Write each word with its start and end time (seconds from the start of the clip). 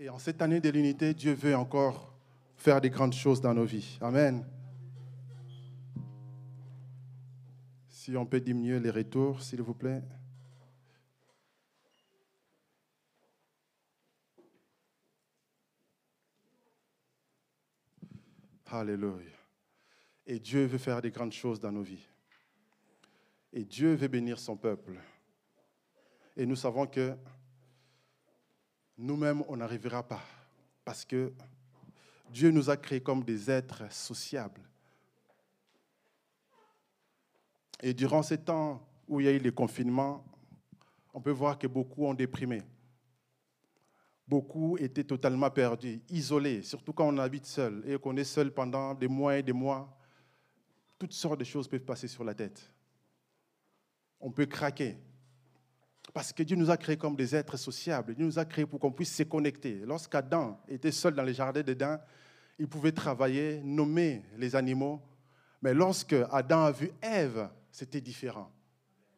Et 0.00 0.08
en 0.08 0.18
cette 0.20 0.40
année 0.42 0.60
de 0.60 0.68
l'unité, 0.68 1.12
Dieu 1.12 1.32
veut 1.32 1.56
encore 1.56 2.14
faire 2.56 2.80
des 2.80 2.88
grandes 2.88 3.14
choses 3.14 3.40
dans 3.40 3.52
nos 3.52 3.64
vies. 3.64 3.98
Amen. 4.00 4.46
Si 7.88 8.16
on 8.16 8.24
peut 8.24 8.40
diminuer 8.40 8.78
les 8.78 8.92
retours, 8.92 9.42
s'il 9.42 9.60
vous 9.60 9.74
plaît. 9.74 10.04
Alléluia. 18.66 19.32
Et 20.26 20.38
Dieu 20.38 20.66
veut 20.66 20.78
faire 20.78 21.02
des 21.02 21.10
grandes 21.10 21.32
choses 21.32 21.58
dans 21.58 21.72
nos 21.72 21.82
vies. 21.82 22.06
Et 23.52 23.64
Dieu 23.64 23.94
veut 23.94 24.06
bénir 24.06 24.38
son 24.38 24.56
peuple. 24.56 24.92
Et 26.36 26.46
nous 26.46 26.54
savons 26.54 26.86
que 26.86 27.16
nous-mêmes, 28.98 29.42
on 29.48 29.56
n'arrivera 29.56 30.02
pas. 30.02 30.22
Parce 30.84 31.04
que 31.04 31.32
Dieu 32.30 32.50
nous 32.50 32.68
a 32.68 32.76
créés 32.76 33.00
comme 33.00 33.22
des 33.22 33.50
êtres 33.50 33.90
sociables. 33.92 34.60
Et 37.80 37.94
durant 37.94 38.22
ces 38.22 38.38
temps 38.38 38.84
où 39.06 39.20
il 39.20 39.26
y 39.26 39.28
a 39.28 39.32
eu 39.32 39.38
les 39.38 39.52
confinements, 39.52 40.24
on 41.14 41.20
peut 41.20 41.30
voir 41.30 41.58
que 41.58 41.66
beaucoup 41.66 42.04
ont 42.04 42.14
déprimé. 42.14 42.62
Beaucoup 44.26 44.76
étaient 44.76 45.04
totalement 45.04 45.50
perdus, 45.50 46.02
isolés, 46.10 46.62
surtout 46.62 46.92
quand 46.92 47.08
on 47.08 47.16
habite 47.18 47.46
seul 47.46 47.82
et 47.86 47.98
qu'on 47.98 48.16
est 48.16 48.24
seul 48.24 48.52
pendant 48.52 48.94
des 48.94 49.08
mois 49.08 49.38
et 49.38 49.42
des 49.42 49.54
mois. 49.54 49.96
Toutes 50.98 51.14
sortes 51.14 51.38
de 51.38 51.44
choses 51.44 51.68
peuvent 51.68 51.84
passer 51.84 52.08
sur 52.08 52.24
la 52.24 52.34
tête. 52.34 52.70
On 54.20 54.30
peut 54.30 54.46
craquer. 54.46 54.98
Parce 56.18 56.32
que 56.32 56.42
Dieu 56.42 56.56
nous 56.56 56.68
a 56.68 56.76
créés 56.76 56.96
comme 56.96 57.14
des 57.14 57.36
êtres 57.36 57.56
sociables. 57.56 58.12
Dieu 58.12 58.24
nous 58.24 58.40
a 58.40 58.44
créés 58.44 58.66
pour 58.66 58.80
qu'on 58.80 58.90
puisse 58.90 59.14
se 59.14 59.22
connecter. 59.22 59.82
Lorsqu'Adam 59.86 60.56
était 60.66 60.90
seul 60.90 61.14
dans 61.14 61.22
les 61.22 61.32
jardins 61.32 61.62
d'Éden, 61.62 62.00
il 62.58 62.66
pouvait 62.66 62.90
travailler, 62.90 63.60
nommer 63.62 64.24
les 64.36 64.56
animaux. 64.56 65.00
Mais 65.62 65.72
lorsque 65.72 66.16
Adam 66.32 66.64
a 66.64 66.72
vu 66.72 66.90
Ève, 67.00 67.48
c'était 67.70 68.00
différent. 68.00 68.50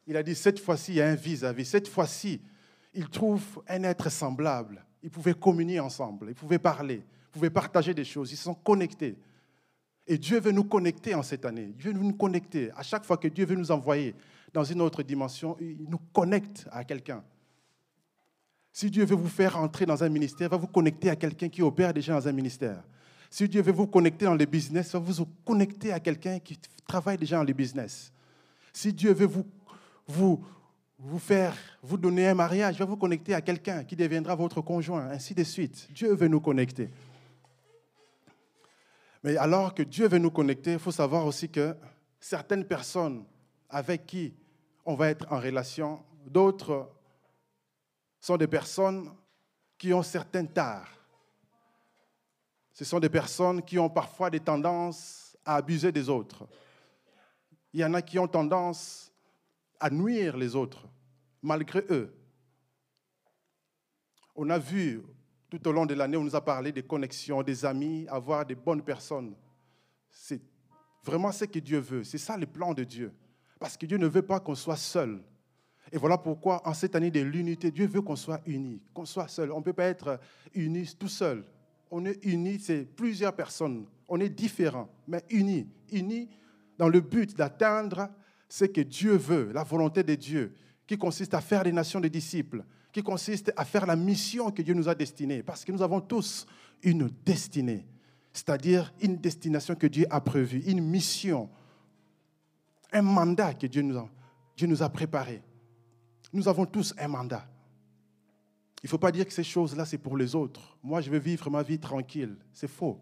Il 0.07 0.15
a 0.15 0.23
dit, 0.23 0.35
cette 0.35 0.61
fois-ci, 0.61 0.93
il 0.93 0.97
y 0.97 1.01
a 1.01 1.09
un 1.09 1.15
vis-à-vis. 1.15 1.65
Cette 1.65 1.89
fois-ci, 1.89 2.43
il 2.93 3.09
trouve 3.09 3.63
un 3.67 3.83
être 3.85 4.11
semblable. 4.11 4.85
Ils 5.03 5.11
pouvaient 5.11 5.33
communier 5.33 5.81
ensemble, 5.81 6.27
ils 6.29 6.35
pouvaient 6.35 6.59
parler, 6.59 7.03
ils 7.03 7.31
pouvaient 7.31 7.49
partager 7.49 7.95
des 7.95 8.05
choses, 8.05 8.31
ils 8.31 8.37
sont 8.37 8.53
connectés. 8.53 9.17
Et 10.07 10.19
Dieu 10.19 10.39
veut 10.39 10.53
nous 10.53 10.65
connecter 10.65 11.15
en 11.15 11.23
cette 11.23 11.47
année. 11.47 11.73
Dieu 11.79 11.95
veut 11.95 12.03
nous 12.03 12.13
connecter. 12.13 12.71
À 12.77 12.83
chaque 12.83 13.07
fois 13.07 13.17
que 13.17 13.29
Dieu 13.29 13.47
veut 13.47 13.57
nous 13.57 13.71
envoyer 13.71 14.15
dans 14.53 14.65
une 14.65 14.81
autre 14.81 15.03
dimension, 15.03 15.57
il 15.61 15.87
nous 15.89 16.01
connecte 16.13 16.69
à 16.73 16.85
quelqu'un. 16.85 17.23
Si 18.73 18.91
Dieu 18.91 19.05
veut 19.05 19.17
vous 19.17 19.29
faire 19.29 19.57
entrer 19.59 19.87
dans 19.87 20.03
un 20.03 20.09
ministère, 20.09 20.49
il 20.49 20.51
va 20.51 20.57
vous 20.57 20.67
connecter 20.67 21.11
à 21.11 21.17
quelqu'un 21.17 21.49
qui 21.49 21.63
opère 21.63 21.93
déjà 21.93 22.15
dans 22.15 22.29
un 22.29 22.33
ministère. 22.33 22.83
Si 23.29 23.49
Dieu 23.49 23.63
veut 23.63 23.73
vous 23.73 23.87
connecter 23.87 24.25
dans 24.25 24.35
le 24.35 24.45
business, 24.45 24.89
il 24.89 24.93
va 24.93 24.99
vous 24.99 25.27
connecter 25.45 25.93
à 25.93 26.01
quelqu'un 26.01 26.39
qui 26.39 26.59
travaille 26.87 27.19
déjà 27.19 27.37
dans 27.37 27.45
le 27.45 27.53
business. 27.53 28.13
Si 28.73 28.93
Dieu 28.93 29.13
veut 29.13 29.27
vous, 29.27 29.47
vous, 30.07 30.45
vous 30.99 31.19
faire, 31.19 31.57
vous 31.83 31.97
donner 31.97 32.29
un 32.29 32.35
mariage, 32.35 32.79
va 32.79 32.85
vous 32.85 32.97
connecter 32.97 33.35
à 33.35 33.41
quelqu'un 33.41 33.85
qui 33.85 33.97
deviendra 33.97 34.35
votre 34.35 34.61
conjoint, 34.61 35.09
ainsi 35.11 35.35
de 35.35 35.45
suite. 35.45 35.89
Dieu 35.93 36.15
veut 36.15 36.29
nous 36.29 36.41
connecter. 36.41 36.91
Mais 39.23 39.37
alors 39.37 39.75
que 39.75 39.83
Dieu 39.83 40.09
veut 40.09 40.19
nous 40.19 40.31
connecter, 40.31 40.73
il 40.73 40.79
faut 40.79 40.93
savoir 40.93 41.27
aussi 41.27 41.49
que 41.49 41.77
certaines 42.19 42.65
personnes 42.65 43.25
avec 43.69 44.07
qui 44.07 44.35
on 44.85 44.95
va 44.95 45.09
être 45.09 45.27
en 45.31 45.39
relation, 45.39 46.03
d'autres 46.27 46.91
sont 48.21 48.37
des 48.37 48.47
personnes 48.47 49.11
qui 49.79 49.93
ont 49.93 50.03
certains 50.03 50.47
tares. 50.47 50.91
Ce 52.73 52.85
sont 52.85 53.01
des 53.01 53.09
personnes 53.09 53.63
qui 53.63 53.79
ont 53.79 53.91
parfois 53.91 54.31
des 54.31 54.41
tendances 54.41 55.37
à 55.45 55.57
abuser 55.57 55.93
des 55.93 56.09
autres. 56.09 56.47
Il 57.73 57.81
y 57.81 57.85
en 57.85 57.95
a 57.95 58.03
qui 58.03 58.19
ont 58.19 58.29
tendance 58.29 59.13
à 59.79 59.91
nuire 59.91 60.37
les 60.37 60.55
autres, 60.55 60.87
malgré 61.43 61.85
eux. 61.91 62.15
On 64.35 64.49
a 64.51 64.59
vu 64.59 65.03
tout 65.51 65.67
au 65.67 65.73
long 65.73 65.85
de 65.85 65.95
l'année, 65.95 66.17
on 66.17 66.25
nous 66.25 66.37
a 66.37 66.45
parlé 66.45 66.73
des 66.73 66.83
connexions, 66.83 67.43
des 67.43 67.65
amis, 67.65 68.07
avoir 68.09 68.47
des 68.47 68.55
bonnes 68.55 68.83
personnes. 68.83 69.35
C'est 70.11 70.41
vraiment 71.03 71.33
ce 71.33 71.45
que 71.45 71.59
Dieu 71.59 71.79
veut. 71.79 72.05
C'est 72.05 72.19
ça 72.19 72.37
le 72.37 72.47
plan 72.47 72.73
de 72.73 72.85
Dieu. 72.85 73.13
Parce 73.61 73.77
que 73.77 73.87
Dieu 73.87 73.99
ne 73.99 74.09
veut 74.09 74.23
pas 74.23 74.41
qu'on 74.41 74.57
soit 74.57 74.77
seul. 74.77 75.23
Et 75.93 75.99
voilà 75.99 76.19
pourquoi, 76.19 76.67
en 76.67 76.75
cette 76.75 76.97
année 76.97 77.11
de 77.11 77.21
l'unité, 77.21 77.71
Dieu 77.71 77.87
veut 77.87 78.01
qu'on 78.01 78.17
soit 78.17 78.41
unis, 78.47 78.81
qu'on 78.95 79.05
soit 79.05 79.29
seul. 79.29 79.53
On 79.53 79.59
ne 79.59 79.65
peut 79.65 79.73
pas 79.73 79.85
être 79.85 80.19
unis 80.55 80.97
tout 80.99 81.09
seul. 81.09 81.45
On 81.91 82.05
est 82.05 82.25
unis, 82.25 82.59
c'est 82.59 82.85
plusieurs 82.85 83.35
personnes. 83.35 83.85
On 84.09 84.19
est 84.19 84.29
différents, 84.29 84.89
mais 85.07 85.23
unis. 85.31 85.69
Unis 85.93 86.29
dans 86.79 86.89
le 86.89 87.01
but 87.01 87.37
d'atteindre 87.37 88.09
ce 88.49 88.65
que 88.65 88.81
Dieu 88.81 89.17
veut, 89.17 89.53
la 89.53 89.63
volonté 89.63 90.03
de 90.03 90.15
Dieu, 90.15 90.55
qui 90.87 90.97
consiste 90.97 91.35
à 91.35 91.41
faire 91.41 91.63
des 91.63 91.73
nations 91.73 92.01
des 92.01 92.09
disciples, 92.11 92.65
qui 92.93 93.03
consiste 93.03 93.53
à 93.57 93.65
faire 93.65 93.85
la 93.85 93.97
mission 93.97 94.51
que 94.51 94.63
Dieu 94.63 94.75
nous 94.75 94.89
a 94.89 94.95
destinée, 94.95 95.43
parce 95.43 95.65
que 95.65 95.73
nous 95.73 95.83
avons 95.83 96.01
tous 96.01 96.47
une 96.83 97.11
destinée, 97.25 97.85
c'est-à-dire 98.33 98.93
une 99.03 99.17
destination 99.17 99.75
que 99.75 99.87
Dieu 99.87 100.07
a 100.09 100.21
prévue, 100.21 100.63
une 100.67 100.81
mission, 100.81 101.51
un 102.93 103.03
mandat 103.03 103.55
que 103.55 103.67
Dieu 103.67 103.83
nous 103.83 103.99
a, 103.99 104.09
Dieu 104.57 104.67
nous 104.67 104.83
a 104.83 104.89
préparé. 104.89 105.43
Nous 106.33 106.49
avons 106.49 106.67
tous 106.67 106.95
un 106.99 107.09
mandat. 107.09 107.47
Il 108.83 108.87
ne 108.87 108.89
faut 108.89 108.99
pas 108.99 109.13
dire 109.13 109.27
que 109.27 109.33
ces 109.33 109.45
choses-là, 109.45 109.85
c'est 109.85 109.99
pour 109.99 110.17
les 110.17 110.35
autres. 110.35 110.79
Moi, 110.83 111.01
je 111.01 111.11
veux 111.11 111.19
vivre 111.19 111.51
ma 111.51 111.63
vie 111.63 111.79
tranquille. 111.79 112.37
C'est 112.53 112.69
faux. 112.69 112.99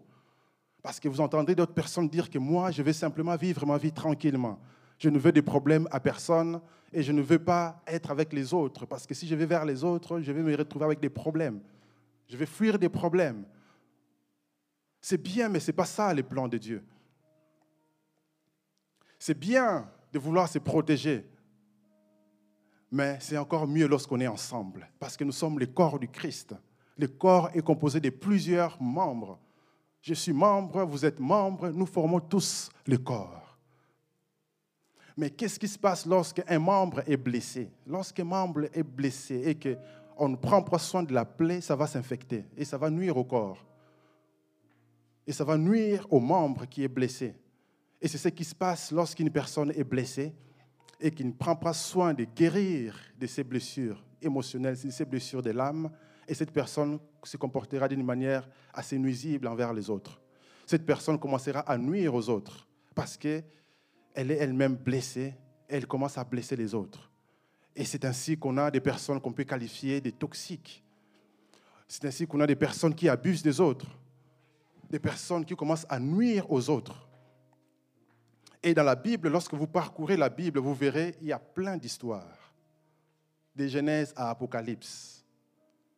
Parce 0.81 0.99
que 0.99 1.07
vous 1.07 1.21
entendez 1.21 1.55
d'autres 1.55 1.73
personnes 1.73 2.09
dire 2.09 2.29
que 2.29 2.37
moi, 2.37 2.71
je 2.71 2.81
vais 2.81 2.93
simplement 2.93 3.35
vivre 3.35 3.65
ma 3.65 3.77
vie 3.77 3.91
tranquillement. 3.91 4.59
Je 4.97 5.09
ne 5.09 5.17
veux 5.17 5.31
des 5.31 5.41
problèmes 5.41 5.87
à 5.91 5.99
personne 5.99 6.61
et 6.91 7.03
je 7.03 7.11
ne 7.11 7.21
veux 7.21 7.39
pas 7.39 7.81
être 7.87 8.11
avec 8.11 8.33
les 8.33 8.53
autres 8.53 8.85
parce 8.85 9.05
que 9.05 9.13
si 9.13 9.27
je 9.27 9.35
vais 9.35 9.45
vers 9.45 9.63
les 9.63 9.83
autres, 9.83 10.19
je 10.21 10.31
vais 10.31 10.41
me 10.41 10.55
retrouver 10.55 10.85
avec 10.85 10.99
des 10.99 11.09
problèmes. 11.09 11.61
Je 12.27 12.35
vais 12.35 12.45
fuir 12.45 12.77
des 12.77 12.89
problèmes. 12.89 13.45
C'est 15.01 15.21
bien, 15.21 15.47
mais 15.47 15.59
ce 15.59 15.67
n'est 15.67 15.75
pas 15.75 15.85
ça 15.85 16.13
les 16.13 16.23
plans 16.23 16.47
de 16.47 16.57
Dieu. 16.57 16.83
C'est 19.19 19.37
bien 19.37 19.91
de 20.13 20.17
vouloir 20.17 20.47
se 20.47 20.59
protéger, 20.59 21.29
mais 22.89 23.17
c'est 23.19 23.37
encore 23.37 23.67
mieux 23.67 23.87
lorsqu'on 23.87 24.19
est 24.21 24.27
ensemble 24.27 24.89
parce 24.97 25.17
que 25.17 25.25
nous 25.25 25.33
sommes 25.33 25.59
le 25.59 25.67
corps 25.67 25.99
du 25.99 26.07
Christ. 26.07 26.55
Le 26.97 27.07
corps 27.07 27.49
est 27.53 27.61
composé 27.61 27.99
de 27.99 28.09
plusieurs 28.09 28.81
membres. 28.81 29.37
Je 30.01 30.13
suis 30.13 30.33
membre, 30.33 30.83
vous 30.83 31.05
êtes 31.05 31.19
membre, 31.19 31.69
nous 31.69 31.85
formons 31.85 32.21
tous 32.21 32.69
le 32.87 32.97
corps. 32.97 33.57
Mais 35.17 35.29
qu'est-ce 35.29 35.59
qui 35.59 35.67
se 35.67 35.77
passe 35.77 36.05
lorsqu'un 36.05 36.59
membre 36.59 37.03
est 37.05 37.17
blessé? 37.17 37.69
Lorsqu'un 37.85 38.23
membre 38.23 38.69
est 38.73 38.83
blessé 38.83 39.35
et 39.45 39.55
qu'on 39.55 40.29
ne 40.29 40.37
prend 40.37 40.63
pas 40.63 40.79
soin 40.79 41.03
de 41.03 41.13
la 41.13 41.25
plaie, 41.25 41.59
ça 41.59 41.75
va 41.75 41.87
s'infecter 41.87 42.45
et 42.55 42.63
ça 42.63 42.77
va 42.77 42.89
nuire 42.89 43.17
au 43.17 43.25
corps. 43.25 43.65
Et 45.27 45.33
ça 45.33 45.43
va 45.43 45.57
nuire 45.57 46.07
au 46.09 46.21
membre 46.21 46.65
qui 46.65 46.83
est 46.83 46.87
blessé. 46.87 47.35
Et 48.01 48.07
c'est 48.07 48.17
ce 48.17 48.29
qui 48.29 48.43
se 48.43 48.55
passe 48.55 48.91
lorsqu'une 48.91 49.29
personne 49.29 49.71
est 49.71 49.83
blessée 49.83 50.33
et 50.99 51.11
qui 51.11 51.23
ne 51.25 51.31
prend 51.31 51.55
pas 51.55 51.73
soin 51.73 52.13
de 52.13 52.23
guérir 52.23 52.97
de 53.17 53.27
ses 53.27 53.43
blessures 53.43 54.03
émotionnelles, 54.21 54.77
de 54.81 54.89
ses 54.89 55.05
blessures 55.05 55.41
de 55.41 55.51
l'âme. 55.51 55.89
Et 56.27 56.33
cette 56.33 56.51
personne 56.51 56.99
se 57.23 57.37
comportera 57.37 57.87
d'une 57.87 58.03
manière 58.03 58.47
assez 58.73 58.97
nuisible 58.97 59.47
envers 59.47 59.73
les 59.73 59.89
autres. 59.89 60.21
Cette 60.65 60.85
personne 60.85 61.19
commencera 61.19 61.61
à 61.61 61.77
nuire 61.77 62.13
aux 62.13 62.29
autres 62.29 62.67
parce 62.95 63.17
que 63.17 63.41
elle 64.13 64.31
est 64.31 64.37
elle-même 64.37 64.75
blessée, 64.75 65.33
elle 65.67 65.87
commence 65.87 66.17
à 66.17 66.23
blesser 66.23 66.55
les 66.55 66.73
autres. 66.73 67.09
Et 67.75 67.85
c'est 67.85 68.03
ainsi 68.05 68.37
qu'on 68.37 68.57
a 68.57 68.69
des 68.69 68.81
personnes 68.81 69.21
qu'on 69.21 69.31
peut 69.31 69.43
qualifier 69.43 70.01
de 70.01 70.09
toxiques. 70.09 70.83
C'est 71.87 72.05
ainsi 72.05 72.27
qu'on 72.27 72.39
a 72.41 72.47
des 72.47 72.55
personnes 72.55 72.93
qui 72.93 73.07
abusent 73.07 73.41
des 73.41 73.59
autres, 73.59 73.87
des 74.89 74.99
personnes 74.99 75.45
qui 75.45 75.55
commencent 75.55 75.85
à 75.89 75.99
nuire 75.99 76.51
aux 76.51 76.69
autres. 76.69 77.08
Et 78.61 78.73
dans 78.73 78.83
la 78.83 78.95
Bible, 78.95 79.29
lorsque 79.29 79.53
vous 79.53 79.67
parcourez 79.67 80.17
la 80.17 80.29
Bible, 80.29 80.59
vous 80.59 80.73
verrez, 80.73 81.15
il 81.21 81.27
y 81.27 81.31
a 81.31 81.39
plein 81.39 81.77
d'histoires, 81.77 82.53
des 83.55 83.69
Genèse 83.69 84.13
à 84.15 84.29
Apocalypse. 84.29 85.23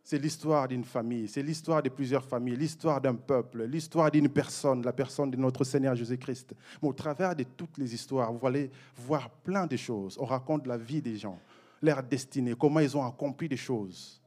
C'est 0.03 0.19
l'histoire 0.19 0.67
d'une 0.67 0.83
famille, 0.83 1.27
c'est 1.27 1.41
l'histoire 1.41 1.81
de 1.81 1.89
plusieurs 1.89 2.25
familles, 2.25 2.57
l'histoire 2.57 2.99
d'un 2.99 3.15
peuple, 3.15 3.63
l'histoire 3.63 4.11
d'une 4.11 4.29
personne, 4.29 4.83
la 4.83 4.93
personne 4.93 5.31
de 5.31 5.37
notre 5.37 5.63
Seigneur 5.63 5.95
Jésus-Christ. 5.95 6.53
Mais 6.81 6.89
au 6.89 6.93
travers 6.93 7.35
de 7.35 7.43
toutes 7.43 7.77
les 7.77 7.93
histoires, 7.93 8.31
vous 8.31 8.45
allez 8.45 8.69
voir 8.95 9.29
plein 9.29 9.65
de 9.65 9.77
choses. 9.77 10.17
On 10.19 10.25
raconte 10.25 10.67
la 10.67 10.77
vie 10.77 11.01
des 11.01 11.15
gens, 11.15 11.39
leur 11.81 12.03
destinée, 12.03 12.55
comment 12.59 12.79
ils 12.79 12.97
ont 12.97 13.05
accompli 13.05 13.47
des 13.47 13.57
choses. 13.57 14.21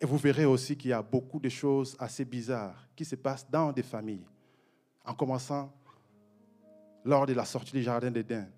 Et 0.00 0.06
vous 0.06 0.16
verrez 0.16 0.46
aussi 0.46 0.76
qu'il 0.76 0.90
y 0.90 0.94
a 0.94 1.02
beaucoup 1.02 1.38
de 1.38 1.48
choses 1.48 1.94
assez 1.98 2.24
bizarres 2.24 2.88
qui 2.96 3.04
se 3.04 3.16
passent 3.16 3.48
dans 3.48 3.72
des 3.72 3.82
familles. 3.82 4.26
En 5.04 5.14
commençant 5.14 5.72
lors 7.04 7.26
de 7.26 7.32
la 7.32 7.44
sortie 7.44 7.72
du 7.72 7.82
jardin 7.82 8.10
d'Éden, 8.10 8.48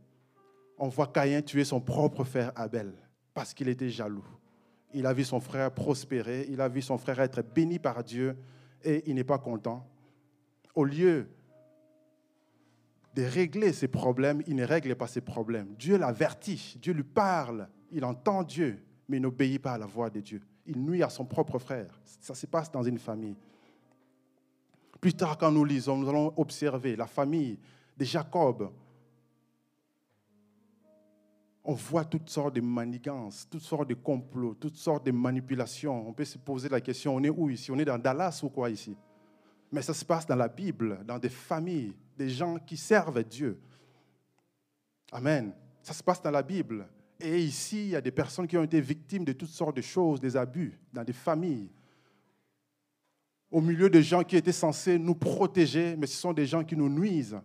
on 0.78 0.88
voit 0.88 1.06
Caïn 1.08 1.42
tuer 1.42 1.64
son 1.64 1.80
propre 1.80 2.24
frère 2.24 2.52
Abel 2.56 2.92
parce 3.34 3.54
qu'il 3.54 3.68
était 3.68 3.88
jaloux 3.88 4.24
Il 4.92 5.06
a 5.06 5.12
vu 5.12 5.24
son 5.24 5.40
frère 5.40 5.70
prospérer, 5.72 6.46
il 6.48 6.60
a 6.60 6.68
vu 6.68 6.82
son 6.82 6.98
frère 6.98 7.20
être 7.20 7.42
béni 7.42 7.78
par 7.78 8.02
Dieu 8.02 8.36
et 8.84 9.02
il 9.06 9.14
n'est 9.14 9.24
pas 9.24 9.38
content. 9.38 9.86
Au 10.74 10.84
lieu 10.84 11.28
de 13.14 13.22
régler 13.22 13.72
ses 13.72 13.88
problèmes, 13.88 14.42
il 14.46 14.56
ne 14.56 14.64
règle 14.64 14.96
pas 14.96 15.06
ses 15.06 15.20
problèmes. 15.20 15.74
Dieu 15.78 15.98
l'avertit, 15.98 16.78
Dieu 16.80 16.94
lui 16.94 17.02
parle, 17.02 17.68
il 17.90 18.04
entend 18.04 18.42
Dieu, 18.42 18.82
mais 19.08 19.18
il 19.18 19.22
n'obéit 19.22 19.60
pas 19.60 19.74
à 19.74 19.78
la 19.78 19.86
voix 19.86 20.10
de 20.10 20.20
Dieu. 20.20 20.42
Il 20.66 20.82
nuit 20.82 21.02
à 21.02 21.10
son 21.10 21.24
propre 21.24 21.58
frère. 21.58 22.00
Ça 22.20 22.34
se 22.34 22.46
passe 22.46 22.70
dans 22.70 22.82
une 22.82 22.98
famille. 22.98 23.36
Plus 25.00 25.14
tard, 25.14 25.36
quand 25.36 25.50
nous 25.50 25.64
lisons, 25.64 25.98
nous 25.98 26.08
allons 26.08 26.32
observer 26.36 26.96
la 26.96 27.06
famille 27.06 27.58
de 27.96 28.04
Jacob. 28.04 28.72
On 31.64 31.74
voit 31.74 32.04
toutes 32.04 32.28
sortes 32.28 32.54
de 32.54 32.60
manigances, 32.60 33.46
toutes 33.48 33.62
sortes 33.62 33.88
de 33.88 33.94
complots, 33.94 34.54
toutes 34.54 34.76
sortes 34.76 35.06
de 35.06 35.12
manipulations. 35.12 36.08
On 36.08 36.12
peut 36.12 36.24
se 36.24 36.38
poser 36.38 36.68
la 36.68 36.80
question, 36.80 37.14
on 37.14 37.22
est 37.22 37.30
où 37.30 37.48
ici? 37.50 37.70
On 37.70 37.78
est 37.78 37.84
dans 37.84 37.98
Dallas 37.98 38.40
ou 38.42 38.48
quoi 38.48 38.68
ici? 38.70 38.96
Mais 39.70 39.80
ça 39.80 39.94
se 39.94 40.04
passe 40.04 40.26
dans 40.26 40.36
la 40.36 40.48
Bible, 40.48 41.04
dans 41.06 41.18
des 41.18 41.28
familles, 41.28 41.94
des 42.16 42.28
gens 42.28 42.58
qui 42.58 42.76
servent 42.76 43.22
Dieu. 43.22 43.60
Amen. 45.12 45.54
Ça 45.82 45.92
se 45.92 46.02
passe 46.02 46.20
dans 46.20 46.30
la 46.30 46.42
Bible. 46.42 46.88
Et 47.20 47.38
ici, 47.38 47.84
il 47.84 47.90
y 47.90 47.96
a 47.96 48.00
des 48.00 48.10
personnes 48.10 48.48
qui 48.48 48.56
ont 48.56 48.64
été 48.64 48.80
victimes 48.80 49.24
de 49.24 49.32
toutes 49.32 49.48
sortes 49.48 49.76
de 49.76 49.82
choses, 49.82 50.20
des 50.20 50.36
abus, 50.36 50.78
dans 50.92 51.04
des 51.04 51.12
familles. 51.12 51.70
Au 53.50 53.60
milieu 53.60 53.88
de 53.88 54.00
gens 54.00 54.24
qui 54.24 54.36
étaient 54.36 54.50
censés 54.50 54.98
nous 54.98 55.14
protéger, 55.14 55.94
mais 55.96 56.06
ce 56.06 56.16
sont 56.16 56.32
des 56.32 56.46
gens 56.46 56.64
qui 56.64 56.76
nous 56.76 56.88
nuisent. 56.88 57.40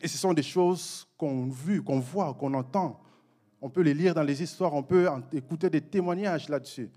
Et 0.00 0.08
ce 0.08 0.16
sont 0.16 0.32
des 0.32 0.42
choses 0.42 1.06
qu'on 1.16 1.46
voit, 1.46 1.82
qu'on 1.82 2.00
voit, 2.00 2.34
qu'on 2.34 2.54
entend. 2.54 3.00
On 3.60 3.68
peut 3.68 3.82
les 3.82 3.94
lire 3.94 4.14
dans 4.14 4.22
les 4.22 4.42
histoires, 4.42 4.72
on 4.74 4.82
peut 4.82 5.08
écouter 5.32 5.68
des 5.68 5.82
témoignages 5.82 6.48
là-dessus. 6.48 6.90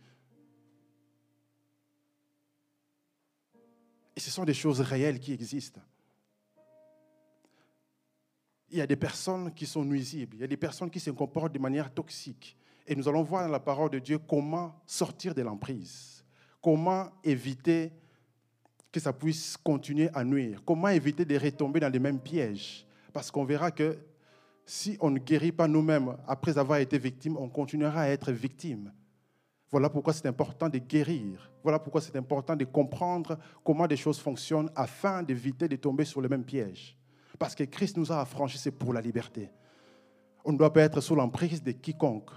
Et 4.16 4.20
ce 4.20 4.32
sont 4.32 4.46
des 4.46 4.54
choses 4.54 4.80
réelles 4.80 5.20
qui 5.20 5.34
existent 5.34 5.82
il 8.74 8.80
y 8.80 8.82
a 8.82 8.88
des 8.88 8.96
personnes 8.96 9.54
qui 9.54 9.68
sont 9.68 9.86
nuisibles, 9.86 10.36
il 10.38 10.42
y 10.42 10.44
a 10.44 10.48
des 10.48 10.58
personnes 10.58 10.90
qui 10.90 11.00
se 11.00 11.12
comportent 11.12 11.54
de 11.54 11.60
manière 11.60 11.94
toxique. 11.94 12.58
Et 12.88 12.96
nous 12.96 13.08
allons 13.08 13.22
voir 13.22 13.46
dans 13.46 13.52
la 13.52 13.60
parole 13.60 13.92
de 13.92 14.00
Dieu 14.00 14.18
comment 14.18 14.82
sortir 14.88 15.36
de 15.36 15.44
l'emprise, 15.44 16.26
comment 16.60 17.12
éviter 17.24 17.92
que 18.92 19.00
ça 19.00 19.14
puisse 19.14 19.58
continuer 19.58 20.10
à 20.12 20.24
nuire, 20.24 20.64
comment 20.66 20.88
éviter 20.88 21.24
de 21.24 21.38
retomber 21.38 21.80
dans 21.80 21.90
les 21.90 22.00
mêmes 22.00 22.20
pièges. 22.20 22.84
Parce 23.14 23.32
qu'on 23.32 23.46
verra 23.46 23.72
que 23.72 23.98
si 24.66 24.98
on 25.00 25.12
ne 25.12 25.20
guérit 25.20 25.52
pas 25.52 25.68
nous-mêmes 25.68 26.18
après 26.28 26.58
avoir 26.58 26.80
été 26.80 26.98
victime, 26.98 27.38
on 27.38 27.48
continuera 27.48 28.02
à 28.02 28.08
être 28.08 28.32
victime. 28.32 28.92
Voilà 29.70 29.90
pourquoi 29.90 30.14
c'est 30.14 30.28
important 30.28 30.70
de 30.70 30.78
guérir. 30.78 31.52
Voilà 31.64 31.80
pourquoi 31.80 32.02
c'est 32.02 32.16
important 32.16 32.56
de 32.56 32.66
comprendre 32.66 33.38
comment 33.64 33.88
des 33.88 33.98
choses 33.98 34.20
fonctionnent 34.20 34.70
afin 34.76 35.24
d'éviter 35.24 35.68
de 35.68 35.76
tomber 35.76 36.06
sur 36.06 36.22
les 36.22 36.30
mêmes 36.30 36.44
pièges. 36.44 36.98
Parce 37.40 37.56
que 37.56 37.64
Christ 37.64 37.98
nous 37.98 38.12
a 38.12 38.22
affranchis, 38.22 38.58
c'est 38.58 38.72
pour 38.72 38.94
la 38.94 39.02
liberté. 39.02 39.50
On 40.46 40.52
ne 40.52 40.58
doit 40.58 40.72
pas 40.72 40.82
être 40.82 41.02
sous 41.02 41.16
l'emprise 41.16 41.64
de 41.64 41.72
quiconque. 41.72 42.30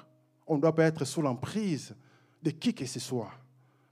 On 0.46 0.56
ne 0.56 0.60
doit 0.60 0.74
pas 0.74 0.84
être 0.84 1.04
sous 1.04 1.20
l'emprise 1.22 1.94
de 2.42 2.50
qui 2.50 2.72
que 2.72 2.86
ce 2.86 3.00
soit. 3.00 3.32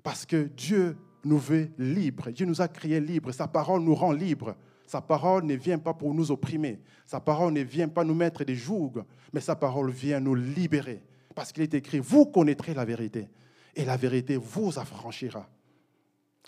Parce 0.02 0.24
que 0.24 0.44
Dieu 0.44 0.96
nous 1.24 1.38
veut 1.38 1.70
libres. 1.78 2.30
Dieu 2.30 2.46
nous 2.46 2.60
a 2.60 2.68
créés 2.68 3.00
libres. 3.00 3.32
Sa 3.32 3.48
parole 3.48 3.82
nous 3.82 3.94
rend 3.94 4.12
libres. 4.12 4.54
Sa 4.86 5.00
parole 5.00 5.44
ne 5.44 5.54
vient 5.54 5.78
pas 5.78 5.94
pour 5.94 6.14
nous 6.14 6.30
opprimer. 6.30 6.80
Sa 7.06 7.20
parole 7.20 7.52
ne 7.52 7.62
vient 7.62 7.88
pas 7.88 8.04
nous 8.04 8.14
mettre 8.14 8.44
des 8.44 8.54
jougs, 8.54 9.02
mais 9.32 9.40
sa 9.40 9.56
parole 9.56 9.90
vient 9.90 10.20
nous 10.20 10.34
libérer. 10.34 11.02
Parce 11.34 11.52
qu'il 11.52 11.62
est 11.62 11.74
écrit, 11.74 11.98
vous 11.98 12.26
connaîtrez 12.26 12.74
la 12.74 12.84
vérité. 12.84 13.28
Et 13.74 13.84
la 13.84 13.96
vérité 13.96 14.36
vous 14.36 14.78
affranchira. 14.78 15.48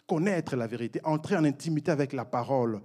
Connaître 0.07 0.55
la 0.55 0.67
vérité, 0.67 1.01
entrer 1.03 1.37
en 1.37 1.45
intimité 1.45 1.91
avec 1.91 2.13
la 2.13 2.25
parole, 2.25 2.81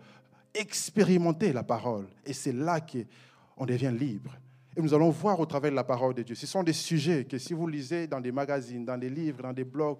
expérimenter 0.53 1.53
la 1.53 1.63
parole. 1.63 2.07
Et 2.25 2.33
c'est 2.33 2.53
là 2.53 2.79
qu'on 2.81 3.65
devient 3.65 3.93
libre. 3.95 4.35
Et 4.75 4.81
nous 4.81 4.93
allons 4.93 5.09
voir 5.09 5.39
au 5.39 5.45
travers 5.45 5.69
de 5.69 5.75
la 5.75 5.83
parole 5.83 6.15
de 6.15 6.23
Dieu. 6.23 6.33
Ce 6.33 6.47
sont 6.47 6.63
des 6.63 6.73
sujets 6.73 7.25
que 7.25 7.37
si 7.37 7.53
vous 7.53 7.67
lisez 7.67 8.07
dans 8.07 8.21
des 8.21 8.31
magazines, 8.31 8.85
dans 8.85 8.97
des 8.97 9.09
livres, 9.09 9.43
dans 9.43 9.53
des 9.53 9.65
blogs, 9.65 9.99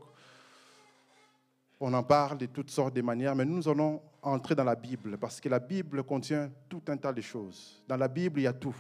on 1.80 1.94
en 1.94 2.04
parle 2.04 2.38
de 2.38 2.46
toutes 2.46 2.72
sortes 2.72 2.96
de 2.96 3.02
manières, 3.02 3.36
mais 3.36 3.46
nous 3.46 3.68
allons 3.68 4.02
entrer 4.22 4.56
dans 4.56 4.64
la 4.64 4.76
Bible, 4.76 5.18
parce 5.18 5.42
que 5.42 5.50
la 5.50 5.60
Bible 5.60 6.04
contient 6.04 6.52
tout 6.70 6.82
un 6.88 6.98
tas 6.98 7.14
de 7.14 7.22
choses. 7.22 7.84
Dans 7.88 7.98
la 7.98 8.08
Bible, 8.08 8.40
il 8.40 8.44
y 8.44 8.48
a 8.48 8.54
tout. 8.54 8.76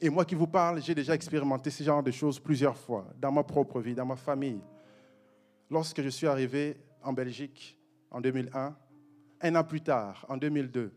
Et 0.00 0.10
moi 0.10 0.24
qui 0.24 0.34
vous 0.34 0.46
parle, 0.46 0.80
j'ai 0.80 0.94
déjà 0.94 1.14
expérimenté 1.14 1.70
ce 1.70 1.82
genre 1.82 2.02
de 2.02 2.10
choses 2.10 2.38
plusieurs 2.38 2.76
fois, 2.76 3.06
dans 3.20 3.32
ma 3.32 3.42
propre 3.42 3.80
vie, 3.80 3.94
dans 3.94 4.06
ma 4.06 4.16
famille. 4.16 4.60
Lorsque 5.70 6.02
je 6.02 6.08
suis 6.08 6.26
arrivé 6.26 6.76
en 7.02 7.12
Belgique 7.12 7.78
en 8.10 8.20
2001, 8.20 8.76
un 9.40 9.54
an 9.56 9.64
plus 9.64 9.80
tard, 9.80 10.24
en 10.28 10.36
2002, 10.36 10.92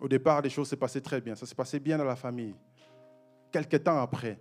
au 0.00 0.08
départ, 0.08 0.42
les 0.42 0.50
choses 0.50 0.68
se 0.68 0.74
passaient 0.74 1.00
très 1.00 1.20
bien. 1.20 1.34
Ça 1.34 1.46
se 1.46 1.54
passait 1.54 1.80
bien 1.80 1.96
dans 1.96 2.04
la 2.04 2.16
famille. 2.16 2.54
Quelques 3.52 3.84
temps 3.84 4.00
après, 4.00 4.38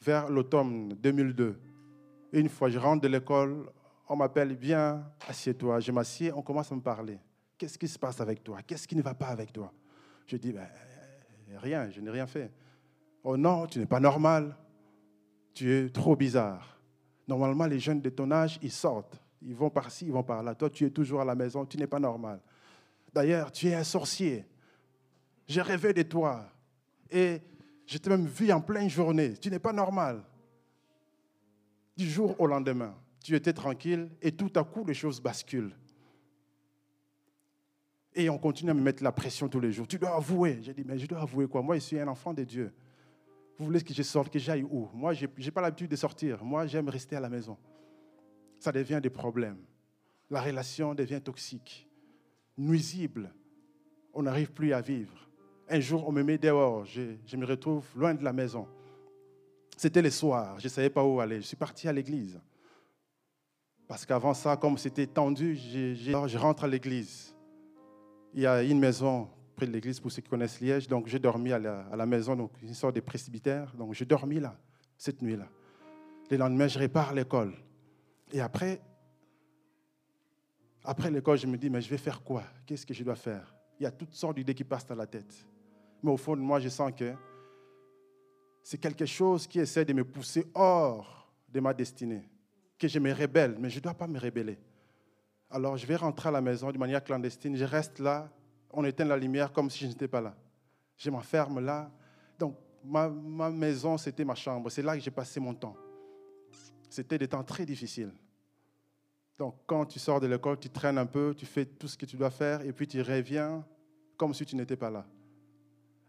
vers 0.00 0.28
l'automne 0.28 0.90
2002, 1.00 1.58
une 2.32 2.48
fois, 2.48 2.68
je 2.68 2.78
rentre 2.78 3.02
de 3.02 3.08
l'école, 3.08 3.68
on 4.08 4.16
m'appelle, 4.16 4.54
viens, 4.54 5.04
assieds-toi. 5.28 5.80
Je 5.80 5.92
m'assieds, 5.92 6.32
on 6.32 6.42
commence 6.42 6.70
à 6.72 6.74
me 6.74 6.80
parler. 6.80 7.18
Qu'est-ce 7.56 7.78
qui 7.78 7.88
se 7.88 7.98
passe 7.98 8.20
avec 8.20 8.42
toi? 8.42 8.62
Qu'est-ce 8.62 8.86
qui 8.86 8.96
ne 8.96 9.02
va 9.02 9.14
pas 9.14 9.28
avec 9.28 9.52
toi? 9.52 9.72
Je 10.26 10.36
dis, 10.36 10.52
ben, 10.52 10.68
rien, 11.56 11.90
je 11.90 12.00
n'ai 12.00 12.10
rien 12.10 12.26
fait. 12.26 12.50
Oh 13.24 13.36
non, 13.36 13.66
tu 13.66 13.78
n'es 13.78 13.86
pas 13.86 14.00
normal. 14.00 14.56
Tu 15.52 15.72
es 15.72 15.90
trop 15.90 16.14
bizarre. 16.14 16.78
Normalement, 17.26 17.66
les 17.66 17.78
jeunes 17.78 18.00
de 18.00 18.10
ton 18.10 18.30
âge, 18.30 18.58
ils 18.62 18.70
sortent. 18.70 19.20
Ils 19.42 19.54
vont 19.54 19.70
par-ci, 19.70 20.06
ils 20.06 20.12
vont 20.12 20.22
par-là. 20.22 20.54
Toi, 20.54 20.70
tu 20.70 20.84
es 20.86 20.90
toujours 20.90 21.20
à 21.20 21.24
la 21.24 21.34
maison, 21.34 21.66
tu 21.66 21.76
n'es 21.76 21.86
pas 21.86 21.98
normal. 21.98 22.40
D'ailleurs, 23.12 23.52
tu 23.52 23.68
es 23.68 23.74
un 23.74 23.84
sorcier. 23.84 24.46
J'ai 25.46 25.62
rêvé 25.62 25.92
de 25.92 26.02
toi. 26.02 26.46
Et 27.10 27.40
je 27.86 27.98
t'ai 27.98 28.10
même 28.10 28.26
vu 28.26 28.52
en 28.52 28.60
pleine 28.60 28.88
journée. 28.88 29.34
Tu 29.34 29.50
n'es 29.50 29.58
pas 29.58 29.72
normal. 29.72 30.22
Du 31.96 32.08
jour 32.08 32.38
au 32.38 32.46
lendemain, 32.46 32.94
tu 33.22 33.34
étais 33.34 33.52
tranquille 33.52 34.10
et 34.22 34.32
tout 34.32 34.52
à 34.56 34.64
coup, 34.64 34.84
les 34.84 34.94
choses 34.94 35.20
basculent. 35.20 35.74
Et 38.14 38.28
on 38.30 38.38
continue 38.38 38.70
à 38.70 38.74
me 38.74 38.80
mettre 38.80 39.02
la 39.02 39.12
pression 39.12 39.48
tous 39.48 39.60
les 39.60 39.70
jours. 39.72 39.86
Tu 39.86 39.98
dois 39.98 40.16
avouer. 40.16 40.58
J'ai 40.62 40.74
dit, 40.74 40.82
mais 40.84 40.98
je 40.98 41.06
dois 41.06 41.20
avouer 41.20 41.46
quoi? 41.46 41.62
Moi, 41.62 41.76
je 41.76 41.80
suis 41.80 42.00
un 42.00 42.08
enfant 42.08 42.34
de 42.34 42.42
Dieu. 42.42 42.72
Vous 43.58 43.66
voulez 43.66 43.80
que 43.80 43.94
je 43.94 44.02
sorte, 44.02 44.32
que 44.32 44.38
j'aille 44.38 44.62
où? 44.62 44.88
Moi, 44.92 45.12
je 45.14 45.26
n'ai 45.26 45.50
pas 45.50 45.60
l'habitude 45.60 45.90
de 45.90 45.96
sortir. 45.96 46.42
Moi, 46.44 46.66
j'aime 46.66 46.88
rester 46.88 47.16
à 47.16 47.20
la 47.20 47.28
maison 47.28 47.56
ça 48.58 48.72
devient 48.72 49.00
des 49.02 49.10
problèmes. 49.10 49.58
La 50.30 50.42
relation 50.42 50.94
devient 50.94 51.20
toxique, 51.22 51.88
nuisible. 52.56 53.32
On 54.12 54.22
n'arrive 54.22 54.52
plus 54.52 54.72
à 54.72 54.80
vivre. 54.80 55.28
Un 55.68 55.80
jour, 55.80 56.06
on 56.06 56.12
me 56.12 56.22
met 56.22 56.38
dehors, 56.38 56.84
je, 56.84 57.36
me 57.36 57.46
retrouve 57.46 57.86
loin 57.94 58.14
de 58.14 58.24
la 58.24 58.32
maison. 58.32 58.66
C'était 59.76 60.02
le 60.02 60.10
soir, 60.10 60.58
je 60.58 60.64
ne 60.64 60.70
savais 60.70 60.90
pas 60.90 61.04
où 61.04 61.20
aller. 61.20 61.36
Je 61.36 61.46
suis 61.46 61.56
parti 61.56 61.88
à 61.88 61.92
l'église. 61.92 62.40
Parce 63.88 64.04
qu'avant 64.04 64.34
ça, 64.34 64.56
comme 64.58 64.76
c'était 64.76 65.06
tendu, 65.06 65.56
je, 65.56 66.36
rentre 66.36 66.64
à 66.64 66.68
l'église. 66.68 67.34
Il 68.34 68.42
y 68.42 68.46
a 68.46 68.62
une 68.62 68.78
maison 68.78 69.28
près 69.56 69.66
de 69.66 69.72
l'église 69.72 69.98
pour 69.98 70.12
ceux 70.12 70.20
qui 70.20 70.28
connaissent 70.28 70.60
Liège. 70.60 70.86
Donc 70.86 71.06
j'ai 71.06 71.18
dormi 71.18 71.52
à 71.52 71.58
la, 71.58 71.80
à 71.86 72.06
maison, 72.06 72.36
donc 72.36 72.52
une 72.62 72.74
sorte 72.74 72.94
de 72.94 73.00
presbytère. 73.00 73.74
Donc 73.74 73.94
j'ai 73.94 74.04
dormi 74.04 74.38
là, 74.38 74.54
cette 74.98 75.22
nuit-là. 75.22 75.48
Le 76.30 76.36
lendemain, 76.36 76.68
je 76.68 76.78
répare 76.78 77.14
l'école. 77.14 77.54
Et 78.30 78.42
après, 78.42 78.78
après 80.84 81.10
l'école, 81.10 81.38
je 81.38 81.46
me 81.46 81.56
dis, 81.56 81.70
mais 81.70 81.80
je 81.80 81.88
vais 81.88 81.96
faire 81.96 82.22
quoi? 82.22 82.44
Qu'est-ce 82.66 82.84
que 82.84 82.92
je 82.92 83.02
dois 83.02 83.16
faire? 83.16 83.54
Il 83.80 83.84
y 83.84 83.86
a 83.86 83.90
toutes 83.90 84.12
sortes 84.12 84.36
d'idées 84.36 84.54
qui 84.54 84.64
passent 84.64 84.86
dans 84.86 84.96
la 84.96 85.06
tête. 85.06 85.46
Mais 86.02 86.10
au 86.10 86.18
fond 86.18 86.36
de 86.36 86.42
moi, 86.42 86.60
je 86.60 86.68
sens 86.68 86.92
que 86.94 87.14
c'est 88.62 88.78
quelque 88.78 89.06
chose 89.06 89.46
qui 89.46 89.60
essaie 89.60 89.86
de 89.86 89.94
me 89.94 90.04
pousser 90.04 90.46
hors 90.54 91.32
de 91.48 91.58
ma 91.58 91.72
destinée, 91.72 92.28
que 92.78 92.88
je 92.88 92.98
me 92.98 93.12
rébelle, 93.12 93.56
mais 93.58 93.70
je 93.70 93.76
ne 93.76 93.82
dois 93.82 93.94
pas 93.94 94.06
me 94.06 94.18
rébeller. 94.18 94.58
Alors 95.50 95.76
je 95.76 95.86
vais 95.86 95.96
rentrer 95.96 96.28
à 96.28 96.32
la 96.32 96.40
maison 96.40 96.70
de 96.70 96.78
manière 96.78 97.02
clandestine, 97.02 97.56
je 97.56 97.64
reste 97.64 97.98
là, 97.98 98.30
on 98.70 98.84
éteint 98.84 99.04
la 99.04 99.16
lumière 99.16 99.52
comme 99.52 99.70
si 99.70 99.80
je 99.80 99.86
n'étais 99.88 100.08
pas 100.08 100.20
là. 100.20 100.34
Je 100.96 101.10
m'enferme 101.10 101.60
là. 101.60 101.90
Donc 102.38 102.56
ma, 102.84 103.08
ma 103.08 103.50
maison, 103.50 103.96
c'était 103.96 104.24
ma 104.24 104.34
chambre, 104.34 104.70
c'est 104.70 104.82
là 104.82 104.94
que 104.94 105.02
j'ai 105.02 105.10
passé 105.10 105.40
mon 105.40 105.54
temps. 105.54 105.76
C'était 106.88 107.18
des 107.18 107.28
temps 107.28 107.44
très 107.44 107.66
difficiles. 107.66 108.12
Donc, 109.38 109.54
quand 109.66 109.86
tu 109.86 110.00
sors 110.00 110.20
de 110.20 110.26
l'école, 110.26 110.58
tu 110.58 110.68
traînes 110.68 110.98
un 110.98 111.06
peu, 111.06 111.32
tu 111.36 111.46
fais 111.46 111.64
tout 111.64 111.86
ce 111.86 111.96
que 111.96 112.06
tu 112.06 112.16
dois 112.16 112.30
faire, 112.30 112.62
et 112.62 112.72
puis 112.72 112.88
tu 112.88 113.00
reviens 113.00 113.64
comme 114.16 114.34
si 114.34 114.44
tu 114.44 114.56
n'étais 114.56 114.76
pas 114.76 114.90
là. 114.90 115.06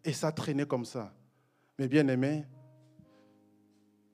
Et 0.03 0.13
ça 0.13 0.31
traînait 0.31 0.65
comme 0.65 0.85
ça. 0.85 1.13
Mais 1.77 1.87
bien 1.87 2.07
aimé, 2.07 2.45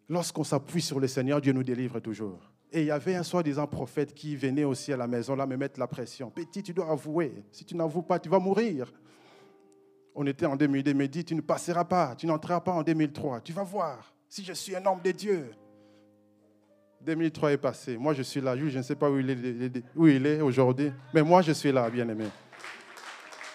lorsqu'on 0.09 0.43
s'appuie 0.43 0.81
sur 0.81 0.99
le 0.99 1.07
Seigneur, 1.07 1.41
Dieu 1.41 1.53
nous 1.53 1.63
délivre 1.63 1.99
toujours. 1.99 2.39
Et 2.71 2.81
il 2.81 2.87
y 2.87 2.91
avait 2.91 3.15
un 3.15 3.23
soi-disant 3.23 3.67
prophète 3.67 4.13
qui 4.13 4.35
venait 4.35 4.63
aussi 4.63 4.91
à 4.91 4.97
la 4.97 5.07
maison, 5.07 5.35
là, 5.35 5.45
me 5.45 5.55
mettre 5.55 5.79
la 5.79 5.87
pression. 5.87 6.29
Petit, 6.29 6.61
tu 6.61 6.73
dois 6.73 6.91
avouer. 6.91 7.43
Si 7.51 7.63
tu 7.63 7.75
n'avoues 7.75 8.01
pas, 8.01 8.19
tu 8.19 8.27
vas 8.27 8.39
mourir. 8.39 8.91
On 10.13 10.25
était 10.25 10.45
en 10.45 10.55
2002, 10.55 10.93
mais 10.93 11.07
dit, 11.07 11.23
tu 11.23 11.35
ne 11.35 11.41
passeras 11.41 11.85
pas, 11.85 12.15
tu 12.15 12.25
n'entreras 12.25 12.61
pas 12.61 12.71
en 12.71 12.83
2003. 12.83 13.41
Tu 13.41 13.53
vas 13.53 13.63
voir 13.63 14.13
si 14.27 14.43
je 14.43 14.53
suis 14.53 14.75
un 14.75 14.85
homme 14.85 15.01
de 15.03 15.11
Dieu. 15.11 15.51
2003 17.01 17.51
est 17.51 17.57
passé. 17.57 17.97
Moi, 17.97 18.13
je 18.13 18.23
suis 18.23 18.41
là. 18.41 18.57
Je 18.57 18.77
ne 18.77 18.83
sais 18.83 18.95
pas 18.95 19.09
où 19.09 19.19
il 19.19 19.29
est, 19.29 19.83
où 19.95 20.07
il 20.07 20.25
est 20.25 20.41
aujourd'hui, 20.41 20.91
mais 21.13 21.21
moi, 21.21 21.41
je 21.41 21.51
suis 21.51 21.71
là, 21.71 21.89
bien 21.89 22.07
aimé. 22.09 22.25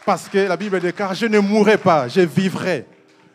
Parce 0.07 0.28
que 0.28 0.38
la 0.38 0.57
Bible 0.57 0.80
déclare, 0.80 1.14
je 1.14 1.26
ne 1.26 1.38
mourrai 1.40 1.76
pas, 1.76 2.09
je 2.09 2.21
vivrai. 2.21 2.87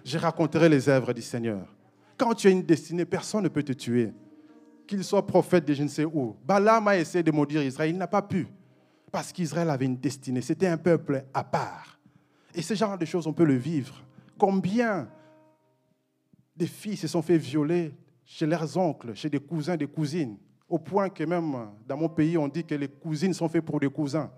Je 0.04 0.18
raconterai 0.18 0.70
les 0.70 0.88
œuvres 0.88 1.14
du 1.14 1.22
Seigneur. 1.22 1.75
Quand 2.18 2.34
tu 2.34 2.48
as 2.48 2.52
une 2.52 2.64
destinée, 2.64 3.06
personne 3.06 3.44
ne 3.44 3.50
peut 3.50 3.64
te 3.64 3.74
tuer. 3.74 4.14
Qu'il 4.88 5.04
soit 5.04 5.26
prophète 5.26 5.66
de 5.66 5.74
je 5.74 5.84
ne 5.84 5.88
sais 5.88 6.06
où. 6.06 6.36
Balaam 6.46 6.88
a 6.88 6.98
essayé 6.98 7.24
de 7.24 7.32
maudire 7.32 7.64
Israël, 7.64 7.90
il 7.92 7.98
n'a 7.98 8.08
pas 8.08 8.22
pu. 8.22 8.48
Parce 9.12 9.32
qu'Israël 9.32 9.70
avait 9.70 9.86
une 9.86 9.98
destinée. 9.98 10.42
C'était 10.42 10.68
un 10.68 10.78
peuple 10.78 11.26
à 11.34 11.44
part. 11.44 12.00
Et 12.54 12.62
ce 12.62 12.74
genre 12.74 12.98
de 12.98 13.06
choses, 13.06 13.28
on 13.28 13.34
peut 13.34 13.46
le 13.46 13.56
vivre. 13.56 14.04
Combien 14.38 15.10
de 16.56 16.66
filles 16.66 16.98
se 16.98 17.08
sont 17.08 17.22
fait 17.22 17.38
violer 17.38 17.94
chez 18.24 18.46
leurs 18.46 18.78
oncles, 18.78 19.14
chez 19.14 19.30
des 19.30 19.40
cousins, 19.40 19.76
des 19.76 19.88
cousines, 19.88 20.38
au 20.68 20.80
point 20.80 21.10
que 21.10 21.24
même 21.24 21.70
dans 21.88 21.98
mon 21.98 22.10
pays, 22.10 22.38
on 22.38 22.48
dit 22.48 22.64
que 22.64 22.76
les 22.76 22.88
cousines 22.88 23.34
sont 23.34 23.48
faites 23.48 23.64
pour 23.64 23.80
des 23.80 23.90
cousins. 23.90 24.32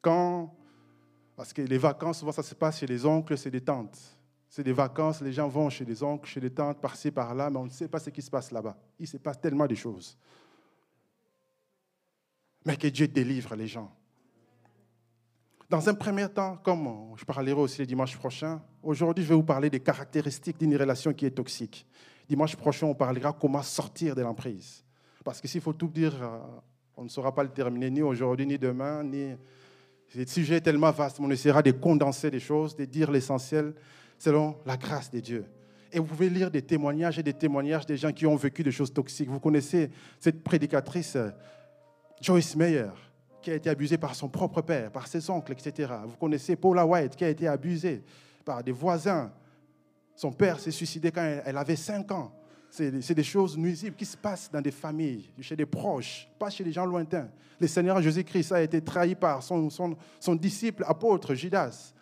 Quand, 0.00 0.54
parce 1.36 1.52
que 1.52 1.62
les 1.62 1.78
vacances, 1.78 2.18
souvent 2.18 2.32
ça 2.32 2.42
se 2.42 2.54
passe 2.54 2.78
chez 2.78 2.86
les 2.86 3.04
oncles, 3.06 3.38
c'est 3.38 3.50
des 3.50 3.60
tantes. 3.60 3.98
C'est 4.54 4.62
des 4.62 4.72
vacances, 4.72 5.20
les 5.20 5.32
gens 5.32 5.48
vont 5.48 5.68
chez 5.68 5.84
les 5.84 6.00
oncles, 6.00 6.28
chez 6.28 6.38
les 6.38 6.50
tantes, 6.50 6.80
par-ci, 6.80 7.10
par-là, 7.10 7.50
mais 7.50 7.56
on 7.56 7.64
ne 7.64 7.70
sait 7.70 7.88
pas 7.88 7.98
ce 7.98 8.10
qui 8.10 8.22
se 8.22 8.30
passe 8.30 8.52
là-bas. 8.52 8.76
Il 9.00 9.08
se 9.08 9.16
passe 9.16 9.40
tellement 9.40 9.66
de 9.66 9.74
choses. 9.74 10.16
Mais 12.64 12.76
que 12.76 12.86
Dieu 12.86 13.08
délivre 13.08 13.56
les 13.56 13.66
gens. 13.66 13.92
Dans 15.68 15.88
un 15.88 15.94
premier 15.94 16.28
temps, 16.28 16.56
comme 16.62 16.88
je 17.16 17.24
parlerai 17.24 17.60
aussi 17.60 17.80
le 17.80 17.86
dimanche 17.86 18.16
prochain, 18.16 18.62
aujourd'hui 18.80 19.24
je 19.24 19.30
vais 19.30 19.34
vous 19.34 19.42
parler 19.42 19.70
des 19.70 19.80
caractéristiques 19.80 20.60
d'une 20.60 20.76
relation 20.76 21.12
qui 21.12 21.26
est 21.26 21.32
toxique. 21.32 21.84
Dimanche 22.28 22.54
prochain, 22.54 22.86
on 22.86 22.94
parlera 22.94 23.32
comment 23.32 23.60
sortir 23.60 24.14
de 24.14 24.22
l'emprise. 24.22 24.84
Parce 25.24 25.40
que 25.40 25.48
s'il 25.48 25.62
faut 25.62 25.72
tout 25.72 25.88
dire, 25.88 26.14
euh, 26.22 26.38
on 26.96 27.02
ne 27.02 27.08
saura 27.08 27.34
pas 27.34 27.42
le 27.42 27.50
terminer 27.50 27.90
ni 27.90 28.02
aujourd'hui, 28.02 28.46
ni 28.46 28.56
demain, 28.56 29.02
ni... 29.02 29.34
Le 30.14 30.26
sujet 30.26 30.58
est 30.58 30.60
tellement 30.60 30.92
vaste, 30.92 31.18
on 31.18 31.28
essaiera 31.28 31.60
de 31.60 31.72
condenser 31.72 32.30
les 32.30 32.38
choses, 32.38 32.76
de 32.76 32.84
dire 32.84 33.10
l'essentiel 33.10 33.74
selon 34.18 34.56
la 34.64 34.76
grâce 34.76 35.10
de 35.10 35.20
Dieu. 35.20 35.44
Et 35.92 35.98
vous 35.98 36.06
pouvez 36.06 36.28
lire 36.28 36.50
des 36.50 36.62
témoignages 36.62 37.18
et 37.18 37.22
des 37.22 37.34
témoignages 37.34 37.86
des 37.86 37.96
gens 37.96 38.12
qui 38.12 38.26
ont 38.26 38.36
vécu 38.36 38.62
des 38.62 38.72
choses 38.72 38.92
toxiques. 38.92 39.28
Vous 39.28 39.40
connaissez 39.40 39.90
cette 40.18 40.42
prédicatrice 40.42 41.16
euh, 41.16 41.30
Joyce 42.20 42.56
Meyer, 42.56 42.90
qui 43.42 43.50
a 43.50 43.54
été 43.54 43.70
abusée 43.70 43.98
par 43.98 44.14
son 44.14 44.28
propre 44.28 44.62
père, 44.62 44.90
par 44.90 45.06
ses 45.06 45.30
oncles, 45.30 45.52
etc. 45.52 45.92
Vous 46.06 46.16
connaissez 46.16 46.56
Paula 46.56 46.84
White, 46.84 47.14
qui 47.14 47.24
a 47.24 47.28
été 47.28 47.46
abusée 47.46 48.02
par 48.44 48.62
des 48.62 48.72
voisins, 48.72 49.32
son 50.16 50.32
père 50.32 50.60
s'est 50.60 50.70
suicidé 50.70 51.10
quand 51.10 51.40
elle 51.44 51.56
avait 51.56 51.76
5 51.76 52.10
ans. 52.12 52.32
C'est 52.70 53.14
des 53.14 53.22
choses 53.22 53.56
nuisibles 53.56 53.94
qui 53.94 54.04
se 54.04 54.16
passent 54.16 54.50
dans 54.50 54.60
des 54.60 54.72
familles, 54.72 55.30
chez 55.40 55.54
des 55.54 55.66
proches, 55.66 56.28
pas 56.38 56.50
chez 56.50 56.64
des 56.64 56.72
gens 56.72 56.86
lointains. 56.86 57.28
Le 57.60 57.68
Seigneur 57.68 58.02
Jésus-Christ 58.02 58.50
a 58.50 58.62
été 58.62 58.80
trahi 58.80 59.14
par 59.14 59.44
son, 59.44 59.70
son, 59.70 60.34
disciple 60.34 60.84
apôtre 60.86 61.34
Judas. 61.34 61.92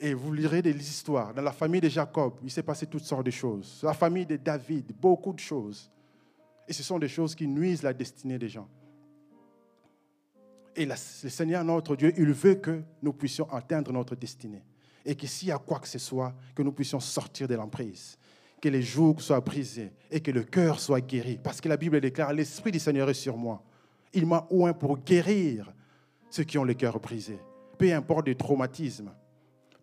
Et 0.00 0.12
vous 0.12 0.32
lirez 0.32 0.60
des 0.60 0.76
histoires. 0.76 1.32
Dans 1.32 1.42
la 1.42 1.52
famille 1.52 1.80
de 1.80 1.88
Jacob, 1.88 2.34
il 2.42 2.50
s'est 2.50 2.62
passé 2.62 2.86
toutes 2.86 3.04
sortes 3.04 3.26
de 3.26 3.30
choses. 3.30 3.80
La 3.82 3.94
famille 3.94 4.26
de 4.26 4.36
David, 4.36 4.92
beaucoup 5.00 5.32
de 5.32 5.38
choses. 5.38 5.90
Et 6.66 6.72
ce 6.72 6.82
sont 6.82 6.98
des 6.98 7.08
choses 7.08 7.34
qui 7.34 7.46
nuisent 7.46 7.82
la 7.82 7.92
destinée 7.92 8.38
des 8.38 8.48
gens. 8.48 8.68
Et 10.76 10.86
le 10.86 10.96
Seigneur, 10.96 11.62
notre 11.62 11.94
Dieu, 11.94 12.12
il 12.16 12.32
veut 12.32 12.56
que 12.56 12.82
nous 13.02 13.12
puissions 13.12 13.50
atteindre 13.52 13.92
notre 13.92 14.16
destinée 14.16 14.64
et 15.04 15.14
que 15.14 15.26
s'il 15.26 15.48
y 15.48 15.52
a 15.52 15.58
quoi 15.58 15.78
que 15.78 15.88
ce 15.88 15.98
soit, 15.98 16.34
que 16.54 16.62
nous 16.62 16.72
puissions 16.72 17.00
sortir 17.00 17.46
de 17.46 17.54
l'emprise, 17.54 18.18
que 18.60 18.68
les 18.68 18.82
jougs 18.82 19.20
soient 19.20 19.40
brisés 19.40 19.92
et 20.10 20.20
que 20.20 20.30
le 20.30 20.42
cœur 20.42 20.80
soit 20.80 21.00
guéri. 21.00 21.38
Parce 21.42 21.60
que 21.60 21.68
la 21.68 21.76
Bible 21.76 22.00
déclare, 22.00 22.32
l'Esprit 22.32 22.72
du 22.72 22.78
Seigneur 22.78 23.08
est 23.10 23.14
sur 23.14 23.36
moi. 23.36 23.62
Il 24.12 24.26
m'a 24.26 24.46
oint 24.50 24.72
pour 24.72 24.98
guérir 24.98 25.72
ceux 26.30 26.44
qui 26.44 26.56
ont 26.56 26.64
le 26.64 26.74
cœur 26.74 26.98
brisé. 26.98 27.38
Peu 27.76 27.92
importe 27.92 28.26
les 28.26 28.34
traumatismes, 28.34 29.12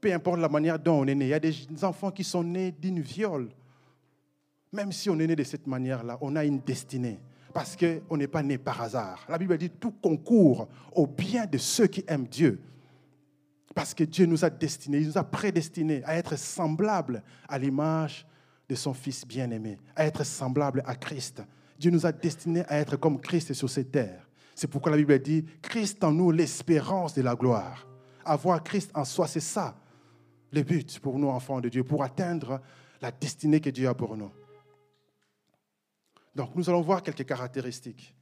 peu 0.01 0.11
importe 0.11 0.39
la 0.39 0.49
manière 0.49 0.79
dont 0.79 1.01
on 1.01 1.07
est 1.07 1.15
né. 1.15 1.25
Il 1.25 1.29
y 1.29 1.33
a 1.33 1.39
des 1.39 1.55
enfants 1.83 2.09
qui 2.09 2.23
sont 2.23 2.43
nés 2.43 2.71
d'une 2.71 2.99
viole. 2.99 3.49
Même 4.73 4.91
si 4.91 5.09
on 5.09 5.19
est 5.19 5.27
né 5.27 5.35
de 5.35 5.43
cette 5.43 5.67
manière-là, 5.67 6.17
on 6.21 6.35
a 6.35 6.43
une 6.43 6.59
destinée. 6.59 7.19
Parce 7.53 7.77
qu'on 7.77 8.17
n'est 8.17 8.27
pas 8.27 8.41
né 8.41 8.57
par 8.57 8.81
hasard. 8.81 9.25
La 9.29 9.37
Bible 9.37 9.57
dit 9.57 9.69
tout 9.69 9.91
concourt 9.91 10.67
au 10.93 11.05
bien 11.05 11.45
de 11.45 11.57
ceux 11.57 11.87
qui 11.87 12.03
aiment 12.07 12.27
Dieu. 12.27 12.59
Parce 13.75 13.93
que 13.93 14.03
Dieu 14.03 14.25
nous 14.25 14.43
a 14.43 14.49
destinés, 14.49 14.99
il 14.99 15.07
nous 15.07 15.17
a 15.17 15.23
prédestinés 15.23 16.01
à 16.05 16.15
être 16.15 16.37
semblables 16.37 17.21
à 17.47 17.57
l'image 17.57 18.25
de 18.67 18.75
son 18.75 18.93
Fils 18.93 19.25
bien-aimé, 19.25 19.77
à 19.95 20.05
être 20.05 20.25
semblables 20.25 20.81
à 20.85 20.95
Christ. 20.95 21.43
Dieu 21.77 21.91
nous 21.91 22.05
a 22.05 22.11
destinés 22.11 22.63
à 22.67 22.77
être 22.77 22.97
comme 22.97 23.19
Christ 23.19 23.53
sur 23.53 23.69
cette 23.69 23.91
terre. 23.91 24.27
C'est 24.55 24.67
pourquoi 24.67 24.91
la 24.91 24.97
Bible 24.97 25.19
dit, 25.19 25.45
Christ 25.61 26.03
en 26.03 26.11
nous, 26.11 26.31
l'espérance 26.31 27.13
de 27.13 27.21
la 27.21 27.35
gloire. 27.35 27.87
Avoir 28.23 28.63
Christ 28.63 28.91
en 28.93 29.05
soi, 29.05 29.27
c'est 29.27 29.39
ça 29.39 29.75
le 30.51 30.63
but 30.63 30.99
pour 30.99 31.17
nous, 31.17 31.29
enfants 31.29 31.61
de 31.61 31.69
Dieu, 31.69 31.83
pour 31.83 32.03
atteindre 32.03 32.61
la 33.01 33.11
destinée 33.11 33.59
que 33.59 33.69
Dieu 33.69 33.87
a 33.87 33.93
pour 33.93 34.15
nous. 34.15 34.31
Donc, 36.35 36.55
nous 36.55 36.69
allons 36.69 36.81
voir 36.81 37.03
quelques 37.03 37.25
caractéristiques. 37.25 38.15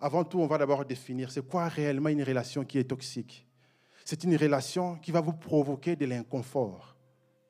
Avant 0.00 0.24
tout, 0.24 0.40
on 0.40 0.46
va 0.46 0.58
d'abord 0.58 0.84
définir 0.84 1.30
c'est 1.30 1.46
quoi 1.46 1.68
réellement 1.68 2.08
une 2.08 2.22
relation 2.22 2.64
qui 2.64 2.78
est 2.78 2.84
toxique 2.84 3.46
c'est 4.04 4.22
une 4.24 4.36
relation 4.36 4.96
qui 4.96 5.10
va 5.10 5.20
vous 5.20 5.32
provoquer 5.32 5.96
de 5.96 6.04
l'inconfort, 6.04 6.94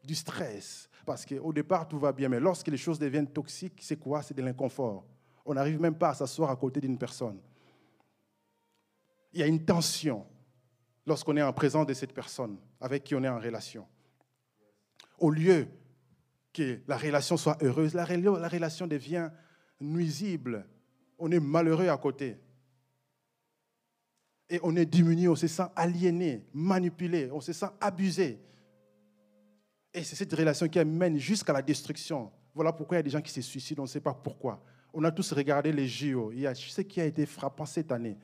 du 0.04 0.14
stress. 0.14 0.88
Parce 1.04 1.26
qu'au 1.26 1.52
départ, 1.52 1.88
tout 1.88 1.98
va 1.98 2.12
bien, 2.12 2.28
mais 2.28 2.40
lorsque 2.40 2.68
les 2.68 2.76
choses 2.76 2.98
deviennent 2.98 3.30
toxiques, 3.30 3.80
c'est 3.82 3.98
quoi? 3.98 4.22
C'est 4.22 4.34
de 4.34 4.42
l'inconfort. 4.42 5.04
On 5.44 5.54
n'arrive 5.54 5.80
même 5.80 5.96
pas 5.96 6.10
à 6.10 6.14
s'asseoir 6.14 6.50
à 6.50 6.56
côté 6.56 6.80
d'une 6.80 6.96
personne. 6.96 7.40
Il 9.32 9.40
y 9.40 9.42
a 9.42 9.46
une 9.46 9.64
tension 9.64 10.24
lorsqu'on 11.04 11.36
est 11.36 11.42
en 11.42 11.52
présence 11.52 11.86
de 11.86 11.92
cette 11.92 12.14
personne 12.14 12.56
avec 12.80 13.02
qui 13.04 13.14
on 13.14 13.22
est 13.24 13.28
en 13.28 13.40
relation. 13.40 13.86
Au 15.18 15.30
lieu 15.30 15.68
que 16.52 16.80
la 16.86 16.96
relation 16.96 17.36
soit 17.36 17.62
heureuse, 17.62 17.94
la 17.94 18.04
relation 18.04 18.86
devient 18.86 19.30
nuisible. 19.80 20.66
On 21.18 21.30
est 21.30 21.40
malheureux 21.40 21.88
à 21.88 21.96
côté 21.96 22.38
et 24.48 24.60
on 24.62 24.76
est 24.76 24.86
diminué, 24.86 25.28
on 25.28 25.36
se 25.36 25.46
sent 25.46 25.66
aliéné, 25.74 26.44
manipulé, 26.52 27.30
on 27.32 27.40
se 27.40 27.52
sent 27.52 27.66
abusé. 27.80 28.38
Et 29.92 30.02
c'est 30.02 30.16
cette 30.16 30.32
relation 30.32 30.68
qui 30.68 30.78
amène 30.78 31.18
jusqu'à 31.18 31.52
la 31.52 31.62
destruction. 31.62 32.30
Voilà 32.54 32.72
pourquoi 32.72 32.96
il 32.96 32.98
y 32.98 33.00
a 33.00 33.02
des 33.04 33.10
gens 33.10 33.22
qui 33.22 33.32
se 33.32 33.40
suicident, 33.40 33.82
on 33.82 33.86
ne 33.86 33.90
sait 33.90 34.00
pas 34.00 34.14
pourquoi. 34.14 34.62
On 34.92 35.02
a 35.04 35.10
tous 35.10 35.32
regardé 35.32 35.72
les 35.72 35.88
JO. 35.88 36.30
Il 36.32 36.40
y 36.40 36.46
a 36.46 36.54
ce 36.54 36.80
qui 36.82 37.00
a 37.00 37.04
été 37.04 37.26
frappant 37.26 37.66
cette 37.66 37.90
année. 37.90 38.16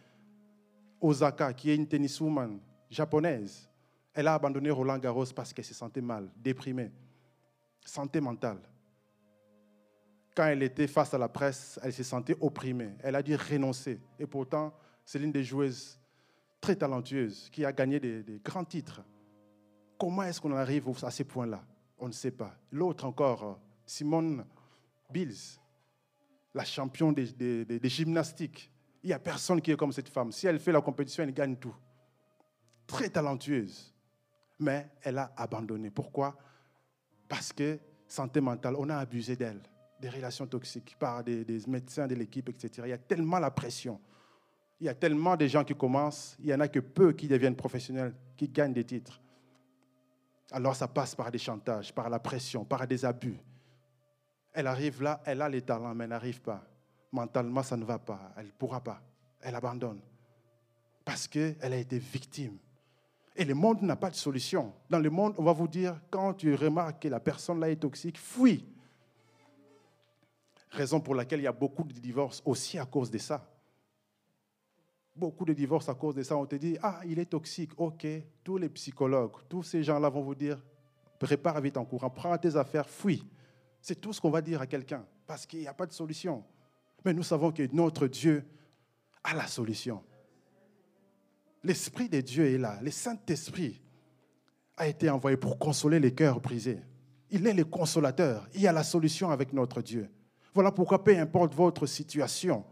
Osaka, 1.00 1.52
qui 1.52 1.70
est 1.70 1.74
une 1.74 1.88
tenniswoman 1.88 2.60
japonaise, 2.90 3.69
elle 4.14 4.26
a 4.26 4.34
abandonné 4.34 4.70
Roland 4.70 4.98
Garros 4.98 5.26
parce 5.34 5.52
qu'elle 5.52 5.64
se 5.64 5.74
sentait 5.74 6.00
mal, 6.00 6.30
déprimée, 6.36 6.90
santé 7.84 8.20
mentale. 8.20 8.58
Quand 10.34 10.46
elle 10.46 10.62
était 10.62 10.86
face 10.86 11.12
à 11.14 11.18
la 11.18 11.28
presse, 11.28 11.78
elle 11.82 11.92
se 11.92 12.02
sentait 12.02 12.36
opprimée. 12.40 12.94
Elle 13.00 13.16
a 13.16 13.22
dû 13.22 13.34
renoncer. 13.34 14.00
Et 14.18 14.26
pourtant, 14.26 14.72
c'est 15.04 15.18
l'une 15.18 15.32
des 15.32 15.44
joueuses 15.44 15.98
très 16.60 16.76
talentueuse, 16.76 17.48
qui 17.50 17.64
a 17.64 17.72
gagné 17.72 17.98
des, 17.98 18.40
grands 18.44 18.64
titres. 18.64 19.02
Comment 19.98 20.22
est-ce 20.22 20.40
qu'on 20.40 20.54
arrive 20.54 20.88
à 21.02 21.10
ces 21.10 21.24
points-là 21.24 21.62
On 21.98 22.06
ne 22.06 22.12
sait 22.12 22.30
pas. 22.30 22.54
L'autre 22.70 23.04
encore, 23.04 23.58
Simone 23.84 24.44
Bills, 25.10 25.58
la 26.54 26.64
championne 26.64 27.14
des, 27.14 27.80
gymnastiques. 27.84 28.70
Il 29.02 29.08
n'y 29.08 29.12
a 29.12 29.18
personne 29.18 29.60
qui 29.60 29.70
est 29.72 29.76
comme 29.76 29.92
cette 29.92 30.08
femme. 30.08 30.30
Si 30.32 30.46
elle 30.46 30.58
fait 30.58 30.72
la 30.72 30.80
compétition, 30.80 31.22
elle 31.22 31.32
gagne 31.32 31.56
tout. 31.56 31.74
Très 32.86 33.08
talentueuse. 33.08 33.94
Mais 34.60 34.88
elle 35.02 35.18
a 35.18 35.32
abandonné. 35.36 35.90
Pourquoi? 35.90 36.36
Parce 37.28 37.52
que 37.52 37.78
santé 38.06 38.40
mentale, 38.40 38.74
on 38.76 38.88
a 38.88 38.98
abusé 38.98 39.36
d'elle. 39.36 39.60
Des 40.00 40.08
relations 40.08 40.46
toxiques 40.46 40.96
par 40.98 41.22
des, 41.22 41.44
médecins 41.66 42.06
de 42.06 42.14
l'équipe, 42.14 42.48
etc. 42.48 42.82
Il 42.86 42.90
y 42.90 42.92
a 42.92 42.98
tellement 42.98 43.38
la 43.38 43.50
pression. 43.50 44.00
Il 44.80 44.86
y 44.86 44.88
a 44.88 44.94
tellement 44.94 45.36
de 45.36 45.46
gens 45.46 45.62
qui 45.62 45.74
commencent, 45.74 46.36
il 46.40 46.46
n'y 46.46 46.54
en 46.54 46.60
a 46.60 46.68
que 46.68 46.80
peu 46.80 47.12
qui 47.12 47.28
deviennent 47.28 47.56
professionnels, 47.56 48.14
qui 48.36 48.48
gagnent 48.48 48.72
des 48.72 48.84
titres. 48.84 49.20
Alors 50.52 50.74
ça 50.74 50.88
passe 50.88 51.14
par 51.14 51.30
des 51.30 51.38
chantages, 51.38 51.94
par 51.94 52.08
la 52.08 52.18
pression, 52.18 52.64
par 52.64 52.86
des 52.86 53.04
abus. 53.04 53.38
Elle 54.52 54.66
arrive 54.66 55.02
là, 55.02 55.20
elle 55.26 55.42
a 55.42 55.48
les 55.48 55.62
talents, 55.62 55.94
mais 55.94 56.04
elle 56.04 56.10
n'arrive 56.10 56.40
pas. 56.40 56.64
Mentalement, 57.12 57.62
ça 57.62 57.76
ne 57.76 57.84
va 57.84 57.98
pas. 57.98 58.32
Elle 58.36 58.46
ne 58.46 58.52
pourra 58.52 58.80
pas. 58.80 59.00
Elle 59.40 59.54
abandonne. 59.54 60.00
Parce 61.04 61.28
qu'elle 61.28 61.56
a 61.60 61.76
été 61.76 61.98
victime. 61.98 62.56
Et 63.36 63.44
le 63.44 63.54
monde 63.54 63.82
n'a 63.82 63.96
pas 63.96 64.10
de 64.10 64.16
solution. 64.16 64.72
Dans 64.88 64.98
le 64.98 65.10
monde, 65.10 65.34
on 65.38 65.44
va 65.44 65.52
vous 65.52 65.68
dire, 65.68 66.00
quand 66.10 66.34
tu 66.34 66.54
remarques 66.54 67.02
que 67.02 67.08
la 67.08 67.20
personne 67.20 67.60
là 67.60 67.70
est 67.70 67.76
toxique, 67.76 68.18
fuis. 68.18 68.66
Raison 70.70 71.00
pour 71.00 71.14
laquelle 71.14 71.40
il 71.40 71.44
y 71.44 71.48
a 71.48 71.52
beaucoup 71.52 71.84
de 71.84 71.92
divorces 71.92 72.42
aussi 72.44 72.78
à 72.78 72.86
cause 72.86 73.10
de 73.10 73.18
ça. 73.18 73.48
Beaucoup 75.14 75.44
de 75.44 75.52
divorces 75.52 75.88
à 75.88 75.94
cause 75.94 76.14
de 76.14 76.22
ça. 76.22 76.36
On 76.36 76.46
te 76.46 76.56
dit, 76.56 76.76
ah, 76.82 77.00
il 77.06 77.18
est 77.18 77.26
toxique. 77.26 77.72
OK, 77.76 78.06
tous 78.44 78.56
les 78.56 78.68
psychologues, 78.68 79.32
tous 79.48 79.62
ces 79.62 79.82
gens-là 79.82 80.08
vont 80.08 80.22
vous 80.22 80.34
dire, 80.34 80.62
prépare 81.18 81.60
vite 81.60 81.76
en 81.76 81.84
courant, 81.84 82.10
prends 82.10 82.36
tes 82.38 82.56
affaires, 82.56 82.88
fuis. 82.88 83.24
C'est 83.80 84.00
tout 84.00 84.12
ce 84.12 84.20
qu'on 84.20 84.30
va 84.30 84.42
dire 84.42 84.60
à 84.60 84.66
quelqu'un, 84.66 85.04
parce 85.26 85.46
qu'il 85.46 85.60
n'y 85.60 85.68
a 85.68 85.74
pas 85.74 85.86
de 85.86 85.92
solution. 85.92 86.44
Mais 87.04 87.14
nous 87.14 87.22
savons 87.22 87.50
que 87.50 87.66
notre 87.72 88.06
Dieu 88.06 88.44
a 89.24 89.34
la 89.34 89.46
solution. 89.46 90.02
L'Esprit 91.62 92.08
de 92.08 92.20
Dieu 92.20 92.46
est 92.46 92.58
là. 92.58 92.78
Le 92.82 92.90
Saint-Esprit 92.90 93.80
a 94.76 94.88
été 94.88 95.10
envoyé 95.10 95.36
pour 95.36 95.58
consoler 95.58 96.00
les 96.00 96.14
cœurs 96.14 96.40
brisés. 96.40 96.80
Il 97.30 97.46
est 97.46 97.54
le 97.54 97.64
consolateur. 97.64 98.48
Il 98.54 98.62
y 98.62 98.66
a 98.66 98.72
la 98.72 98.82
solution 98.82 99.30
avec 99.30 99.52
notre 99.52 99.82
Dieu. 99.82 100.08
Voilà 100.54 100.72
pourquoi, 100.72 101.04
peu 101.04 101.16
importe 101.16 101.54
votre 101.54 101.86
situation, 101.86 102.64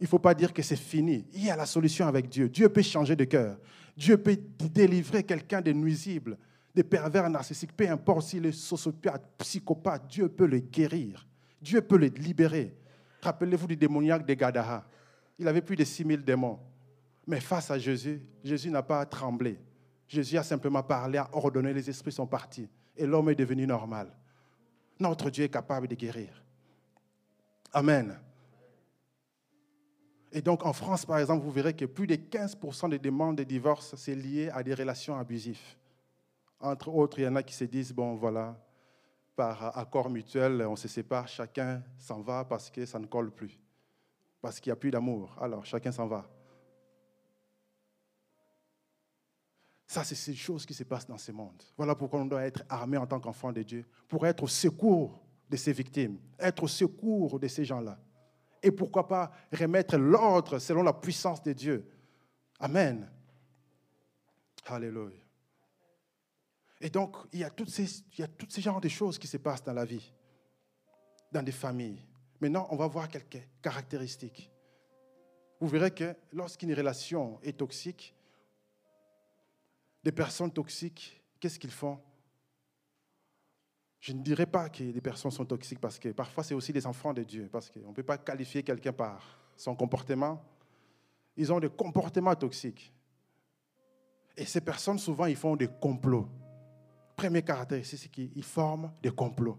il 0.00 0.04
ne 0.04 0.08
faut 0.08 0.18
pas 0.18 0.34
dire 0.34 0.52
que 0.52 0.62
c'est 0.62 0.76
fini. 0.76 1.26
Il 1.34 1.44
y 1.44 1.50
a 1.50 1.56
la 1.56 1.66
solution 1.66 2.06
avec 2.06 2.28
Dieu. 2.28 2.48
Dieu 2.48 2.68
peut 2.70 2.82
changer 2.82 3.14
de 3.14 3.24
cœur. 3.24 3.58
Dieu 3.96 4.16
peut 4.16 4.38
délivrer 4.58 5.22
quelqu'un 5.22 5.60
de 5.60 5.72
nuisibles, 5.72 6.38
des 6.74 6.82
pervers 6.82 7.28
narcissiques, 7.28 7.76
peu 7.76 7.88
importe 7.88 8.28
s'il 8.28 8.46
est 8.46 8.52
sociopathe, 8.52 9.26
psychopathe, 9.38 10.06
Dieu 10.08 10.28
peut 10.28 10.46
le 10.46 10.60
guérir. 10.60 11.26
Dieu 11.60 11.82
peut 11.82 11.98
le 11.98 12.06
libérer. 12.06 12.74
Rappelez-vous 13.20 13.66
du 13.66 13.76
démoniaque 13.76 14.26
de 14.26 14.34
Gadaha. 14.34 14.86
Il 15.38 15.46
avait 15.46 15.60
plus 15.60 15.76
de 15.76 15.84
6000 15.84 16.24
démons. 16.24 16.58
Mais 17.30 17.38
face 17.38 17.70
à 17.70 17.78
Jésus, 17.78 18.20
Jésus 18.42 18.72
n'a 18.72 18.82
pas 18.82 19.06
tremblé. 19.06 19.56
Jésus 20.08 20.36
a 20.36 20.42
simplement 20.42 20.82
parlé, 20.82 21.16
a 21.16 21.30
ordonné, 21.32 21.72
les 21.72 21.88
esprits 21.88 22.10
sont 22.10 22.26
partis. 22.26 22.68
Et 22.96 23.06
l'homme 23.06 23.28
est 23.30 23.36
devenu 23.36 23.68
normal. 23.68 24.12
Notre 24.98 25.30
Dieu 25.30 25.44
est 25.44 25.48
capable 25.48 25.86
de 25.86 25.94
guérir. 25.94 26.42
Amen. 27.72 28.18
Et 30.32 30.42
donc 30.42 30.66
en 30.66 30.72
France, 30.72 31.06
par 31.06 31.20
exemple, 31.20 31.44
vous 31.44 31.52
verrez 31.52 31.72
que 31.72 31.84
plus 31.84 32.08
de 32.08 32.16
15% 32.16 32.90
des 32.90 32.98
demandes 32.98 33.38
de 33.38 33.44
divorce, 33.44 33.94
c'est 33.94 34.16
lié 34.16 34.50
à 34.52 34.64
des 34.64 34.74
relations 34.74 35.16
abusives. 35.16 35.76
Entre 36.58 36.88
autres, 36.88 37.20
il 37.20 37.26
y 37.26 37.28
en 37.28 37.36
a 37.36 37.44
qui 37.44 37.54
se 37.54 37.62
disent, 37.62 37.92
bon 37.92 38.16
voilà, 38.16 38.60
par 39.36 39.78
accord 39.78 40.10
mutuel, 40.10 40.62
on 40.62 40.74
se 40.74 40.88
sépare, 40.88 41.28
chacun 41.28 41.80
s'en 41.96 42.22
va 42.22 42.44
parce 42.44 42.70
que 42.70 42.84
ça 42.86 42.98
ne 42.98 43.06
colle 43.06 43.30
plus, 43.30 43.56
parce 44.40 44.58
qu'il 44.58 44.70
n'y 44.70 44.74
a 44.74 44.80
plus 44.80 44.90
d'amour. 44.90 45.32
Alors, 45.40 45.64
chacun 45.64 45.92
s'en 45.92 46.08
va. 46.08 46.28
Ça, 49.90 50.04
c'est 50.04 50.14
ces 50.14 50.36
choses 50.36 50.64
qui 50.64 50.72
se 50.72 50.84
passent 50.84 51.08
dans 51.08 51.18
ce 51.18 51.32
monde. 51.32 51.60
Voilà 51.76 51.96
pourquoi 51.96 52.20
on 52.20 52.24
doit 52.24 52.44
être 52.44 52.62
armé 52.68 52.96
en 52.96 53.08
tant 53.08 53.18
qu'enfant 53.18 53.50
de 53.50 53.64
Dieu, 53.64 53.84
pour 54.06 54.24
être 54.24 54.44
au 54.44 54.46
secours 54.46 55.20
de 55.50 55.56
ces 55.56 55.72
victimes, 55.72 56.16
être 56.38 56.62
au 56.62 56.68
secours 56.68 57.40
de 57.40 57.48
ces 57.48 57.64
gens-là. 57.64 57.98
Et 58.62 58.70
pourquoi 58.70 59.08
pas 59.08 59.32
remettre 59.52 59.96
l'ordre 59.96 60.60
selon 60.60 60.84
la 60.84 60.92
puissance 60.92 61.42
de 61.42 61.52
Dieu. 61.52 61.90
Amen. 62.60 63.10
Alléluia. 64.66 65.18
Et 66.80 66.88
donc, 66.88 67.16
il 67.32 67.40
y, 67.40 67.44
a 67.44 67.50
toutes 67.50 67.70
ces, 67.70 68.04
il 68.16 68.80
de 68.80 68.88
choses 68.88 69.18
qui 69.18 69.26
se 69.26 69.38
passent 69.38 69.64
dans 69.64 69.72
la 69.72 69.84
vie, 69.84 70.14
dans 71.32 71.42
des 71.42 71.50
familles. 71.50 72.06
Maintenant, 72.40 72.68
on 72.70 72.76
va 72.76 72.86
voir 72.86 73.08
quelques 73.08 73.42
caractéristiques. 73.60 74.52
Vous 75.58 75.66
verrez 75.66 75.90
que 75.90 76.14
lorsqu'une 76.30 76.72
relation 76.74 77.40
est 77.42 77.58
toxique, 77.58 78.14
des 80.02 80.12
personnes 80.12 80.50
toxiques, 80.50 81.22
qu'est-ce 81.38 81.58
qu'ils 81.58 81.70
font? 81.70 81.98
Je 84.00 84.12
ne 84.12 84.22
dirais 84.22 84.46
pas 84.46 84.70
que 84.70 84.82
les 84.82 85.00
personnes 85.00 85.30
sont 85.30 85.44
toxiques 85.44 85.80
parce 85.80 85.98
que 85.98 86.08
parfois 86.08 86.42
c'est 86.42 86.54
aussi 86.54 86.72
des 86.72 86.86
enfants 86.86 87.12
de 87.12 87.22
Dieu, 87.22 87.48
parce 87.52 87.70
qu'on 87.70 87.88
ne 87.88 87.94
peut 87.94 88.02
pas 88.02 88.16
qualifier 88.16 88.62
quelqu'un 88.62 88.92
par 88.92 89.38
son 89.56 89.74
comportement. 89.76 90.42
Ils 91.36 91.52
ont 91.52 91.60
des 91.60 91.68
comportements 91.68 92.34
toxiques. 92.34 92.92
Et 94.36 94.46
ces 94.46 94.62
personnes, 94.62 94.98
souvent, 94.98 95.26
ils 95.26 95.36
font 95.36 95.54
des 95.54 95.68
complots. 95.68 96.28
Premier 97.14 97.42
caractéristique, 97.42 97.98
c'est 97.98 98.08
qu'ils 98.08 98.42
forment 98.42 98.90
des 99.02 99.10
complots. 99.10 99.58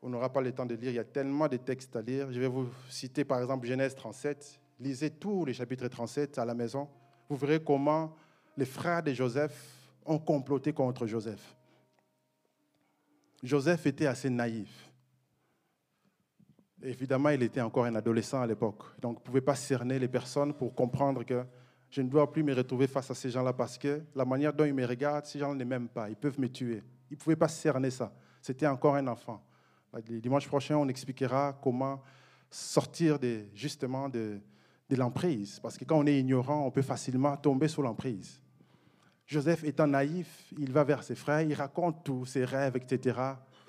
On 0.00 0.10
n'aura 0.10 0.32
pas 0.32 0.42
le 0.42 0.52
temps 0.52 0.66
de 0.66 0.74
lire, 0.74 0.90
il 0.90 0.96
y 0.96 1.00
a 1.00 1.04
tellement 1.04 1.48
de 1.48 1.56
textes 1.56 1.96
à 1.96 2.02
lire. 2.02 2.30
Je 2.30 2.38
vais 2.38 2.46
vous 2.46 2.68
citer 2.88 3.24
par 3.24 3.40
exemple 3.40 3.66
Genèse 3.66 3.94
37. 3.96 4.60
Lisez 4.78 5.10
tous 5.10 5.44
les 5.44 5.54
chapitres 5.54 5.88
37 5.88 6.38
à 6.38 6.44
la 6.44 6.54
maison 6.54 6.88
vous 7.28 7.36
verrez 7.36 7.62
comment 7.62 8.14
les 8.56 8.64
frères 8.64 9.02
de 9.02 9.12
Joseph 9.12 9.90
ont 10.04 10.18
comploté 10.18 10.72
contre 10.72 11.06
Joseph. 11.06 11.56
Joseph 13.42 13.86
était 13.86 14.06
assez 14.06 14.30
naïf. 14.30 14.90
Évidemment, 16.82 17.30
il 17.30 17.42
était 17.42 17.60
encore 17.60 17.86
un 17.86 17.94
adolescent 17.94 18.40
à 18.40 18.46
l'époque. 18.46 18.82
Donc, 19.00 19.16
il 19.16 19.20
ne 19.20 19.24
pouvait 19.24 19.40
pas 19.40 19.54
cerner 19.54 19.98
les 19.98 20.08
personnes 20.08 20.52
pour 20.52 20.74
comprendre 20.74 21.24
que 21.24 21.44
je 21.90 22.02
ne 22.02 22.08
dois 22.08 22.30
plus 22.30 22.42
me 22.42 22.54
retrouver 22.54 22.86
face 22.86 23.10
à 23.10 23.14
ces 23.14 23.30
gens-là 23.30 23.52
parce 23.52 23.78
que 23.78 24.02
la 24.14 24.24
manière 24.24 24.52
dont 24.52 24.64
ils 24.64 24.74
me 24.74 24.84
regardent, 24.84 25.26
ces 25.26 25.38
gens 25.38 25.54
ne 25.54 25.64
m'aiment 25.64 25.88
pas. 25.88 26.10
Ils 26.10 26.16
peuvent 26.16 26.38
me 26.38 26.48
tuer. 26.48 26.82
Il 27.10 27.14
ne 27.14 27.18
pouvait 27.18 27.36
pas 27.36 27.48
cerner 27.48 27.90
ça. 27.90 28.12
C'était 28.42 28.66
encore 28.66 28.96
un 28.96 29.06
enfant. 29.06 29.42
Le 29.92 30.20
dimanche 30.20 30.46
prochain, 30.46 30.76
on 30.76 30.88
expliquera 30.88 31.58
comment 31.62 32.02
sortir 32.50 33.18
justement 33.54 34.08
de, 34.08 34.40
de 34.88 34.96
l'emprise, 34.96 35.60
parce 35.60 35.78
que 35.78 35.84
quand 35.84 35.98
on 35.98 36.06
est 36.06 36.18
ignorant, 36.18 36.66
on 36.66 36.70
peut 36.70 36.82
facilement 36.82 37.36
tomber 37.36 37.68
sous 37.68 37.82
l'emprise. 37.82 38.40
Joseph 39.26 39.64
étant 39.64 39.86
naïf, 39.86 40.52
il 40.58 40.70
va 40.70 40.84
vers 40.84 41.02
ses 41.02 41.14
frères, 41.14 41.40
il 41.40 41.54
raconte 41.54 42.04
tous 42.04 42.26
ses 42.26 42.44
rêves, 42.44 42.76
etc. 42.76 43.18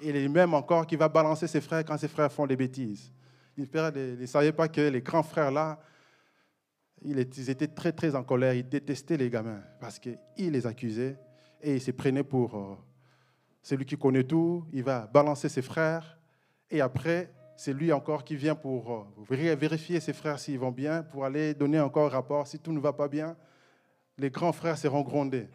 Et 0.01 0.09
il 0.09 0.15
est 0.15 0.27
même 0.27 0.53
encore 0.53 0.85
qui 0.85 0.97
va 0.97 1.07
balancer 1.07 1.47
ses 1.47 1.61
frères 1.61 1.85
quand 1.85 1.97
ses 1.97 2.09
frères 2.09 2.31
font 2.31 2.45
des 2.45 2.57
bêtises. 2.57 3.11
Il 3.57 3.67
ne 3.73 4.25
savait 4.25 4.51
pas 4.51 4.67
que 4.67 4.81
les 4.81 5.01
grands 5.01 5.23
frères 5.23 5.51
là, 5.51 5.79
ils 7.01 7.19
étaient 7.19 7.67
très 7.67 7.93
très 7.93 8.13
en 8.15 8.23
colère, 8.23 8.53
ils 8.53 8.67
détestaient 8.67 9.15
les 9.15 9.29
gamins 9.29 9.61
parce 9.79 9.97
qu'il 9.99 10.17
les 10.37 10.67
accusait 10.67 11.17
et 11.61 11.75
il 11.75 11.81
se 11.81 11.91
prenait 11.91 12.23
pour 12.23 12.55
euh, 12.55 12.75
celui 13.61 13.85
qui 13.85 13.97
connaît 13.97 14.23
tout, 14.23 14.65
il 14.73 14.83
va 14.83 15.07
balancer 15.07 15.47
ses 15.47 15.61
frères 15.61 16.17
et 16.69 16.81
après 16.81 17.31
c'est 17.55 17.73
lui 17.73 17.91
encore 17.91 18.23
qui 18.23 18.35
vient 18.35 18.55
pour 18.55 19.07
euh, 19.29 19.55
vérifier 19.55 19.99
ses 19.99 20.13
frères 20.13 20.39
s'ils 20.39 20.59
vont 20.59 20.71
bien, 20.71 21.03
pour 21.03 21.25
aller 21.25 21.53
donner 21.53 21.79
encore 21.79 22.07
un 22.07 22.09
rapport. 22.09 22.47
Si 22.47 22.59
tout 22.59 22.71
ne 22.71 22.79
va 22.79 22.93
pas 22.93 23.07
bien, 23.07 23.35
les 24.17 24.29
grands 24.29 24.51
frères 24.51 24.77
seront 24.77 25.01
grondés. 25.01 25.47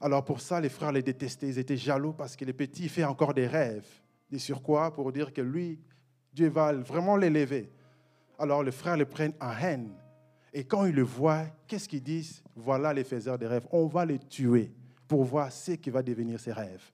Alors 0.00 0.24
pour 0.24 0.40
ça, 0.40 0.60
les 0.60 0.70
frères 0.70 0.92
les 0.92 1.02
détestaient, 1.02 1.48
ils 1.48 1.58
étaient 1.58 1.76
jaloux 1.76 2.12
parce 2.12 2.36
que 2.36 2.44
les 2.44 2.52
petits 2.52 2.88
fait 2.88 3.04
encore 3.04 3.34
des 3.34 3.46
rêves, 3.46 3.86
des 4.30 4.38
surquois 4.38 4.92
pour 4.94 5.12
dire 5.12 5.32
que 5.32 5.42
lui, 5.42 5.78
Dieu 6.32 6.48
va 6.48 6.72
vraiment 6.72 7.16
l'élever. 7.16 7.70
Alors 8.38 8.62
les 8.62 8.72
frères 8.72 8.96
le 8.96 9.04
prennent 9.04 9.34
en 9.40 9.52
haine. 9.52 9.90
Et 10.52 10.64
quand 10.64 10.86
ils 10.86 10.94
le 10.94 11.02
voient, 11.02 11.44
qu'est-ce 11.66 11.88
qu'ils 11.88 12.02
disent? 12.02 12.42
Voilà 12.56 12.92
les 12.92 13.04
faiseurs 13.04 13.38
des 13.38 13.46
rêves, 13.46 13.66
on 13.70 13.86
va 13.86 14.06
les 14.06 14.18
tuer 14.18 14.72
pour 15.06 15.24
voir 15.24 15.52
ce 15.52 15.72
qui 15.72 15.90
va 15.90 16.02
devenir 16.02 16.40
ses 16.40 16.52
rêves. 16.52 16.90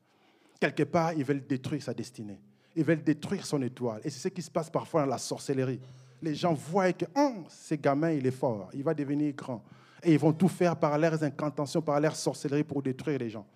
Quelque 0.60 0.82
part, 0.82 1.12
ils 1.12 1.24
veulent 1.24 1.46
détruire 1.46 1.82
sa 1.82 1.94
destinée. 1.94 2.40
Ils 2.76 2.84
veulent 2.84 3.02
détruire 3.02 3.46
son 3.46 3.60
étoile. 3.62 4.02
Et 4.04 4.10
c'est 4.10 4.20
ce 4.20 4.28
qui 4.28 4.42
se 4.42 4.50
passe 4.50 4.68
parfois 4.68 5.00
dans 5.00 5.10
la 5.10 5.18
sorcellerie. 5.18 5.80
Les 6.20 6.34
gens 6.34 6.52
voient 6.52 6.92
que 6.92 7.06
oh, 7.16 7.44
ce 7.48 7.74
gamin, 7.74 8.12
il 8.12 8.26
est 8.26 8.30
fort, 8.30 8.68
il 8.74 8.82
va 8.82 8.92
devenir 8.92 9.34
grand. 9.34 9.64
Et 10.02 10.12
ils 10.12 10.18
vont 10.18 10.32
tout 10.32 10.48
faire 10.48 10.76
par 10.76 10.96
leurs 10.98 11.22
incantations, 11.24 11.80
par 11.80 11.98
leur 11.98 12.14
sorcellerie 12.14 12.64
pour 12.64 12.82
détruire 12.82 13.18
les 13.18 13.30
gens. 13.30 13.46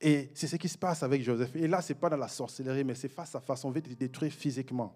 Et 0.00 0.30
c'est 0.32 0.46
ce 0.46 0.56
qui 0.56 0.68
se 0.68 0.78
passe 0.78 1.02
avec 1.02 1.22
Joseph. 1.22 1.54
Et 1.54 1.68
là, 1.68 1.82
ce 1.82 1.92
n'est 1.92 1.98
pas 1.98 2.08
dans 2.08 2.16
la 2.16 2.28
sorcellerie, 2.28 2.84
mais 2.84 2.94
c'est 2.94 3.08
face 3.08 3.34
à 3.34 3.40
face. 3.40 3.62
On 3.64 3.70
veut 3.70 3.82
te 3.82 3.92
détruire 3.92 4.32
physiquement. 4.32 4.94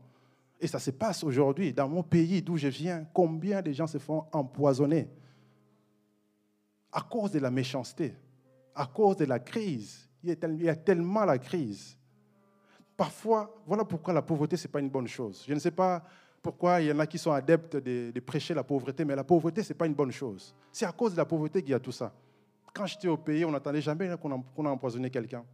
Et 0.58 0.66
ça 0.66 0.78
se 0.78 0.90
passe 0.90 1.22
aujourd'hui. 1.24 1.72
Dans 1.72 1.88
mon 1.88 2.02
pays 2.02 2.40
d'où 2.40 2.56
je 2.56 2.68
viens, 2.68 3.06
combien 3.12 3.60
de 3.60 3.72
gens 3.72 3.86
se 3.86 3.98
font 3.98 4.24
empoisonner 4.32 5.08
à 6.92 7.02
cause 7.02 7.32
de 7.32 7.40
la 7.40 7.50
méchanceté, 7.50 8.14
à 8.74 8.86
cause 8.86 9.16
de 9.16 9.24
la 9.26 9.38
crise. 9.38 10.08
Il 10.22 10.36
y 10.62 10.68
a 10.68 10.76
tellement 10.76 11.24
la 11.24 11.38
crise 11.38 11.98
parfois, 13.02 13.52
voilà 13.66 13.84
pourquoi 13.84 14.14
la 14.14 14.22
pauvreté, 14.22 14.56
ce 14.56 14.68
n'est 14.68 14.70
pas 14.70 14.78
une 14.78 14.88
bonne 14.88 15.08
chose. 15.08 15.44
Je 15.48 15.52
ne 15.52 15.58
sais 15.58 15.72
pas 15.72 16.04
pourquoi 16.40 16.80
il 16.80 16.86
y 16.86 16.92
en 16.92 17.00
a 17.00 17.06
qui 17.08 17.18
sont 17.18 17.32
adeptes 17.32 17.76
de, 17.76 18.20
prêcher 18.20 18.54
la 18.54 18.62
pauvreté, 18.62 19.04
mais 19.04 19.16
la 19.16 19.24
pauvreté, 19.24 19.64
ce 19.64 19.72
n'est 19.72 19.76
pas 19.76 19.86
une 19.86 19.94
bonne 19.94 20.12
chose. 20.12 20.54
C'est 20.70 20.86
à 20.86 20.92
cause 20.92 21.10
de 21.10 21.16
la 21.16 21.24
pauvreté 21.24 21.62
qu'il 21.62 21.72
y 21.72 21.74
a 21.74 21.80
tout 21.80 21.90
ça. 21.90 22.14
Quand 22.72 22.86
j'étais 22.86 23.08
au 23.08 23.16
pays, 23.16 23.44
on 23.44 23.50
n'entendait 23.50 23.80
jamais 23.80 24.08
qu'on 24.20 24.66
a, 24.66 24.70
empoisonné 24.70 25.10
quelqu'un. 25.10 25.44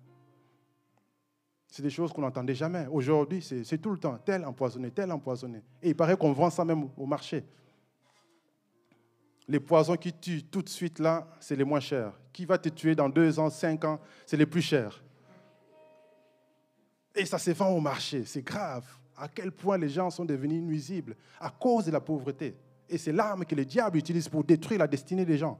C'est 1.69 1.83
des 1.83 1.89
choses 1.89 2.13
qu'on 2.13 2.21
n'entendait 2.21 2.55
jamais. 2.55 2.87
Aujourd'hui, 2.93 3.41
c'est 3.41 3.79
tout 3.79 3.93
le 3.93 3.99
temps, 3.99 4.19
tel 4.23 4.45
empoisonné, 4.45 4.91
tel 4.91 5.11
empoisonné. 5.11 5.63
Et 5.83 5.89
il 5.89 5.97
paraît 5.97 6.19
qu'on 6.19 6.33
vend 6.35 6.51
ça 6.51 6.67
même 6.67 6.91
au 6.99 7.07
marché. 7.07 7.47
Les 9.49 9.59
poisons 9.59 9.97
qui 9.97 10.13
tuent 10.13 10.45
tout 10.45 10.61
de 10.61 10.69
suite 10.69 10.99
là, 10.99 11.27
c'est 11.41 11.57
les 11.57 11.65
moins 11.65 11.81
chers. 11.81 12.13
Qui 12.31 12.45
va 12.45 12.59
te 12.59 12.69
tuer 12.69 12.95
dans 12.95 13.09
deux 13.09 13.39
ans, 13.39 13.49
cinq 13.49 13.87
ans, 13.87 13.99
c'est 14.27 14.37
les 14.37 14.45
plus 14.45 14.61
chers. 14.61 15.03
Et 17.19 17.27
ça 17.27 17.37
se 17.37 17.51
vend 17.51 17.71
au 17.71 17.81
marché. 17.81 18.25
C'est 18.25 18.43
grave. 18.43 18.85
À 19.17 19.27
quel 19.27 19.51
point 19.51 19.77
les 19.77 19.89
gens 19.89 20.09
sont 20.09 20.25
devenus 20.25 20.63
nuisibles 20.63 21.17
à 21.41 21.51
cause 21.51 21.87
de 21.87 21.91
la 21.91 22.01
pauvreté. 22.01 22.55
Et 22.89 22.97
c'est 22.97 23.13
l'arme 23.13 23.45
que 23.45 23.57
le 23.57 23.65
diable 23.65 23.99
utilise 23.99 24.29
pour 24.29 24.45
détruire 24.45 24.79
la 24.79 24.87
destinée 24.87 25.25
des 25.25 25.37
gens. 25.37 25.59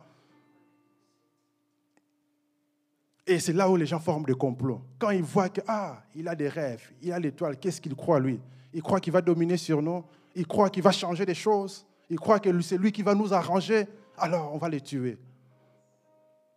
Et 3.27 3.41
c'est 3.41 3.53
là 3.53 3.69
où 3.69 3.75
les 3.75 3.87
gens 3.87 3.99
forment 3.99 4.25
des 4.25 4.35
complots. 4.35 4.81
Quand 4.99 5.11
ils 5.11 5.23
voient 5.23 5.49
que, 5.49 5.61
ah, 5.67 6.01
il 6.15 6.29
a 6.29 6.37
des 6.37 6.49
rêves, 6.49 6.93
il 7.03 7.13
a 7.13 7.19
l'étoile, 7.19 7.59
qu'est-ce 7.59 7.81
qu'il 7.81 7.95
croit 7.97 8.21
lui? 8.21 8.41
Il 8.73 8.81
croit 8.81 9.01
qu'il 9.01 9.13
va 9.13 9.21
dominer 9.21 9.57
sur 9.57 9.83
nous. 9.83 10.05
Il 10.37 10.47
croit 10.47 10.71
qu'il 10.71 10.83
va 10.83 10.93
changer 10.93 11.27
les 11.27 11.35
choses. 11.35 11.85
Il 12.09 12.21
croit 12.21 12.39
que 12.39 12.61
c'est 12.61 12.79
lui 12.79 12.93
qui 12.93 13.03
va 13.03 13.15
nous 13.15 13.35
arranger. 13.35 13.87
Alors, 14.17 14.55
on 14.55 14.59
va 14.59 14.69
les 14.69 14.81
tuer. 14.81 15.19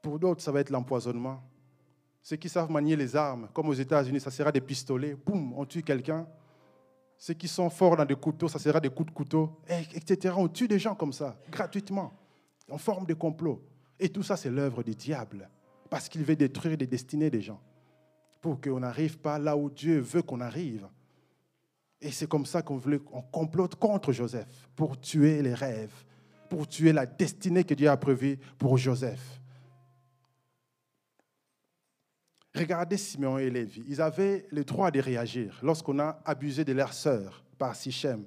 Pour 0.04 0.20
d'autres, 0.20 0.42
ça 0.42 0.52
va 0.52 0.60
être 0.60 0.70
l'empoisonnement. 0.70 1.42
Ceux 2.22 2.36
qui 2.36 2.50
savent 2.50 2.70
manier 2.70 2.96
les 2.96 3.16
armes, 3.16 3.50
comme 3.54 3.70
aux 3.70 3.74
États-Unis, 3.74 4.20
ça 4.20 4.30
sera 4.30 4.52
des 4.52 4.62
pistolets. 4.62 5.16
Boum, 5.16 5.54
on 5.54 5.66
tue 5.66 5.82
quelqu'un. 5.82 6.28
Ceux 7.18 7.34
qui 7.34 7.48
sont 7.48 7.70
forts 7.70 7.98
dans 7.98 8.06
des 8.06 8.16
couteaux, 8.16 8.48
ça 8.48 8.60
sera 8.60 8.80
des 8.80 8.90
coups 8.90 9.10
de 9.10 9.16
couteau, 9.16 9.60
etc. 9.68 10.34
On 10.38 10.48
tue 10.48 10.68
des 10.68 10.80
gens 10.80 10.96
comme 10.96 11.14
ça, 11.14 11.38
gratuitement. 11.52 12.14
On 12.70 12.78
forme 12.78 13.06
des 13.06 13.16
complots. 13.16 13.64
Et 14.00 14.10
tout 14.10 14.24
ça, 14.24 14.38
c'est 14.38 14.50
l'œuvre 14.50 14.84
du 14.84 14.96
diable. 14.96 15.50
Parce 15.90 16.08
qu'il 16.10 16.24
veut 16.24 16.36
détruire 16.36 16.78
les 16.78 16.88
destinées 16.88 17.30
des 17.30 17.42
gens. 17.42 17.62
Pour 18.40 18.60
qu'on 18.60 18.80
n'arrive 18.80 19.20
pas 19.20 19.38
là 19.38 19.56
où 19.58 19.70
Dieu 19.70 20.00
veut 20.00 20.22
qu'on 20.22 20.42
arrive. 20.42 20.88
Et 22.02 22.12
c'est 22.12 22.28
comme 22.28 22.46
ça 22.46 22.62
qu'on 22.62 22.82
on 23.12 23.22
complote 23.22 23.76
contre 23.76 24.12
Joseph, 24.12 24.70
pour 24.76 25.00
tuer 25.00 25.44
les 25.44 25.54
rêves, 25.54 25.94
pour 26.50 26.68
tuer 26.68 26.94
la 26.94 27.06
destinée 27.06 27.64
que 27.64 27.76
Dieu 27.76 27.90
a 27.90 27.98
prévue 27.98 28.40
pour 28.58 28.78
Joseph. 28.78 29.41
Regardez 32.56 32.98
Simeon 32.98 33.38
et 33.38 33.50
Lévi. 33.50 33.84
Ils 33.88 34.02
avaient 34.02 34.46
le 34.52 34.64
droit 34.64 34.92
de 34.92 35.00
réagir 35.00 35.60
lorsqu'on 35.64 36.00
a 36.00 36.20
abusé 36.26 36.66
de 36.66 36.74
leur 36.74 36.94
sœur 36.94 37.44
par 37.58 37.76
Sichem 37.76 38.26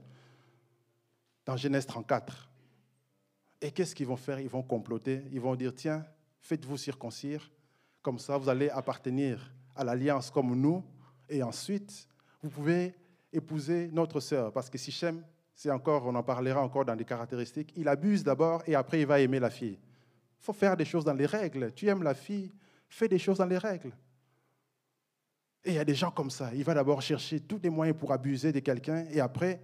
dans 1.44 1.56
Genèse 1.56 1.86
34. 1.86 2.50
Et 3.60 3.70
qu'est-ce 3.70 3.94
qu'ils 3.94 4.06
vont 4.06 4.16
faire? 4.16 4.40
Ils 4.40 4.48
vont 4.48 4.62
comploter. 4.62 5.22
Ils 5.30 5.40
vont 5.40 5.54
dire 5.54 5.74
tiens, 5.74 6.04
faites-vous 6.40 6.78
circoncire. 6.78 7.50
Comme 8.02 8.18
ça, 8.18 8.38
vous 8.38 8.48
allez 8.48 8.70
appartenir 8.70 9.52
à 9.76 9.84
l'alliance 9.84 10.30
comme 10.30 10.54
nous. 10.54 10.82
Et 11.28 11.42
ensuite, 11.42 12.06
vous 12.42 12.50
pouvez 12.50 12.94
épouser 13.32 13.90
notre 13.92 14.20
sœur. 14.20 14.52
Parce 14.52 14.70
que 14.70 14.78
Sichem, 14.78 15.22
c'est 15.54 15.70
encore, 15.70 16.06
on 16.06 16.14
en 16.14 16.22
parlera 16.22 16.62
encore 16.62 16.84
dans 16.84 16.96
des 16.96 17.04
caractéristiques, 17.04 17.72
il 17.76 17.88
abuse 17.88 18.24
d'abord 18.24 18.62
et 18.66 18.74
après 18.74 19.00
il 19.00 19.06
va 19.06 19.20
aimer 19.20 19.38
la 19.38 19.50
fille. 19.50 19.78
Il 20.40 20.44
faut 20.44 20.52
faire 20.52 20.76
des 20.76 20.84
choses 20.84 21.04
dans 21.04 21.14
les 21.14 21.26
règles. 21.26 21.72
Tu 21.72 21.86
aimes 21.86 22.02
la 22.02 22.14
fille, 22.14 22.52
fais 22.88 23.08
des 23.08 23.18
choses 23.18 23.38
dans 23.38 23.46
les 23.46 23.58
règles. 23.58 23.92
Et 25.64 25.70
il 25.70 25.74
y 25.74 25.78
a 25.78 25.84
des 25.84 25.94
gens 25.94 26.10
comme 26.10 26.30
ça. 26.30 26.50
Il 26.54 26.62
va 26.62 26.74
d'abord 26.74 27.00
chercher 27.00 27.40
tous 27.40 27.58
les 27.62 27.70
moyens 27.70 27.98
pour 27.98 28.12
abuser 28.12 28.52
de 28.52 28.60
quelqu'un 28.60 29.06
et 29.10 29.20
après, 29.20 29.62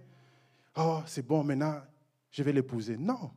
oh, 0.75 1.01
c'est 1.05 1.25
bon, 1.25 1.43
maintenant, 1.43 1.79
je 2.31 2.41
vais 2.41 2.51
l'épouser. 2.51 2.97
Non. 2.97 3.31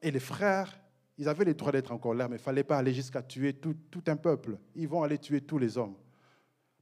Et 0.00 0.10
les 0.10 0.20
frères, 0.20 0.78
ils 1.16 1.28
avaient 1.28 1.44
le 1.44 1.54
droit 1.54 1.72
d'être 1.72 1.90
en 1.90 1.98
colère, 1.98 2.28
mais 2.28 2.36
il 2.36 2.38
ne 2.38 2.44
fallait 2.44 2.62
pas 2.62 2.78
aller 2.78 2.94
jusqu'à 2.94 3.22
tuer 3.22 3.54
tout, 3.54 3.76
un 4.06 4.16
peuple. 4.16 4.56
Ils 4.76 4.86
vont 4.86 5.02
aller 5.02 5.18
tuer 5.18 5.40
tous 5.40 5.58
les 5.58 5.76
hommes. 5.76 5.96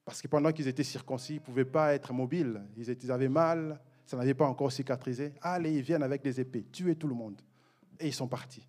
Parce 0.05 0.21
que 0.21 0.29
pendant 0.29 0.53
qu'ils 0.53 0.69
étaient 0.69 0.85
circoncis, 0.85 1.35
ils 1.35 1.41
ne 1.41 1.45
pouvaient 1.45 1.65
pas 1.65 1.95
être 1.95 2.12
mobiles. 2.12 2.62
Ils 2.77 3.11
avaient 3.11 3.31
mal, 3.31 3.81
ça 4.05 4.17
n'avait 4.19 4.35
pas 4.35 4.47
encore 4.47 4.71
cicatrisé. 4.71 5.33
Allez, 5.41 5.73
ils 5.73 5.83
viennent 5.83 6.03
avec 6.03 6.23
des 6.23 6.39
épées, 6.39 6.65
tuer 6.65 6.97
tout 6.97 7.09
le 7.09 7.15
monde. 7.15 7.41
Et 7.99 8.09
ils 8.09 8.15
sont 8.15 8.29
partis. 8.29 8.69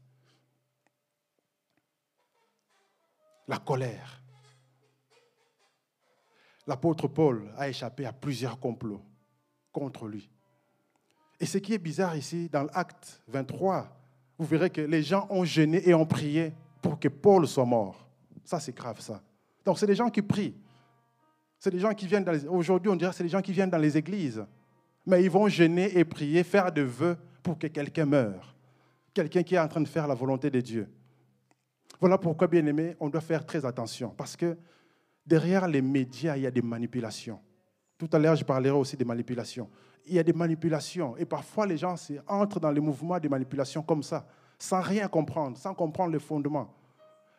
La 3.49 3.57
colère 3.57 4.23
l'apôtre 6.67 7.07
Paul 7.07 7.51
a 7.57 7.69
échappé 7.69 8.05
à 8.05 8.13
plusieurs 8.13 8.59
complots 8.59 9.01
contre 9.71 10.07
lui. 10.07 10.29
Et 11.39 11.45
ce 11.45 11.57
qui 11.57 11.73
est 11.73 11.79
bizarre 11.79 12.15
ici, 12.15 12.49
dans 12.49 12.63
l'acte 12.63 13.21
23, 13.27 13.87
vous 14.37 14.45
verrez 14.45 14.69
que 14.69 14.81
les 14.81 15.01
gens 15.01 15.27
ont 15.29 15.45
gêné 15.45 15.87
et 15.87 15.93
ont 15.93 16.05
prié 16.05 16.53
pour 16.81 16.99
que 16.99 17.07
Paul 17.07 17.47
soit 17.47 17.65
mort. 17.65 18.07
Ça, 18.43 18.59
c'est 18.59 18.75
grave, 18.75 18.99
ça. 18.99 19.21
Donc, 19.65 19.79
c'est 19.79 19.87
des 19.87 19.95
gens 19.95 20.09
qui 20.09 20.21
prient. 20.21 20.55
C'est 21.59 21.71
des 21.71 21.79
gens 21.79 21.93
qui 21.93 22.07
viennent. 22.07 22.27
Aujourd'hui, 22.49 22.89
on 22.91 22.95
dirait 22.95 23.11
que 23.11 23.17
c'est 23.17 23.23
des 23.23 23.29
gens 23.29 23.41
qui 23.41 23.51
viennent 23.51 23.69
dans 23.69 23.77
les 23.77 23.97
églises. 23.97 24.45
Mais 25.05 25.23
ils 25.23 25.29
vont 25.29 25.47
gêner 25.47 25.97
et 25.97 26.05
prier, 26.05 26.43
faire 26.43 26.71
des 26.71 26.83
vœux 26.83 27.17
pour 27.41 27.57
que 27.57 27.67
quelqu'un 27.67 28.05
meure. 28.05 28.55
Quelqu'un 29.13 29.43
qui 29.43 29.55
est 29.55 29.59
en 29.59 29.67
train 29.67 29.81
de 29.81 29.87
faire 29.87 30.07
la 30.07 30.15
volonté 30.15 30.49
de 30.49 30.61
Dieu. 30.61 30.87
Voilà 31.99 32.17
pourquoi, 32.17 32.47
bien 32.47 32.65
aimé, 32.65 32.95
on 32.99 33.09
doit 33.09 33.21
faire 33.21 33.45
très 33.45 33.65
attention. 33.65 34.09
Parce 34.15 34.35
que 34.35 34.57
derrière 35.27 35.67
les 35.67 35.81
médias, 35.81 36.37
il 36.37 36.43
y 36.43 36.47
a 36.47 36.51
des 36.51 36.61
manipulations. 36.61 37.39
Tout 37.97 38.09
à 38.13 38.17
l'heure, 38.17 38.35
je 38.35 38.45
parlerai 38.45 38.75
aussi 38.75 38.95
des 38.95 39.05
manipulations. 39.05 39.69
Il 40.05 40.13
y 40.13 40.19
a 40.19 40.23
des 40.23 40.33
manipulations. 40.33 41.17
Et 41.17 41.25
parfois, 41.25 41.67
les 41.67 41.77
gens 41.77 41.95
entrent 42.27 42.59
dans 42.59 42.71
les 42.71 42.79
mouvements 42.79 43.19
de 43.19 43.27
manipulation 43.27 43.83
comme 43.83 44.03
ça, 44.03 44.25
sans 44.57 44.79
rien 44.79 45.07
comprendre, 45.07 45.57
sans 45.57 45.73
comprendre 45.73 46.13
le 46.13 46.19
fondement. 46.19 46.73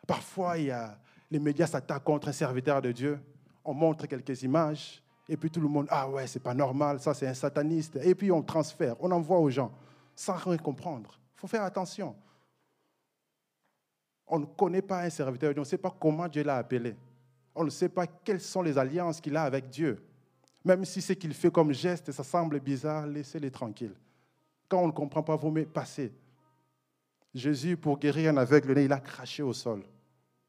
Parfois, 0.05 0.55
les 0.57 1.39
médias 1.39 1.65
s'attaquent 1.65 2.03
contre 2.03 2.27
un 2.27 2.33
serviteur 2.33 2.81
de 2.81 2.91
Dieu. 2.91 3.19
On 3.65 3.73
montre 3.73 4.05
quelques 4.05 4.43
images. 4.43 5.01
Et 5.27 5.37
puis 5.37 5.49
tout 5.49 5.61
le 5.61 5.67
monde, 5.67 5.87
ah 5.89 6.09
ouais, 6.09 6.25
c'est 6.25 6.41
pas 6.41 6.55
normal, 6.55 6.99
ça 6.99 7.13
c'est 7.13 7.27
un 7.27 7.35
sataniste. 7.35 7.99
Et 8.01 8.15
puis 8.15 8.31
on 8.31 8.41
transfère, 8.41 8.95
on 8.99 9.11
envoie 9.11 9.37
aux 9.37 9.51
gens, 9.51 9.71
sans 10.15 10.33
rien 10.33 10.57
comprendre. 10.57 11.19
Il 11.35 11.39
faut 11.41 11.47
faire 11.47 11.61
attention. 11.61 12.15
On 14.25 14.39
ne 14.39 14.45
connaît 14.45 14.81
pas 14.81 15.03
un 15.03 15.09
serviteur 15.11 15.53
on 15.55 15.59
ne 15.59 15.65
sait 15.65 15.77
pas 15.77 15.95
comment 15.99 16.27
Dieu 16.27 16.43
l'a 16.43 16.57
appelé 16.57 16.95
on 17.59 17.65
ne 17.65 17.69
sait 17.69 17.89
pas 17.89 18.07
quelles 18.07 18.39
sont 18.39 18.61
les 18.61 18.77
alliances 18.77 19.19
qu'il 19.19 19.35
a 19.35 19.43
avec 19.43 19.69
Dieu. 19.69 20.01
Même 20.63 20.85
si 20.85 21.01
ce 21.01 21.11
qu'il 21.11 21.33
fait 21.33 21.51
comme 21.51 21.73
geste, 21.73 22.09
ça 22.13 22.23
semble 22.23 22.61
bizarre, 22.61 23.05
laissez-les 23.05 23.51
tranquilles. 23.51 23.95
Quand 24.69 24.81
on 24.81 24.87
ne 24.87 24.93
comprend 24.93 25.23
pas, 25.23 25.35
vous 25.35 25.51
mettez 25.51 25.69
passez. 25.69 26.13
Jésus, 27.33 27.75
pour 27.75 27.99
guérir 27.99 28.31
un 28.31 28.37
aveugle, 28.37 28.79
il 28.79 28.93
a 28.93 28.99
craché 29.01 29.43
au 29.43 29.51
sol. 29.51 29.83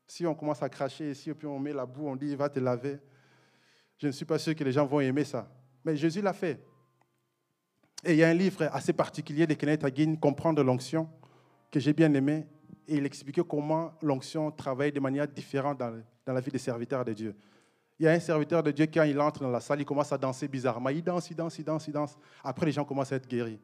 Si 0.06 0.24
on 0.24 0.36
commence 0.36 0.62
à 0.62 0.68
cracher 0.68 1.10
ici, 1.10 1.30
et 1.30 1.34
puis 1.34 1.48
on 1.48 1.58
met 1.58 1.72
la 1.72 1.84
boue, 1.84 2.06
on 2.06 2.14
dit, 2.14 2.36
va 2.36 2.48
te 2.48 2.60
laver. 2.60 3.00
Je 3.98 4.06
ne 4.06 4.12
suis 4.12 4.24
pas 4.24 4.38
sûr 4.38 4.54
que 4.54 4.62
les 4.62 4.72
gens 4.72 4.86
vont 4.86 5.00
aimer 5.00 5.24
ça. 5.24 5.50
Mais 5.84 5.96
Jésus 5.96 6.22
l'a 6.22 6.32
fait. 6.32 6.64
Et 8.04 8.12
il 8.12 8.18
y 8.18 8.22
a 8.22 8.28
un 8.28 8.34
livre 8.34 8.68
assez 8.72 8.92
particulier 8.92 9.48
de 9.48 9.54
Kenneth 9.54 9.82
Hagin, 9.82 10.14
Comprendre 10.14 10.62
l'onction, 10.62 11.10
que 11.72 11.80
j'ai 11.80 11.92
bien 11.92 12.14
aimé. 12.14 12.46
Et 12.88 12.96
il 12.96 13.06
expliquait 13.06 13.42
comment 13.46 13.92
l'onction 14.02 14.50
travaille 14.50 14.92
de 14.92 15.00
manière 15.00 15.28
différente 15.28 15.78
dans, 15.78 16.02
dans 16.26 16.32
la 16.32 16.40
vie 16.40 16.50
des 16.50 16.58
serviteurs 16.58 17.04
de 17.04 17.12
Dieu. 17.12 17.36
Il 17.98 18.04
y 18.04 18.08
a 18.08 18.12
un 18.12 18.20
serviteur 18.20 18.62
de 18.62 18.70
Dieu, 18.70 18.86
quand 18.86 19.02
il 19.02 19.20
entre 19.20 19.40
dans 19.40 19.50
la 19.50 19.60
salle, 19.60 19.80
il 19.80 19.84
commence 19.84 20.10
à 20.10 20.16
danser 20.16 20.48
bizarrement. 20.48 20.88
Il 20.88 21.02
danse, 21.02 21.30
il 21.30 21.36
danse, 21.36 21.58
il 21.58 21.64
danse, 21.64 21.86
il 21.86 21.92
danse. 21.92 22.16
Après, 22.42 22.64
les 22.64 22.72
gens 22.72 22.84
commencent 22.84 23.12
à 23.12 23.16
être 23.16 23.28
guéris. 23.28 23.60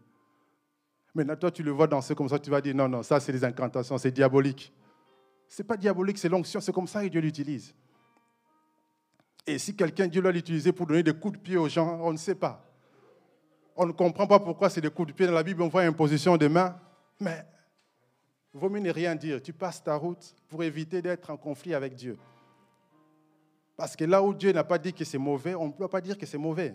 Maintenant, 1.15 1.37
toi, 1.37 1.51
tu 1.51 1.63
le 1.63 1.71
vois 1.71 1.87
danser 1.87 2.15
comme 2.15 2.29
ça, 2.29 2.39
tu 2.39 2.51
vas 2.51 2.61
dire 2.61 2.75
non, 2.75 2.87
non, 2.87 3.03
ça, 3.03 3.19
c'est 3.19 3.33
des 3.33 3.43
incantations, 3.43 3.97
c'est 3.97 4.11
diabolique. 4.11 4.71
Ce 5.49 5.63
n'est 5.63 5.67
pas 5.67 5.79
diabolique, 5.79 6.19
c'est 6.19 6.29
l'onction, 6.29 6.61
c'est 6.61 6.73
comme 6.73 6.87
ça 6.87 7.03
que 7.03 7.09
Dieu 7.09 7.23
l'utilise. 7.23 7.75
Et 9.47 9.59
si 9.59 9.75
quelqu'un, 9.75 10.07
Dieu 10.09 10.21
l'a 10.21 10.31
utilisé 10.31 10.73
pour 10.73 10.87
donner 10.87 11.03
des 11.03 11.15
coups 11.15 11.39
de 11.39 11.43
pied 11.43 11.57
aux 11.57 11.69
gens, 11.71 11.99
on 12.03 12.13
ne 12.13 12.19
sait 12.19 12.35
pas. 12.35 12.63
On 13.75 13.87
ne 13.87 13.93
comprend 13.93 14.27
pas 14.27 14.39
pourquoi 14.39 14.69
c'est 14.69 14.83
des 14.83 14.91
coups 14.91 15.09
de 15.09 15.13
pied. 15.15 15.27
Dans 15.27 15.33
la 15.33 15.43
Bible, 15.43 15.63
on 15.63 15.69
voit 15.69 15.87
une 15.87 15.95
position 15.95 16.37
de 16.37 16.49
main. 16.49 16.79
Mais 17.21 17.47
vaut 18.57 18.69
mieux 18.69 18.81
ne 18.81 18.91
rien 18.91 19.15
dire. 19.15 19.43
Tu 19.43 19.53
passes 19.53 19.83
ta 19.83 19.95
route 19.97 20.35
pour 20.49 20.63
éviter 20.63 21.03
d'être 21.03 21.31
en 21.31 21.37
conflit 21.37 21.75
avec 21.75 21.95
Dieu. 21.95 22.19
Parce 23.77 23.95
que 23.95 24.05
là 24.05 24.23
où 24.23 24.33
Dieu 24.33 24.53
n'a 24.53 24.65
pas 24.65 24.79
dit 24.79 24.93
que 24.93 25.05
c'est 25.05 25.19
mauvais, 25.19 25.55
on 25.55 25.67
ne 25.67 25.73
peut 25.73 25.89
pas 25.89 26.01
dire 26.01 26.17
que 26.17 26.25
c'est 26.25 26.39
mauvais. 26.39 26.75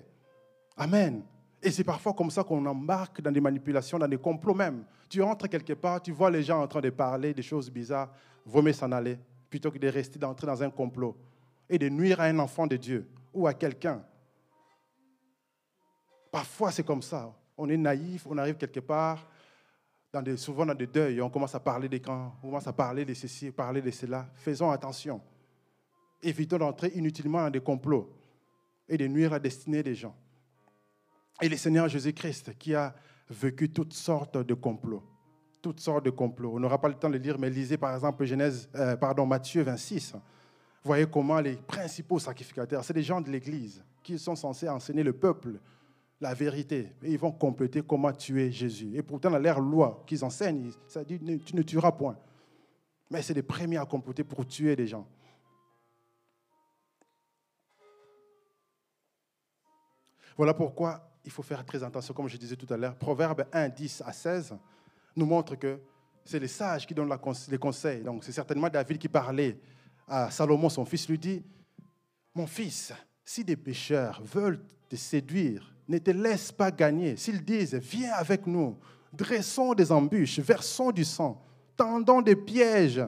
Amen. 0.78 1.24
Et 1.64 1.72
c'est 1.72 1.84
parfois 1.84 2.14
comme 2.14 2.32
ça 2.32 2.44
qu'on 2.44 2.66
embarque 2.66 3.22
dans 3.22 3.32
des 3.32 3.42
manipulations, 3.42 3.98
dans 3.98 4.08
des 4.08 4.18
complots 4.18 4.54
même. 4.54 4.84
Tu 5.10 5.22
entres 5.22 5.50
quelque 5.50 5.74
part, 5.74 6.02
tu 6.02 6.12
vois 6.12 6.32
les 6.32 6.44
gens 6.44 6.62
en 6.62 6.68
train 6.68 6.82
de 6.82 6.90
parler 6.90 7.34
des 7.34 7.42
choses 7.42 7.70
bizarres, 7.70 8.12
vaut 8.46 8.62
mieux 8.62 8.74
s'en 8.74 8.92
aller, 8.92 9.18
plutôt 9.50 9.72
que 9.72 9.78
de 9.78 9.88
rester 9.88 10.18
d'entrer 10.18 10.48
dans 10.48 10.64
un 10.64 10.70
complot 10.70 11.16
et 11.70 11.78
de 11.78 11.90
nuire 11.90 12.20
à 12.20 12.26
un 12.26 12.40
enfant 12.40 12.68
de 12.68 12.78
Dieu 12.78 13.08
ou 13.34 13.48
à 13.48 13.54
quelqu'un. 13.54 14.04
Parfois, 16.32 16.72
c'est 16.72 16.84
comme 16.84 17.02
ça. 17.02 17.34
On 17.58 17.70
est 17.70 17.78
naïf, 17.78 18.26
on 18.28 18.38
arrive 18.38 18.56
quelque 18.56 18.80
part, 18.80 19.28
dans 20.14 20.38
souvent 20.38 20.66
dans 20.66 20.76
des 20.76 20.88
deuils, 20.88 21.22
on 21.22 21.30
commence 21.30 21.56
à 21.56 21.60
parler 21.60 21.88
des 21.88 22.00
camps, 22.00 22.36
on 22.44 22.48
commence 22.48 22.68
à 22.68 22.74
parler 22.74 23.06
de 23.06 23.14
ceci, 23.14 23.52
parler 23.52 23.82
de 23.82 23.92
cela. 23.92 24.28
Faisons 24.36 24.70
attention 24.70 25.22
évitons 26.24 26.58
d'entrer 26.58 26.92
inutilement 26.96 27.42
dans 27.42 27.50
des 27.50 27.62
complots 27.62 28.12
et 28.88 28.98
de 28.98 29.08
nuire 29.08 29.32
la 29.32 29.40
destinée 29.40 29.84
des 29.84 29.96
gens. 29.96 30.16
Et 31.42 31.50
le 31.50 31.58
Seigneur 31.58 31.88
Jésus-Christ 31.88 32.58
qui 32.58 32.76
a 32.76 32.94
vécu 33.30 33.70
toutes 33.70 33.94
sortes 33.94 34.38
de 34.38 34.54
complots, 34.54 35.04
toutes 35.62 35.80
sortes 35.80 36.06
de 36.06 36.10
complots. 36.10 36.54
On 36.56 36.60
n'aura 36.60 36.80
pas 36.80 36.90
le 36.90 36.96
temps 36.96 37.10
de 37.10 37.18
lire, 37.18 37.40
mais 37.40 37.50
lisez 37.50 37.78
par 37.78 37.96
exemple 37.96 38.26
Genèse, 38.26 38.70
euh, 38.76 38.96
pardon, 38.96 39.26
Matthieu 39.26 39.64
26. 39.64 40.16
Voyez 40.84 41.06
comment 41.06 41.40
les 41.40 41.56
principaux 41.56 42.20
sacrificateurs, 42.20 42.84
c'est 42.84 42.94
des 42.94 43.04
gens 43.04 43.22
de 43.22 43.30
l'Église 43.30 43.84
qui 44.04 44.18
sont 44.18 44.36
censés 44.36 44.68
enseigner 44.68 45.04
le 45.04 45.14
peuple 45.14 45.60
la 46.22 46.36
vérité. 46.36 46.94
Ils 47.02 47.18
vont 47.18 47.32
compléter 47.32 47.82
comment 47.82 48.14
tuer 48.14 48.52
Jésus. 48.52 48.92
Et 48.96 49.02
pourtant, 49.02 49.32
dans 49.32 49.40
leur 49.40 49.60
loi 49.60 50.04
qu'ils 50.06 50.24
enseignent, 50.24 50.72
ça 50.88 51.04
dit 51.04 51.20
tu 51.44 51.56
ne 51.56 51.64
tueras 51.64 51.92
point. 51.92 52.18
Mais 53.10 53.22
c'est 53.22 53.34
les 53.34 53.42
premiers 53.42 53.78
à 53.78 53.86
compléter 53.86 54.24
pour 54.24 54.46
tuer 54.48 54.76
des 54.76 54.88
gens. 54.88 55.08
Voilà 60.38 60.54
pourquoi 60.54 61.12
il 61.26 61.32
faut 61.32 61.44
faire 61.44 61.66
très 61.66 61.84
attention, 61.84 62.14
comme 62.14 62.28
je 62.28 62.38
disais 62.38 62.56
tout 62.56 62.72
à 62.72 62.78
l'heure. 62.78 62.96
Proverbe 62.96 63.46
1, 63.52 63.70
10 63.70 64.04
à 64.06 64.14
16 64.14 64.56
nous 65.16 65.26
montre 65.26 65.56
que 65.56 65.80
c'est 66.24 66.40
les 66.40 66.48
sages 66.48 66.88
qui 66.88 66.94
donnent 66.94 67.14
les 67.50 67.58
conseils. 67.58 68.02
Donc 68.04 68.24
c'est 68.24 68.32
certainement 68.32 68.70
David 68.70 68.98
qui 68.98 69.10
parlait 69.10 69.60
à 70.08 70.30
Salomon, 70.30 70.70
son 70.70 70.86
fils, 70.86 71.10
lui 71.10 71.18
dit, 71.18 71.44
mon 72.34 72.48
fils, 72.48 72.94
si 73.26 73.44
des 73.44 73.56
pécheurs 73.56 74.22
veulent 74.24 74.64
te 74.88 74.96
séduire, 74.96 75.74
Ne 75.92 75.98
te 75.98 76.12
laisse 76.12 76.54
pas 76.54 76.72
gagner. 76.72 77.18
S'ils 77.18 77.44
disent, 77.44 77.76
viens 77.76 78.14
avec 78.14 78.48
nous, 78.48 78.78
dressons 79.12 79.74
des 79.74 79.92
embûches, 79.92 80.40
versons 80.40 80.90
du 80.90 81.04
sang, 81.04 81.44
tendons 81.76 82.22
des 82.22 82.38
pièges 82.38 83.06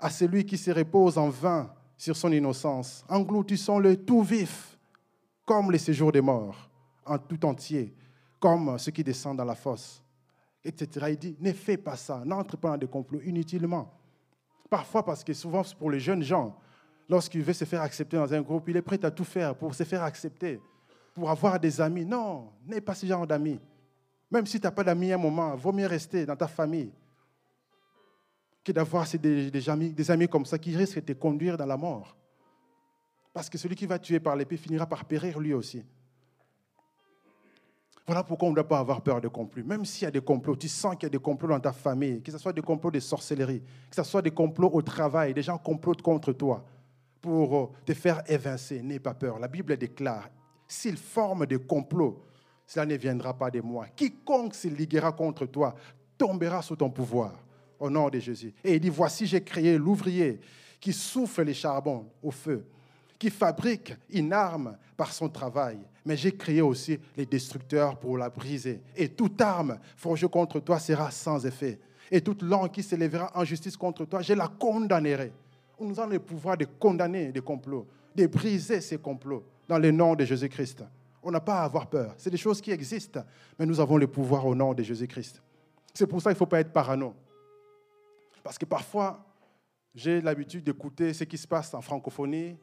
à 0.00 0.08
celui 0.08 0.46
qui 0.46 0.56
se 0.56 0.70
repose 0.70 1.18
en 1.18 1.28
vain 1.28 1.70
sur 1.94 2.16
son 2.16 2.32
innocence, 2.32 3.04
engloutissons-le 3.10 3.98
tout 4.06 4.22
vif, 4.22 4.78
comme 5.44 5.70
les 5.70 5.76
séjours 5.76 6.12
des 6.12 6.22
morts, 6.22 6.70
en 7.04 7.18
tout 7.18 7.44
entier, 7.44 7.94
comme 8.40 8.78
ceux 8.78 8.92
qui 8.92 9.04
descendent 9.04 9.36
dans 9.36 9.44
la 9.44 9.54
fosse, 9.54 10.02
etc. 10.64 11.08
Il 11.10 11.18
dit, 11.18 11.36
ne 11.38 11.52
fais 11.52 11.76
pas 11.76 11.96
ça, 11.96 12.22
n'entre 12.24 12.56
pas 12.56 12.70
dans 12.70 12.78
des 12.78 12.86
complots 12.86 13.20
inutilement. 13.20 13.92
Parfois, 14.70 15.04
parce 15.04 15.22
que 15.22 15.34
souvent, 15.34 15.60
pour 15.78 15.90
les 15.90 16.00
jeunes 16.00 16.22
gens, 16.22 16.58
lorsqu'il 17.06 17.42
veut 17.42 17.52
se 17.52 17.66
faire 17.66 17.82
accepter 17.82 18.16
dans 18.16 18.32
un 18.32 18.40
groupe, 18.40 18.66
il 18.70 18.78
est 18.78 18.82
prêt 18.82 19.04
à 19.04 19.10
tout 19.10 19.24
faire 19.24 19.54
pour 19.54 19.74
se 19.74 19.84
faire 19.84 20.02
accepter, 20.02 20.58
pour 21.16 21.30
avoir 21.30 21.58
des 21.58 21.80
amis. 21.80 22.04
Non, 22.04 22.52
n'aie 22.66 22.82
pas 22.82 22.94
ce 22.94 23.06
genre 23.06 23.26
d'amis. 23.26 23.58
Même 24.30 24.44
si 24.44 24.60
tu 24.60 24.66
n'as 24.66 24.70
pas 24.70 24.84
d'amis 24.84 25.12
à 25.12 25.14
un 25.14 25.18
moment, 25.18 25.56
vaut 25.56 25.72
mieux 25.72 25.86
rester 25.86 26.26
dans 26.26 26.36
ta 26.36 26.46
famille 26.46 26.92
que 28.62 28.70
d'avoir 28.70 29.06
des, 29.18 29.70
amis, 29.70 29.92
des 29.94 30.10
amis 30.10 30.28
comme 30.28 30.44
ça 30.44 30.58
qui 30.58 30.76
risquent 30.76 30.96
de 30.96 31.14
te 31.14 31.18
conduire 31.18 31.56
dans 31.56 31.64
la 31.64 31.78
mort. 31.78 32.14
Parce 33.32 33.48
que 33.48 33.56
celui 33.56 33.74
qui 33.76 33.86
va 33.86 33.98
tuer 33.98 34.20
par 34.20 34.36
l'épée 34.36 34.58
finira 34.58 34.84
par 34.84 35.06
périr 35.06 35.38
lui 35.40 35.54
aussi. 35.54 35.82
Voilà 38.04 38.22
pourquoi 38.22 38.48
on 38.48 38.50
ne 38.50 38.56
doit 38.56 38.68
pas 38.68 38.78
avoir 38.78 39.00
peur 39.00 39.22
de 39.22 39.28
complots. 39.28 39.64
Même 39.64 39.86
s'il 39.86 40.04
y 40.04 40.08
a 40.08 40.10
des 40.10 40.20
complots, 40.20 40.54
tu 40.54 40.68
sens 40.68 40.96
qu'il 40.96 41.04
y 41.04 41.06
a 41.06 41.10
des 41.10 41.18
complots 41.18 41.48
dans 41.48 41.60
ta 41.60 41.72
famille, 41.72 42.20
que 42.20 42.30
ce 42.30 42.36
soit 42.36 42.52
des 42.52 42.60
complots 42.60 42.90
de 42.90 43.00
sorcellerie, 43.00 43.62
que 43.88 43.96
ce 43.96 44.02
soit 44.02 44.20
des 44.20 44.30
complots 44.32 44.70
au 44.70 44.82
travail, 44.82 45.32
des 45.32 45.42
gens 45.42 45.56
complotent 45.56 46.02
contre 46.02 46.34
toi 46.34 46.62
pour 47.22 47.72
te 47.86 47.94
faire 47.94 48.22
évincer. 48.30 48.82
N'aie 48.82 48.98
pas 48.98 49.14
peur. 49.14 49.38
La 49.38 49.48
Bible 49.48 49.76
déclare, 49.78 50.28
s'ils 50.68 50.96
forment 50.96 51.46
des 51.46 51.58
complots, 51.58 52.22
cela 52.66 52.86
ne 52.86 52.96
viendra 52.96 53.32
pas 53.32 53.50
de 53.50 53.60
moi. 53.60 53.86
Quiconque 53.94 54.54
se 54.54 54.68
liguera 54.68 55.12
contre 55.12 55.46
toi 55.46 55.74
tombera 56.16 56.62
sous 56.62 56.76
ton 56.76 56.90
pouvoir 56.90 57.32
au 57.78 57.90
nom 57.90 58.08
de 58.08 58.18
Jésus. 58.18 58.54
Et 58.64 58.74
il 58.74 58.80
dit, 58.80 58.88
voici, 58.88 59.26
j'ai 59.26 59.42
créé 59.42 59.76
l'ouvrier 59.76 60.40
qui 60.80 60.92
souffle 60.92 61.42
les 61.42 61.54
charbons 61.54 62.06
au 62.22 62.30
feu, 62.30 62.64
qui 63.18 63.30
fabrique 63.30 63.94
une 64.10 64.32
arme 64.32 64.76
par 64.96 65.12
son 65.12 65.28
travail. 65.28 65.78
Mais 66.04 66.16
j'ai 66.16 66.32
créé 66.32 66.60
aussi 66.60 66.98
les 67.16 67.26
destructeurs 67.26 67.98
pour 67.98 68.16
la 68.16 68.30
briser. 68.30 68.80
Et 68.96 69.08
toute 69.08 69.40
arme 69.40 69.78
forgée 69.96 70.28
contre 70.28 70.60
toi 70.60 70.78
sera 70.78 71.10
sans 71.10 71.44
effet. 71.44 71.78
Et 72.10 72.20
toute 72.20 72.42
langue 72.42 72.70
qui 72.70 72.82
s'élèvera 72.82 73.32
en 73.34 73.44
justice 73.44 73.76
contre 73.76 74.04
toi, 74.04 74.22
je 74.22 74.32
la 74.32 74.48
condamnerai. 74.48 75.32
Nous 75.80 75.98
avons 75.98 76.12
le 76.12 76.18
pouvoir 76.20 76.56
de 76.56 76.64
condamner 76.64 77.32
des 77.32 77.40
complots, 77.40 77.86
de 78.16 78.26
briser 78.26 78.80
ces 78.80 78.98
complots 78.98 79.44
dans 79.68 79.78
le 79.78 79.90
nom 79.90 80.14
de 80.14 80.24
Jésus-Christ. 80.24 80.84
On 81.22 81.30
n'a 81.30 81.40
pas 81.40 81.60
à 81.60 81.64
avoir 81.64 81.88
peur. 81.88 82.14
C'est 82.16 82.30
des 82.30 82.36
choses 82.36 82.60
qui 82.60 82.70
existent, 82.70 83.24
mais 83.58 83.66
nous 83.66 83.80
avons 83.80 83.96
le 83.96 84.06
pouvoir 84.06 84.46
au 84.46 84.54
nom 84.54 84.74
de 84.74 84.82
Jésus-Christ. 84.82 85.42
C'est 85.92 86.06
pour 86.06 86.20
ça 86.20 86.30
qu'il 86.30 86.36
ne 86.36 86.38
faut 86.38 86.46
pas 86.46 86.60
être 86.60 86.72
parano. 86.72 87.14
Parce 88.42 88.58
que 88.58 88.64
parfois, 88.64 89.24
j'ai 89.94 90.20
l'habitude 90.20 90.62
d'écouter 90.62 91.12
ce 91.12 91.24
qui 91.24 91.38
se 91.38 91.48
passe 91.48 91.72
en 91.74 91.80
francophonie. 91.80 92.56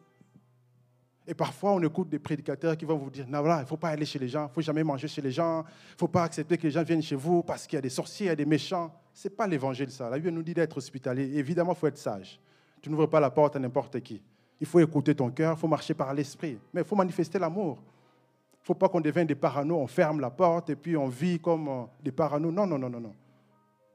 Et 1.26 1.34
parfois, 1.34 1.74
on 1.74 1.82
écoute 1.82 2.10
des 2.10 2.20
prédicateurs 2.20 2.78
qui 2.78 2.86
vont 2.86 2.98
vous 2.98 3.10
dire, 3.10 3.26
non, 3.28 3.44
il 3.44 3.62
ne 3.62 3.66
faut 3.66 3.78
pas 3.78 3.90
aller 3.90 4.06
chez 4.06 4.20
les 4.20 4.28
gens, 4.28 4.46
il 4.46 4.50
ne 4.50 4.54
faut 4.54 4.62
jamais 4.62 4.84
manger 4.84 5.08
chez 5.08 5.22
les 5.22 5.32
gens, 5.32 5.62
il 5.62 5.94
ne 5.94 5.98
faut 5.98 6.08
pas 6.08 6.24
accepter 6.24 6.58
que 6.58 6.64
les 6.64 6.72
gens 6.72 6.84
viennent 6.84 7.02
chez 7.02 7.16
vous 7.16 7.44
parce 7.44 7.66
qu'il 7.66 7.78
y 7.78 7.80
a 7.80 7.82
des 7.82 7.90
sorciers, 7.90 8.28
il 8.28 8.30
y 8.30 8.32
a 8.32 8.36
des 8.36 8.46
méchants. 8.46 8.94
Ce 9.14 9.28
n'est 9.28 9.34
pas 9.34 9.48
l'évangile, 9.48 9.90
ça. 9.90 10.10
La 10.10 10.18
Bible 10.18 10.30
nous 10.30 10.44
dit 10.44 10.54
d'être 10.54 10.78
hospitalier. 10.78 11.38
Évidemment, 11.38 11.74
il 11.74 11.78
faut 11.78 11.88
être 11.88 11.98
sage. 11.98 12.40
Tu 12.82 12.90
n'ouvres 12.90 13.08
pas 13.08 13.20
la 13.20 13.32
porte 13.32 13.56
à 13.56 13.60
n'importe 13.60 14.00
qui. 14.02 14.22
Il 14.60 14.68
faut 14.68 14.80
écouter 14.80 15.14
ton 15.14 15.30
cœur, 15.30 15.56
il 15.58 15.60
faut 15.60 15.68
marcher 15.68 15.94
par 15.94 16.14
l'esprit. 16.14 16.58
Mais 16.74 16.82
il 16.82 16.88
faut 16.88 16.96
manifester 16.96 17.40
l'amour. 17.40 17.78
Il 17.80 18.64
ne 18.64 18.66
faut 18.66 18.76
pas 18.76 18.88
qu'on 18.88 19.02
devienne 19.02 19.28
des 19.28 19.36
parano, 19.36 19.78
on 19.78 19.88
ferme 19.88 20.20
la 20.20 20.30
porte 20.30 20.70
et 20.70 20.76
puis 20.76 20.96
on 20.96 21.08
vit 21.08 21.40
comme 21.40 21.68
euh, 21.68 21.84
des 22.02 22.12
parano. 22.12 22.52
Non, 22.52 22.66
non, 22.66 22.78
non, 22.78 22.90
non, 22.90 23.00
non. 23.00 23.14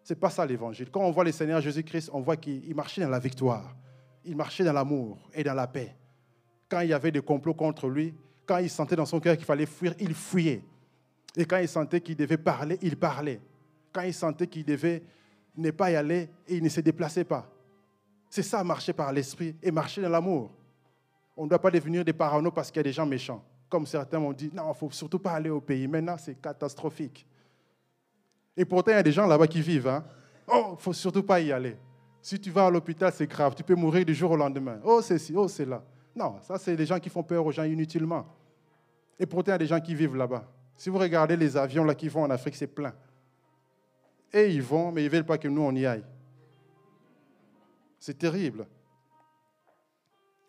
Ce 0.02 0.12
n'est 0.12 0.20
pas 0.20 0.30
ça 0.30 0.44
l'évangile. 0.44 0.90
Quand 0.90 1.00
on 1.00 1.10
voit 1.10 1.24
le 1.24 1.32
Seigneur 1.32 1.60
Jésus-Christ, 1.60 2.10
on 2.12 2.20
voit 2.20 2.36
qu'il 2.36 2.74
marchait 2.74 3.00
dans 3.00 3.08
la 3.08 3.18
victoire. 3.18 3.74
Il 4.24 4.36
marchait 4.36 4.64
dans 4.64 4.72
l'amour 4.72 5.18
et 5.32 5.42
dans 5.42 5.54
la 5.54 5.66
paix. 5.66 5.94
Quand 6.68 6.80
il 6.80 6.88
y 6.88 6.92
avait 6.92 7.10
des 7.10 7.22
complots 7.22 7.54
contre 7.54 7.88
lui, 7.88 8.14
quand 8.44 8.58
il 8.58 8.70
sentait 8.70 8.96
dans 8.96 9.06
son 9.06 9.20
cœur 9.20 9.36
qu'il 9.36 9.46
fallait 9.46 9.66
fuir, 9.66 9.94
il 9.98 10.14
fuyait. 10.14 10.62
Et 11.36 11.44
quand 11.44 11.58
il 11.58 11.68
sentait 11.68 12.00
qu'il 12.00 12.16
devait 12.16 12.38
parler, 12.38 12.78
il 12.82 12.96
parlait. 12.96 13.40
Quand 13.92 14.02
il 14.02 14.14
sentait 14.14 14.46
qu'il 14.46 14.64
devait 14.64 15.02
ne 15.56 15.70
pas 15.70 15.90
y 15.90 15.96
aller, 15.96 16.28
il 16.48 16.62
ne 16.62 16.68
se 16.68 16.80
déplaçait 16.80 17.24
pas. 17.24 17.50
C'est 18.30 18.42
ça, 18.42 18.62
marcher 18.62 18.92
par 18.92 19.12
l'esprit 19.12 19.56
et 19.62 19.70
marcher 19.70 20.02
dans 20.02 20.08
l'amour. 20.08 20.50
On 21.36 21.44
ne 21.44 21.48
doit 21.48 21.58
pas 21.58 21.70
devenir 21.70 22.04
des 22.04 22.12
parano 22.12 22.50
parce 22.50 22.70
qu'il 22.70 22.78
y 22.78 22.80
a 22.80 22.84
des 22.84 22.92
gens 22.92 23.06
méchants. 23.06 23.42
Comme 23.68 23.86
certains 23.86 24.18
m'ont 24.18 24.32
dit, 24.32 24.50
non, 24.52 24.64
il 24.64 24.68
ne 24.68 24.74
faut 24.74 24.90
surtout 24.90 25.18
pas 25.18 25.32
aller 25.32 25.50
au 25.50 25.60
pays. 25.60 25.86
Maintenant, 25.86 26.16
c'est 26.18 26.34
catastrophique. 26.34 27.26
Et 28.56 28.64
pourtant, 28.64 28.90
il 28.90 28.94
y 28.94 28.98
a 28.98 29.02
des 29.02 29.12
gens 29.12 29.26
là-bas 29.26 29.46
qui 29.46 29.60
vivent. 29.60 29.88
Hein. 29.88 30.04
Oh, 30.46 30.70
il 30.70 30.72
ne 30.72 30.76
faut 30.76 30.92
surtout 30.92 31.22
pas 31.22 31.40
y 31.40 31.52
aller. 31.52 31.76
Si 32.20 32.40
tu 32.40 32.50
vas 32.50 32.66
à 32.66 32.70
l'hôpital, 32.70 33.12
c'est 33.14 33.26
grave. 33.26 33.54
Tu 33.54 33.62
peux 33.62 33.74
mourir 33.74 34.04
du 34.04 34.14
jour 34.14 34.32
au 34.32 34.36
lendemain. 34.36 34.80
Oh, 34.84 35.00
c'est 35.00 35.18
ci, 35.18 35.32
oh, 35.36 35.46
c'est 35.46 35.64
là. 35.64 35.82
Non, 36.14 36.36
ça, 36.42 36.58
c'est 36.58 36.74
des 36.74 36.86
gens 36.86 36.98
qui 36.98 37.08
font 37.08 37.22
peur 37.22 37.46
aux 37.46 37.52
gens 37.52 37.62
inutilement. 37.62 38.26
Et 39.18 39.26
pourtant, 39.26 39.52
il 39.52 39.54
y 39.54 39.54
a 39.54 39.58
des 39.58 39.66
gens 39.66 39.80
qui 39.80 39.94
vivent 39.94 40.16
là-bas. 40.16 40.44
Si 40.76 40.90
vous 40.90 40.98
regardez 40.98 41.36
les 41.36 41.56
avions 41.56 41.84
là 41.84 41.94
qui 41.94 42.08
vont 42.08 42.22
en 42.22 42.30
Afrique, 42.30 42.56
c'est 42.56 42.66
plein. 42.66 42.92
Et 44.32 44.50
ils 44.52 44.62
vont, 44.62 44.90
mais 44.90 45.02
ils 45.02 45.06
ne 45.06 45.10
veulent 45.10 45.24
pas 45.24 45.38
que 45.38 45.48
nous, 45.48 45.62
on 45.62 45.74
y 45.74 45.86
aille. 45.86 46.04
C'est 47.98 48.18
terrible. 48.18 48.66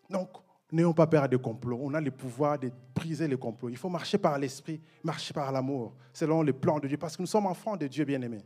Donc, 0.08 0.30
N'ayons 0.72 0.92
pas 0.92 1.06
peur 1.06 1.28
des 1.28 1.38
complots. 1.38 1.80
On 1.82 1.94
a 1.94 2.00
le 2.00 2.10
pouvoir 2.10 2.58
de 2.58 2.70
briser 2.94 3.26
les 3.26 3.36
complots. 3.36 3.68
Il 3.68 3.76
faut 3.76 3.88
marcher 3.88 4.18
par 4.18 4.38
l'esprit, 4.38 4.80
marcher 5.02 5.34
par 5.34 5.50
l'amour, 5.50 5.94
selon 6.12 6.42
les 6.42 6.52
plans 6.52 6.78
de 6.78 6.86
Dieu, 6.86 6.96
parce 6.96 7.16
que 7.16 7.22
nous 7.22 7.26
sommes 7.26 7.46
enfants 7.46 7.76
de 7.76 7.86
Dieu 7.88 8.04
bien-aimé. 8.04 8.44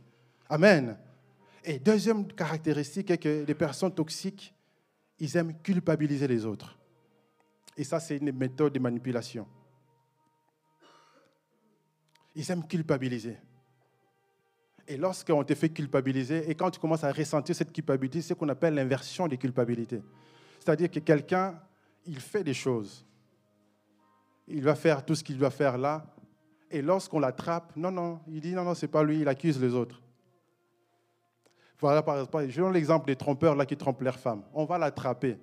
Amen. 0.49 0.97
Et 1.63 1.77
deuxième 1.77 2.25
caractéristique 2.27 3.11
est 3.11 3.17
que 3.17 3.45
les 3.47 3.55
personnes 3.55 3.93
toxiques, 3.93 4.53
ils 5.19 5.37
aiment 5.37 5.53
culpabiliser 5.61 6.27
les 6.27 6.45
autres. 6.45 6.77
Et 7.77 7.83
ça, 7.83 7.99
c'est 7.99 8.17
une 8.17 8.31
méthode 8.31 8.73
de 8.73 8.79
manipulation. 8.79 9.47
Ils 12.33 12.49
aiment 12.49 12.67
culpabiliser. 12.67 13.37
Et 14.87 14.97
lorsqu'on 14.97 15.43
te 15.43 15.55
fait 15.55 15.69
culpabiliser, 15.69 16.49
et 16.49 16.55
quand 16.55 16.69
tu 16.69 16.79
commences 16.79 17.03
à 17.03 17.11
ressentir 17.11 17.55
cette 17.55 17.71
culpabilité, 17.71 18.21
c'est 18.21 18.29
ce 18.29 18.33
qu'on 18.33 18.49
appelle 18.49 18.75
l'inversion 18.75 19.27
des 19.27 19.37
culpabilités. 19.37 20.01
C'est-à-dire 20.59 20.91
que 20.91 20.99
quelqu'un 20.99 21.59
il 22.05 22.19
fait 22.19 22.43
des 22.43 22.53
choses. 22.53 23.05
Il 24.47 24.61
va 24.61 24.75
faire 24.75 25.03
tout 25.03 25.15
ce 25.15 25.23
qu'il 25.23 25.37
doit 25.37 25.49
faire 25.49 25.77
là. 25.77 26.05
Et 26.69 26.81
lorsqu'on 26.81 27.19
l'attrape, 27.19 27.75
non, 27.75 27.91
non, 27.91 28.19
il 28.27 28.41
dit 28.41 28.53
non, 28.53 28.63
non, 28.63 28.73
c'est 28.73 28.87
pas 28.87 29.03
lui, 29.03 29.21
il 29.21 29.27
accuse 29.27 29.59
les 29.59 29.73
autres. 29.73 30.01
Voilà, 31.79 32.01
par 32.01 32.15
exemple, 32.15 32.47
je 32.49 32.63
l'exemple 32.63 33.07
des 33.07 33.15
trompeurs 33.15 33.55
là 33.55 33.65
qui 33.65 33.75
trompent 33.75 34.01
leurs 34.01 34.19
femmes. 34.19 34.43
On 34.53 34.65
va 34.65 34.77
l'attraper, 34.77 35.37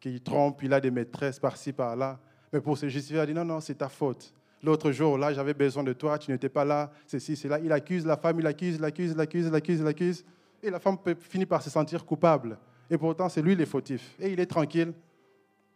qu'il 0.00 0.20
trompe, 0.22 0.62
il 0.62 0.72
a 0.72 0.80
des 0.80 0.90
maîtresses 0.90 1.38
par-ci, 1.38 1.72
par-là. 1.72 2.18
Mais 2.52 2.60
pour 2.60 2.76
se 2.76 2.88
justifier, 2.88 3.20
il 3.20 3.26
dit 3.26 3.34
non, 3.34 3.44
non, 3.44 3.60
c'est 3.60 3.76
ta 3.76 3.88
faute. 3.88 4.34
L'autre 4.62 4.90
jour, 4.90 5.16
là, 5.18 5.32
j'avais 5.32 5.54
besoin 5.54 5.84
de 5.84 5.92
toi, 5.92 6.18
tu 6.18 6.30
n'étais 6.30 6.48
pas 6.48 6.64
là, 6.64 6.90
c'est 7.06 7.20
ci, 7.20 7.36
c'est 7.36 7.48
là. 7.48 7.60
Il 7.60 7.70
accuse 7.70 8.04
la 8.04 8.16
femme, 8.16 8.40
il 8.40 8.46
accuse, 8.46 8.76
il 8.76 8.84
accuse, 8.84 9.12
il 9.12 9.20
accuse, 9.20 9.46
il 9.46 9.54
accuse, 9.54 9.80
il 9.80 9.86
accuse. 9.86 10.24
Et 10.62 10.70
la 10.70 10.80
femme 10.80 10.96
finit 11.20 11.46
par 11.46 11.62
se 11.62 11.70
sentir 11.70 12.04
coupable. 12.04 12.58
Et 12.90 12.98
pourtant, 12.98 13.28
c'est 13.28 13.42
lui 13.42 13.54
le 13.54 13.64
fautif. 13.64 14.16
Et 14.18 14.32
il 14.32 14.40
est 14.40 14.46
tranquille, 14.46 14.92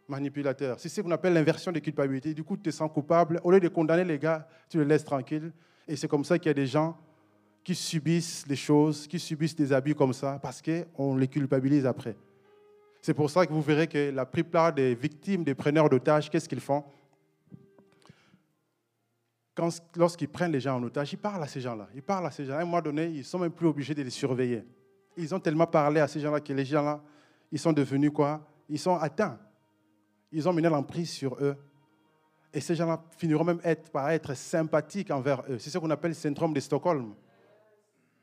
manipulateur. 0.07 0.79
C'est 0.79 0.89
ce 0.89 0.99
qu'on 1.01 1.11
appelle 1.11 1.33
l'inversion 1.33 1.71
de 1.71 1.79
culpabilité. 1.79 2.33
Du 2.33 2.43
coup, 2.43 2.57
tu 2.57 2.63
te 2.63 2.69
sens 2.71 2.91
coupable. 2.91 3.39
Au 3.43 3.51
lieu 3.51 3.59
de 3.59 3.69
condamner 3.69 4.03
les 4.03 4.19
gars, 4.19 4.47
tu 4.69 4.79
les 4.79 4.85
laisses 4.85 5.05
tranquilles. 5.05 5.51
Et 5.87 5.95
c'est 5.95 6.07
comme 6.07 6.25
ça 6.25 6.37
qu'il 6.37 6.49
y 6.49 6.51
a 6.51 6.53
des 6.53 6.65
gens 6.65 6.97
qui 7.63 7.75
subissent 7.75 8.45
les 8.47 8.57
choses, 8.57 9.07
qui 9.07 9.19
subissent 9.19 9.55
des 9.55 9.71
abus 9.71 9.95
comme 9.95 10.11
ça, 10.11 10.37
parce 10.41 10.61
qu'on 10.61 11.15
les 11.15 11.27
culpabilise 11.29 11.85
après. 11.85 12.17
C'est 13.01 13.13
pour 13.13 13.29
ça 13.29 13.45
que 13.45 13.53
vous 13.53 13.61
verrez 13.61 13.87
que 13.87 14.11
la 14.11 14.25
plupart 14.25 14.73
des 14.73 14.95
victimes 14.95 15.43
des 15.43 15.55
preneurs 15.55 15.89
d'otages, 15.89 16.29
qu'est-ce 16.29 16.49
qu'ils 16.49 16.59
font? 16.59 16.83
Lorsqu'ils 19.95 20.29
prennent 20.29 20.51
les 20.51 20.59
gens 20.59 20.77
en 20.77 20.83
otage, 20.83 21.13
ils 21.13 21.17
parlent 21.17 21.43
à 21.43 21.47
ces 21.47 21.61
gens-là. 21.61 21.87
Ils 21.93 22.01
parlent 22.01 22.25
à 22.25 22.31
ces 22.31 22.45
gens-là. 22.45 22.61
Un 22.61 22.65
moment 22.65 22.81
donné, 22.81 23.07
ils 23.07 23.23
sont 23.23 23.39
même 23.39 23.51
plus 23.51 23.67
obligés 23.67 23.93
de 23.93 24.01
les 24.01 24.09
surveiller. 24.09 24.65
Ils 25.15 25.33
ont 25.33 25.39
tellement 25.39 25.67
parlé 25.67 25.99
à 25.99 26.07
ces 26.07 26.19
gens-là 26.19 26.39
que 26.39 26.53
les 26.53 26.65
gens-là, 26.65 27.01
ils 27.51 27.59
sont 27.59 27.71
devenus 27.71 28.11
quoi? 28.11 28.41
Ils 28.67 28.79
sont 28.79 28.95
atteints 28.95 29.37
ils 30.33 30.49
ont 30.49 30.53
mené 30.53 30.67
l'emprise 30.67 31.11
sur 31.11 31.35
eux. 31.39 31.55
Et 32.53 32.59
ces 32.59 32.75
gens-là 32.75 33.01
finiront 33.17 33.43
même 33.43 33.61
par 33.91 34.09
être 34.09 34.33
sympathiques 34.33 35.11
envers 35.11 35.43
eux. 35.49 35.59
C'est 35.59 35.69
ce 35.69 35.77
qu'on 35.77 35.89
appelle 35.89 36.11
le 36.11 36.15
syndrome 36.15 36.53
de 36.53 36.59
Stockholm. 36.59 37.13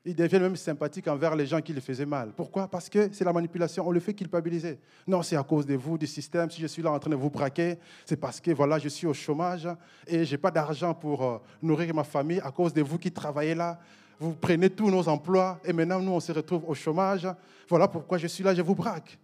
Ils 0.02 0.14
deviennent 0.14 0.42
même 0.42 0.56
sympathiques 0.56 1.08
envers 1.08 1.36
les 1.36 1.44
gens 1.44 1.60
qui 1.60 1.74
les 1.74 1.80
faisaient 1.80 2.06
mal. 2.06 2.32
Pourquoi? 2.34 2.66
Parce 2.68 2.88
que 2.88 3.10
c'est 3.12 3.24
la 3.24 3.34
manipulation. 3.34 3.86
On 3.86 3.90
le 3.90 4.00
fait 4.00 4.14
culpabiliser. 4.14 4.78
Non, 5.06 5.22
c'est 5.22 5.36
à 5.36 5.42
cause 5.42 5.66
de 5.66 5.74
vous, 5.74 5.98
du 5.98 6.06
système. 6.06 6.50
Si 6.50 6.58
je 6.58 6.66
suis 6.66 6.82
là 6.82 6.90
en 6.90 6.98
train 6.98 7.10
de 7.10 7.16
vous 7.16 7.28
braquer, 7.28 7.78
c'est 8.06 8.16
parce 8.16 8.40
que 8.40 8.50
voilà, 8.52 8.78
je 8.78 8.88
suis 8.88 9.06
au 9.06 9.12
chômage 9.12 9.68
et 10.06 10.24
je 10.24 10.30
n'ai 10.32 10.38
pas 10.38 10.50
d'argent 10.50 10.94
pour 10.94 11.22
euh, 11.22 11.38
nourrir 11.60 11.94
ma 11.94 12.04
famille 12.04 12.40
à 12.40 12.50
cause 12.50 12.72
de 12.72 12.80
vous 12.80 12.96
qui 12.96 13.12
travaillez 13.12 13.54
là. 13.54 13.78
Vous 14.18 14.32
prenez 14.32 14.70
tous 14.70 14.90
nos 14.90 15.06
emplois 15.06 15.60
et 15.64 15.72
maintenant 15.72 16.00
nous, 16.00 16.12
on 16.12 16.20
se 16.20 16.32
retrouve 16.32 16.64
au 16.66 16.74
chômage. 16.74 17.28
Voilà 17.68 17.86
pourquoi 17.86 18.16
je 18.16 18.26
suis 18.26 18.42
là, 18.42 18.54
je 18.54 18.62
vous 18.62 18.74
braque. 18.74 19.18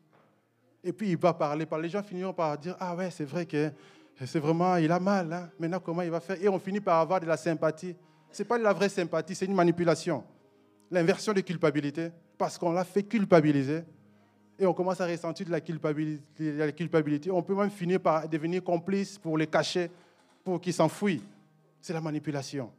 Et 0.85 0.93
puis 0.93 1.09
il 1.09 1.17
va 1.17 1.33
parler, 1.33 1.65
par 1.65 1.79
les 1.79 1.89
gens 1.89 2.03
finiront 2.03 2.35
par 2.35 2.57
dire 2.59 2.77
Ah 2.79 2.95
ouais, 2.95 3.11
c'est 3.11 3.25
vrai 3.25 3.47
que 3.47 3.73
c'est 4.27 4.39
vraiment, 4.39 4.77
il 4.77 4.93
a 4.93 5.01
mal. 5.01 5.33
Hein. 5.33 5.51
Maintenant, 5.59 5.81
comment 5.81 6.03
il 6.03 6.11
va 6.11 6.21
faire? 6.21 6.37
Et 6.41 6.49
on 6.51 6.59
finit 6.59 6.81
par 6.81 7.01
avoir 7.01 7.19
de 7.19 7.27
la 7.27 7.37
sympathie. 7.39 7.97
Ce 8.31 8.43
n'est 8.43 8.47
pas 8.47 8.59
de 8.59 8.62
la 8.62 8.75
vraie 8.75 8.91
sympathie, 8.91 9.35
c'est 9.35 9.47
une 9.47 9.55
manipulation. 9.55 10.23
L'inversion 10.90 11.33
de 11.33 11.40
culpabilité, 11.40 12.11
parce 12.38 12.59
qu'on 12.59 12.72
l'a 12.72 12.85
fait 12.85 13.03
culpabiliser. 13.03 13.83
Et 14.59 14.66
on 14.66 14.72
commence 14.72 15.01
à 15.01 15.07
ressentir 15.07 15.46
de 15.46 15.51
la 15.51 15.61
culpabilité, 15.61 16.53
la 16.53 16.72
culpabilité. 16.72 17.31
On 17.31 17.42
peut 17.42 17.55
même 17.55 17.70
finir 17.70 18.01
par 18.01 18.29
devenir 18.29 18.62
complice 18.62 19.18
pour 19.18 19.37
les 19.37 19.46
cacher, 19.46 19.90
pour 20.44 20.61
qu'ils 20.61 20.72
s'enfuient. 20.72 21.22
C'est 21.81 21.92
la 21.92 22.01
manipulation. 22.01 22.70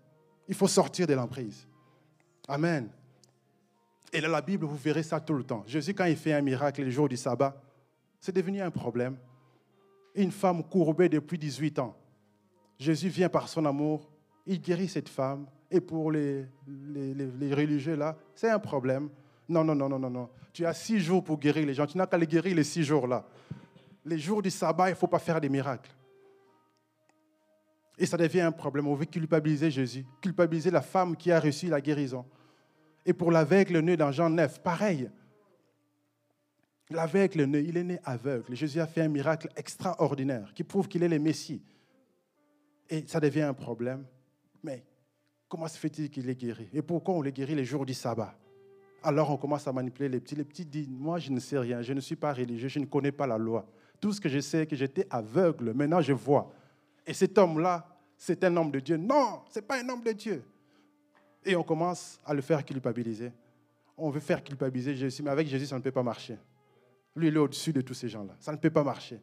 Il 0.47 0.55
faut 0.55 0.67
sortir 0.67 1.05
de 1.05 1.13
l'emprise. 1.13 1.67
Amen. 2.47 2.89
Et 4.11 4.21
dans 4.21 4.29
la 4.29 4.41
Bible, 4.41 4.65
vous 4.65 4.77
verrez 4.77 5.03
ça 5.03 5.19
tout 5.19 5.33
le 5.33 5.43
temps. 5.43 5.63
Jésus, 5.67 5.93
quand 5.93 6.05
il 6.05 6.15
fait 6.15 6.33
un 6.33 6.41
miracle 6.41 6.81
le 6.81 6.89
jour 6.89 7.09
du 7.09 7.17
sabbat, 7.17 7.61
c'est 8.19 8.31
devenu 8.31 8.61
un 8.61 8.71
problème. 8.71 9.17
Une 10.15 10.31
femme 10.31 10.63
courbée 10.63 11.09
depuis 11.09 11.37
18 11.37 11.79
ans. 11.79 11.95
Jésus 12.79 13.09
vient 13.09 13.29
par 13.29 13.49
son 13.49 13.65
amour, 13.65 14.09
il 14.45 14.61
guérit 14.61 14.87
cette 14.87 15.09
femme. 15.09 15.45
Et 15.69 15.81
pour 15.81 16.11
les, 16.11 16.45
les, 16.65 17.53
religieux, 17.53 17.95
là, 17.95 18.17
c'est 18.33 18.49
un 18.49 18.59
problème. 18.59 19.09
Non, 19.49 19.63
non, 19.63 19.75
non, 19.75 19.89
non, 19.89 19.99
non, 19.99 20.09
non. 20.09 20.29
Tu 20.53 20.65
as 20.65 20.73
six 20.73 20.99
jours 20.99 21.23
pour 21.23 21.37
guérir 21.37 21.65
les 21.65 21.73
gens. 21.73 21.85
Tu 21.85 21.97
n'as 21.97 22.07
qu'à 22.07 22.17
les 22.17 22.27
guérir 22.27 22.55
les 22.55 22.63
six 22.63 22.83
jours 22.83 23.07
là. 23.07 23.25
Les 24.05 24.17
jours 24.17 24.41
du 24.41 24.49
sabbat, 24.49 24.87
il 24.89 24.93
ne 24.93 24.97
faut 24.97 25.07
pas 25.07 25.19
faire 25.19 25.41
des 25.41 25.49
miracles. 25.49 25.91
Et 27.97 28.05
ça 28.05 28.15
devient 28.15 28.41
un 28.41 28.51
problème. 28.51 28.87
On 28.87 28.95
veut 28.95 29.05
culpabiliser 29.05 29.71
Jésus, 29.71 30.05
culpabiliser 30.21 30.71
la 30.71 30.81
femme 30.81 31.15
qui 31.15 31.31
a 31.31 31.39
reçu 31.39 31.67
la 31.67 31.81
guérison. 31.81 32.25
Et 33.05 33.13
pour 33.13 33.31
l'aveugle 33.31 33.79
né 33.79 33.97
dans 33.97 34.11
Jean 34.11 34.29
9, 34.29 34.61
pareil. 34.61 35.09
L'aveugle 36.89 37.43
né, 37.43 37.59
il 37.59 37.75
est 37.75 37.83
né 37.83 37.99
aveugle. 38.05 38.55
Jésus 38.55 38.79
a 38.79 38.87
fait 38.87 39.01
un 39.01 39.07
miracle 39.09 39.49
extraordinaire 39.55 40.53
qui 40.53 40.63
prouve 40.63 40.87
qu'il 40.87 41.03
est 41.03 41.09
le 41.09 41.19
Messie. 41.19 41.61
Et 42.89 43.05
ça 43.07 43.19
devient 43.19 43.41
un 43.41 43.53
problème. 43.53 44.05
Mais 44.63 44.85
comment 45.47 45.67
se 45.67 45.77
fait-il 45.77 46.09
qu'il 46.09 46.29
est 46.29 46.35
guéri? 46.35 46.69
Et 46.73 46.81
pourquoi 46.81 47.15
on 47.15 47.21
le 47.21 47.31
guérit 47.31 47.55
les 47.55 47.65
jours 47.65 47.85
du 47.85 47.93
sabbat? 47.93 48.37
Alors 49.03 49.31
on 49.31 49.37
commence 49.37 49.67
à 49.67 49.73
manipuler 49.73 50.09
les 50.09 50.19
petits. 50.19 50.35
Les 50.35 50.43
petits 50.43 50.65
disent, 50.65 50.89
moi 50.89 51.19
je 51.19 51.31
ne 51.31 51.39
sais 51.39 51.57
rien, 51.57 51.81
je 51.81 51.93
ne 51.93 51.99
suis 51.99 52.15
pas 52.15 52.33
religieux, 52.33 52.67
je 52.67 52.79
ne 52.79 52.85
connais 52.85 53.11
pas 53.11 53.27
la 53.27 53.37
loi. 53.37 53.65
Tout 53.99 54.13
ce 54.13 54.21
que 54.21 54.29
je 54.29 54.39
sais, 54.39 54.59
c'est 54.59 54.67
que 54.67 54.75
j'étais 54.75 55.07
aveugle, 55.09 55.73
maintenant 55.73 56.01
je 56.01 56.13
vois. 56.13 56.51
Et 57.05 57.13
cet 57.13 57.37
homme-là, 57.37 57.87
c'est 58.17 58.43
un 58.43 58.55
homme 58.57 58.71
de 58.71 58.79
Dieu. 58.79 58.97
Non, 58.97 59.41
ce 59.49 59.59
n'est 59.59 59.65
pas 59.65 59.81
un 59.81 59.89
homme 59.89 60.03
de 60.03 60.11
Dieu. 60.11 60.43
Et 61.45 61.55
on 61.55 61.63
commence 61.63 62.19
à 62.25 62.33
le 62.33 62.41
faire 62.41 62.65
culpabiliser. 62.65 63.31
On 63.97 64.09
veut 64.09 64.19
faire 64.19 64.43
culpabiliser 64.43 64.95
Jésus, 64.95 65.23
mais 65.23 65.29
avec 65.29 65.47
Jésus, 65.47 65.67
ça 65.67 65.77
ne 65.77 65.81
peut 65.81 65.91
pas 65.91 66.03
marcher. 66.03 66.37
Lui, 67.15 67.29
il 67.29 67.35
est 67.35 67.39
au-dessus 67.39 67.73
de 67.73 67.81
tous 67.81 67.93
ces 67.93 68.09
gens-là. 68.09 68.35
Ça 68.39 68.51
ne 68.51 68.57
peut 68.57 68.69
pas 68.69 68.83
marcher. 68.83 69.19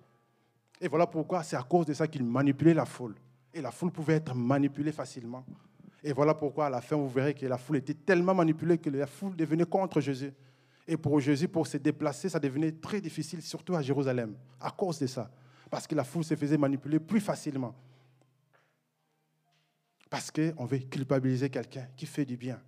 Et 0.80 0.88
voilà 0.88 1.06
pourquoi 1.06 1.42
c'est 1.42 1.56
à 1.56 1.62
cause 1.62 1.86
de 1.86 1.92
ça 1.92 2.08
qu'il 2.08 2.24
manipulait 2.24 2.74
la 2.74 2.84
foule. 2.84 3.14
Et 3.52 3.60
la 3.60 3.70
foule 3.70 3.92
pouvait 3.92 4.14
être 4.14 4.34
manipulée 4.34 4.90
facilement. 4.90 5.44
Et 6.06 6.12
voilà 6.12 6.34
pourquoi 6.34 6.66
à 6.66 6.70
la 6.70 6.82
fin, 6.82 6.96
vous 6.96 7.08
verrez 7.08 7.32
que 7.32 7.46
la 7.46 7.56
foule 7.56 7.78
était 7.78 7.94
tellement 7.94 8.34
manipulée 8.34 8.76
que 8.76 8.90
la 8.90 9.06
foule 9.06 9.34
devenait 9.34 9.64
contre 9.64 10.02
Jésus. 10.02 10.34
Et 10.86 10.98
pour 10.98 11.18
Jésus, 11.18 11.48
pour 11.48 11.66
se 11.66 11.78
déplacer, 11.78 12.28
ça 12.28 12.38
devenait 12.38 12.72
très 12.72 13.00
difficile, 13.00 13.40
surtout 13.40 13.74
à 13.74 13.80
Jérusalem, 13.80 14.36
à 14.60 14.70
cause 14.70 14.98
de 14.98 15.06
ça. 15.06 15.30
Parce 15.70 15.86
que 15.86 15.94
la 15.94 16.04
foule 16.04 16.22
se 16.22 16.36
faisait 16.36 16.58
manipuler 16.58 17.00
plus 17.00 17.20
facilement. 17.20 17.74
Parce 20.10 20.30
qu'on 20.30 20.66
veut 20.66 20.78
culpabiliser 20.78 21.48
quelqu'un 21.48 21.88
qui 21.96 22.04
fait 22.04 22.26
du 22.26 22.36
bien. 22.36 22.60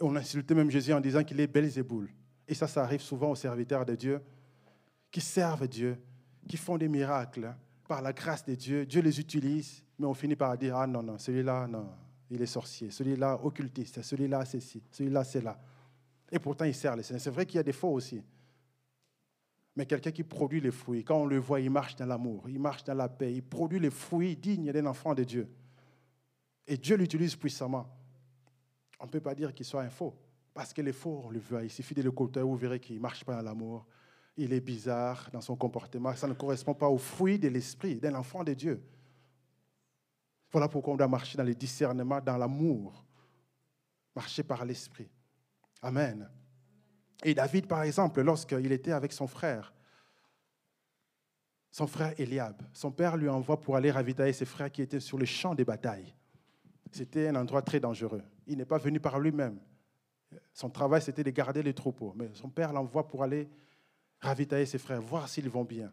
On 0.00 0.16
insultait 0.16 0.56
même 0.56 0.72
Jésus 0.72 0.92
en 0.92 1.00
disant 1.00 1.22
qu'il 1.22 1.38
est 1.38 1.46
Belzéboul. 1.46 2.10
Et 2.48 2.54
ça, 2.54 2.66
ça 2.66 2.82
arrive 2.82 3.00
souvent 3.00 3.30
aux 3.30 3.36
serviteurs 3.36 3.86
de 3.86 3.94
Dieu 3.94 4.20
qui 5.08 5.20
servent 5.20 5.68
Dieu, 5.68 6.02
qui 6.48 6.56
font 6.56 6.76
des 6.76 6.88
miracles 6.88 7.54
par 7.86 8.02
la 8.02 8.12
grâce 8.12 8.44
de 8.44 8.56
Dieu. 8.56 8.84
Dieu 8.84 9.02
les 9.02 9.20
utilise, 9.20 9.84
mais 9.98 10.06
on 10.06 10.14
finit 10.14 10.36
par 10.36 10.56
dire 10.56 10.76
Ah 10.76 10.86
non, 10.86 11.02
non, 11.02 11.18
celui-là, 11.18 11.66
non, 11.66 11.88
il 12.30 12.40
est 12.40 12.46
sorcier. 12.46 12.90
Celui-là, 12.90 13.38
occultiste. 13.42 14.02
Celui-là, 14.02 14.44
c'est 14.44 14.60
ci. 14.60 14.82
Celui-là, 14.90 15.24
c'est 15.24 15.42
là. 15.42 15.58
Et 16.30 16.38
pourtant, 16.38 16.64
il 16.64 16.74
sert 16.74 16.94
les 16.94 17.02
Seigneur. 17.02 17.20
C'est 17.20 17.30
vrai 17.30 17.46
qu'il 17.46 17.56
y 17.56 17.60
a 17.60 17.64
des 17.64 17.72
faux 17.72 17.92
aussi 17.92 18.22
mais 19.78 19.86
quelqu'un 19.86 20.10
qui 20.10 20.24
produit 20.24 20.60
les 20.60 20.72
fruits. 20.72 21.04
Quand 21.04 21.18
on 21.18 21.26
le 21.26 21.38
voit, 21.38 21.60
il 21.60 21.70
marche 21.70 21.94
dans 21.94 22.04
l'amour, 22.04 22.48
il 22.48 22.58
marche 22.58 22.82
dans 22.82 22.94
la 22.94 23.08
paix, 23.08 23.32
il 23.32 23.44
produit 23.44 23.78
les 23.78 23.90
fruits 23.90 24.34
dignes 24.34 24.72
d'un 24.72 24.86
enfant 24.86 25.14
de 25.14 25.22
Dieu. 25.22 25.48
Et 26.66 26.76
Dieu 26.76 26.96
l'utilise 26.96 27.36
puissamment. 27.36 27.86
On 28.98 29.06
ne 29.06 29.10
peut 29.10 29.20
pas 29.20 29.36
dire 29.36 29.54
qu'il 29.54 29.64
soit 29.64 29.82
un 29.82 29.88
faux, 29.88 30.16
parce 30.52 30.72
que 30.72 30.82
les 30.82 30.92
faux, 30.92 31.22
on 31.26 31.30
le 31.30 31.38
voit. 31.38 31.62
Il 31.62 31.70
suffit 31.70 31.94
de 31.94 32.02
le 32.02 32.10
côté, 32.10 32.40
vous 32.40 32.56
verrez 32.56 32.80
qu'il 32.80 32.96
ne 32.96 33.00
marche 33.00 33.22
pas 33.22 33.36
dans 33.36 33.42
l'amour. 33.42 33.86
Il 34.36 34.52
est 34.52 34.60
bizarre 34.60 35.30
dans 35.32 35.40
son 35.40 35.54
comportement. 35.54 36.12
Ça 36.16 36.26
ne 36.26 36.34
correspond 36.34 36.74
pas 36.74 36.88
au 36.88 36.98
fruit 36.98 37.38
de 37.38 37.46
l'esprit 37.46 38.00
d'un 38.00 38.16
enfant 38.16 38.42
de 38.42 38.54
Dieu. 38.54 38.82
Voilà 40.50 40.68
pourquoi 40.68 40.94
on 40.94 40.96
doit 40.96 41.08
marcher 41.08 41.36
dans 41.36 41.44
le 41.44 41.54
discernement, 41.54 42.20
dans 42.20 42.36
l'amour. 42.36 43.04
Marcher 44.14 44.42
par 44.42 44.64
l'esprit. 44.64 45.08
Amen. 45.82 46.28
Et 47.22 47.34
David, 47.34 47.66
par 47.66 47.82
exemple, 47.82 48.20
lorsqu'il 48.22 48.72
était 48.72 48.92
avec 48.92 49.12
son 49.12 49.26
frère, 49.26 49.72
son 51.70 51.86
frère 51.86 52.18
Eliab, 52.18 52.62
son 52.72 52.90
père 52.90 53.16
lui 53.16 53.28
envoie 53.28 53.60
pour 53.60 53.76
aller 53.76 53.90
ravitailler 53.90 54.32
ses 54.32 54.44
frères 54.44 54.70
qui 54.70 54.82
étaient 54.82 55.00
sur 55.00 55.18
le 55.18 55.26
champ 55.26 55.54
des 55.54 55.64
batailles. 55.64 56.14
C'était 56.90 57.28
un 57.28 57.36
endroit 57.36 57.62
très 57.62 57.80
dangereux. 57.80 58.22
Il 58.46 58.58
n'est 58.58 58.64
pas 58.64 58.78
venu 58.78 58.98
par 58.98 59.18
lui-même. 59.18 59.60
Son 60.52 60.70
travail, 60.70 61.02
c'était 61.02 61.24
de 61.24 61.30
garder 61.30 61.62
les 61.62 61.74
troupeaux. 61.74 62.14
Mais 62.16 62.30
son 62.34 62.48
père 62.48 62.72
l'envoie 62.72 63.06
pour 63.06 63.22
aller 63.22 63.48
ravitailler 64.20 64.66
ses 64.66 64.78
frères, 64.78 65.00
voir 65.00 65.28
s'ils 65.28 65.48
vont 65.48 65.64
bien. 65.64 65.92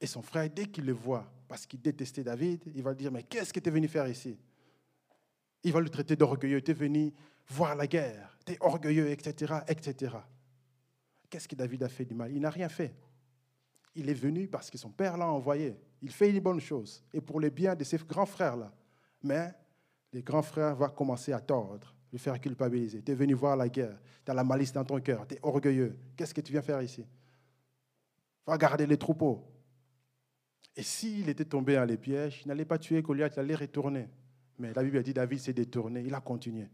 Et 0.00 0.06
son 0.06 0.22
frère, 0.22 0.48
dès 0.50 0.66
qu'il 0.66 0.86
le 0.86 0.92
voit, 0.92 1.30
parce 1.48 1.66
qu'il 1.66 1.80
détestait 1.80 2.24
David, 2.24 2.64
il 2.74 2.82
va 2.82 2.90
lui 2.90 2.98
dire, 2.98 3.12
mais 3.12 3.22
qu'est-ce 3.22 3.52
que 3.52 3.60
tu 3.60 3.68
es 3.68 3.72
venu 3.72 3.88
faire 3.88 4.08
ici? 4.08 4.38
Il 5.62 5.72
va 5.72 5.80
le 5.80 5.88
traiter 5.88 6.16
d'orgueilleux, 6.16 6.60
tu 6.62 6.70
es 6.70 6.74
venu 6.74 7.12
voir 7.48 7.74
la 7.74 7.86
guerre, 7.86 8.38
tu 8.44 8.52
es 8.52 8.58
orgueilleux, 8.60 9.10
etc., 9.10 9.54
etc. 9.68 10.16
Qu'est-ce 11.30 11.48
que 11.48 11.56
David 11.56 11.82
a 11.82 11.88
fait 11.88 12.04
du 12.04 12.14
mal? 12.14 12.32
Il 12.32 12.40
n'a 12.40 12.50
rien 12.50 12.68
fait. 12.68 12.94
Il 13.94 14.08
est 14.08 14.14
venu 14.14 14.48
parce 14.48 14.70
que 14.70 14.78
son 14.78 14.90
père 14.90 15.16
l'a 15.16 15.28
envoyé. 15.28 15.76
Il 16.02 16.10
fait 16.10 16.30
une 16.30 16.40
bonne 16.40 16.60
chose. 16.60 17.02
Et 17.12 17.20
pour 17.20 17.40
le 17.40 17.50
bien 17.50 17.74
de 17.74 17.84
ses 17.84 17.96
grands 17.98 18.26
frères-là. 18.26 18.72
Mais 19.22 19.52
les 20.12 20.22
grands 20.22 20.42
frères 20.42 20.76
vont 20.76 20.88
commencer 20.90 21.32
à 21.32 21.40
tordre, 21.40 21.94
lui 22.12 22.18
faire 22.18 22.40
culpabiliser. 22.40 23.02
Tu 23.02 23.12
es 23.12 23.14
venu 23.14 23.34
voir 23.34 23.56
la 23.56 23.68
guerre. 23.68 23.98
Tu 24.24 24.30
as 24.30 24.34
la 24.34 24.44
malice 24.44 24.72
dans 24.72 24.84
ton 24.84 25.00
cœur. 25.00 25.26
Tu 25.26 25.34
es 25.34 25.38
orgueilleux. 25.42 25.96
Qu'est-ce 26.16 26.34
que 26.34 26.40
tu 26.40 26.52
viens 26.52 26.62
faire 26.62 26.82
ici? 26.82 27.06
Va 28.46 28.58
garder 28.58 28.86
les 28.86 28.98
troupeaux. 28.98 29.44
Et 30.76 30.82
s'il 30.82 31.28
était 31.28 31.44
tombé 31.44 31.76
dans 31.76 31.84
les 31.84 31.96
pièges, 31.96 32.42
il 32.44 32.48
n'allait 32.48 32.64
pas 32.64 32.78
tuer 32.78 33.02
Goliath, 33.02 33.34
il 33.36 33.40
allait 33.40 33.54
retourner. 33.54 34.08
Mais 34.58 34.72
la 34.72 34.82
Bible 34.82 34.98
a 34.98 35.02
dit 35.02 35.14
David 35.14 35.38
s'est 35.38 35.52
détourné, 35.52 36.02
il 36.04 36.14
a 36.14 36.20
continué 36.20 36.68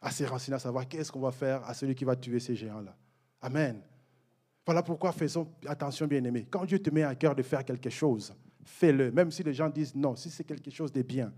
à 0.00 0.10
se 0.10 0.24
renseigner, 0.24 0.56
à 0.56 0.58
savoir 0.58 0.86
qu'est-ce 0.86 1.10
qu'on 1.10 1.20
va 1.20 1.32
faire 1.32 1.64
à 1.64 1.74
celui 1.74 1.94
qui 1.94 2.04
va 2.04 2.16
tuer 2.16 2.38
ces 2.38 2.54
géants-là? 2.54 2.94
Amen. 3.40 3.80
Voilà 4.64 4.82
pourquoi 4.82 5.12
faisons 5.12 5.48
attention, 5.66 6.06
bien-aimés. 6.06 6.46
Quand 6.50 6.64
Dieu 6.64 6.78
te 6.80 6.90
met 6.90 7.02
à 7.02 7.14
cœur 7.14 7.34
de 7.34 7.42
faire 7.42 7.64
quelque 7.64 7.90
chose, 7.90 8.34
fais-le. 8.64 9.10
Même 9.12 9.30
si 9.30 9.42
les 9.42 9.54
gens 9.54 9.68
disent 9.68 9.94
non, 9.94 10.16
si 10.16 10.30
c'est 10.30 10.44
quelque 10.44 10.70
chose 10.70 10.92
de 10.92 11.02
bien, 11.02 11.32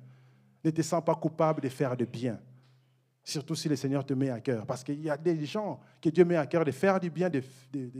ne 0.65 0.71
te 0.71 0.83
sens 0.83 1.05
pas 1.05 1.15
coupable 1.15 1.61
de 1.61 1.69
faire 1.69 1.97
de 1.97 2.05
bien. 2.05 2.41
Surtout 3.23 3.55
si 3.55 3.69
le 3.69 3.77
Seigneur 3.77 4.05
te 4.05 4.15
met 4.15 4.31
à 4.31 4.41
cœur. 4.41 4.65
Parce 4.65 4.83
qu'il 4.83 5.01
y 5.03 5.11
a 5.11 5.17
des 5.17 5.45
gens 5.45 5.81
que 6.01 6.09
Dieu 6.09 6.25
met 6.25 6.37
à 6.37 6.47
cœur 6.47 6.65
de 6.65 6.71
faire 6.71 6.99
du 6.99 7.11
bien, 7.11 7.29
de, 7.29 7.43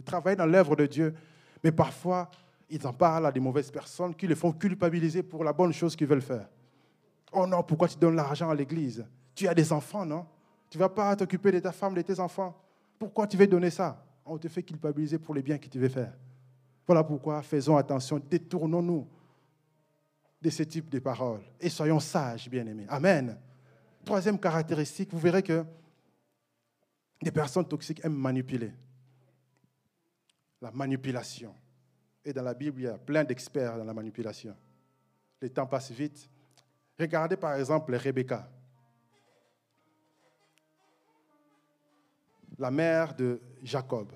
travailler 0.05 0.37
dans 0.37 0.47
l'œuvre 0.47 0.75
de 0.75 0.87
Dieu. 0.87 1.15
Mais 1.63 1.73
parfois, 1.73 2.31
ils 2.71 2.87
en 2.87 2.93
parlent 2.93 3.27
à 3.27 3.33
des 3.33 3.41
mauvaises 3.41 3.71
personnes 3.71 4.15
qui 4.15 4.27
les 4.27 4.35
font 4.35 4.53
culpabiliser 4.53 5.23
pour 5.23 5.45
la 5.45 5.53
bonne 5.53 5.73
chose 5.73 5.97
qu'ils 5.97 6.07
veulent 6.07 6.23
faire. 6.23 6.49
Oh 7.33 7.47
non, 7.47 7.63
pourquoi 7.63 7.89
tu 7.89 7.97
donnes 7.99 8.17
l'argent 8.17 8.51
à 8.51 8.55
l'église? 8.55 9.07
Tu 9.35 9.47
as 9.49 9.55
des 9.55 9.73
enfants, 9.73 10.05
non? 10.05 10.27
Tu 10.71 10.79
ne 10.79 10.83
vas 10.83 10.89
pas 10.89 11.15
t'occuper 11.17 11.53
de 11.53 11.61
ta 11.61 11.73
femme, 11.73 11.95
de 11.95 12.03
tes 12.03 12.19
enfants 12.21 12.55
pourquoi 12.99 13.27
tu 13.27 13.37
veux 13.37 13.47
donner 13.47 13.71
ça? 13.71 14.05
On 14.25 14.37
te 14.37 14.49
fait 14.49 14.63
culpabiliser 14.63 15.19
pour 15.19 15.35
les 15.35 15.43
biens 15.43 15.59
que 15.59 15.69
tu 15.69 15.79
veux 15.79 15.89
faire. 15.89 16.13
Voilà 16.87 17.05
pourquoi 17.05 17.43
faisons 17.43 17.77
attention, 17.77 18.19
détournons-nous 18.19 19.07
de 20.41 20.51
ce 20.51 20.63
type 20.63 20.89
de 20.89 20.99
paroles 20.99 21.43
et 21.61 21.69
soyons 21.69 22.01
sages, 22.01 22.49
bien-aimés. 22.49 22.87
Amen. 22.89 23.39
Troisième 24.05 24.39
caractéristique, 24.39 25.11
vous 25.13 25.19
verrez 25.19 25.43
que 25.43 25.65
les 27.23 27.31
personnes 27.31 27.67
toxiques 27.67 28.05
aiment 28.05 28.17
manipuler. 28.17 28.73
La 30.61 30.71
manipulation. 30.71 31.55
Et 32.29 32.33
dans 32.35 32.43
la 32.43 32.53
Bible, 32.53 32.81
il 32.83 32.85
y 32.85 32.89
a 32.89 32.99
plein 32.99 33.25
d'experts 33.25 33.79
dans 33.79 33.85
la 33.85 33.95
manipulation. 33.95 34.55
Le 35.41 35.49
temps 35.49 35.67
passe 35.67 35.91
vite. 35.91 36.29
Regardez 36.99 37.39
par 37.39 37.55
exemple 37.55 37.95
Rebecca. 37.95 38.47
la 42.59 42.71
mère 42.71 43.15
de 43.15 43.41
Jacob. 43.63 44.13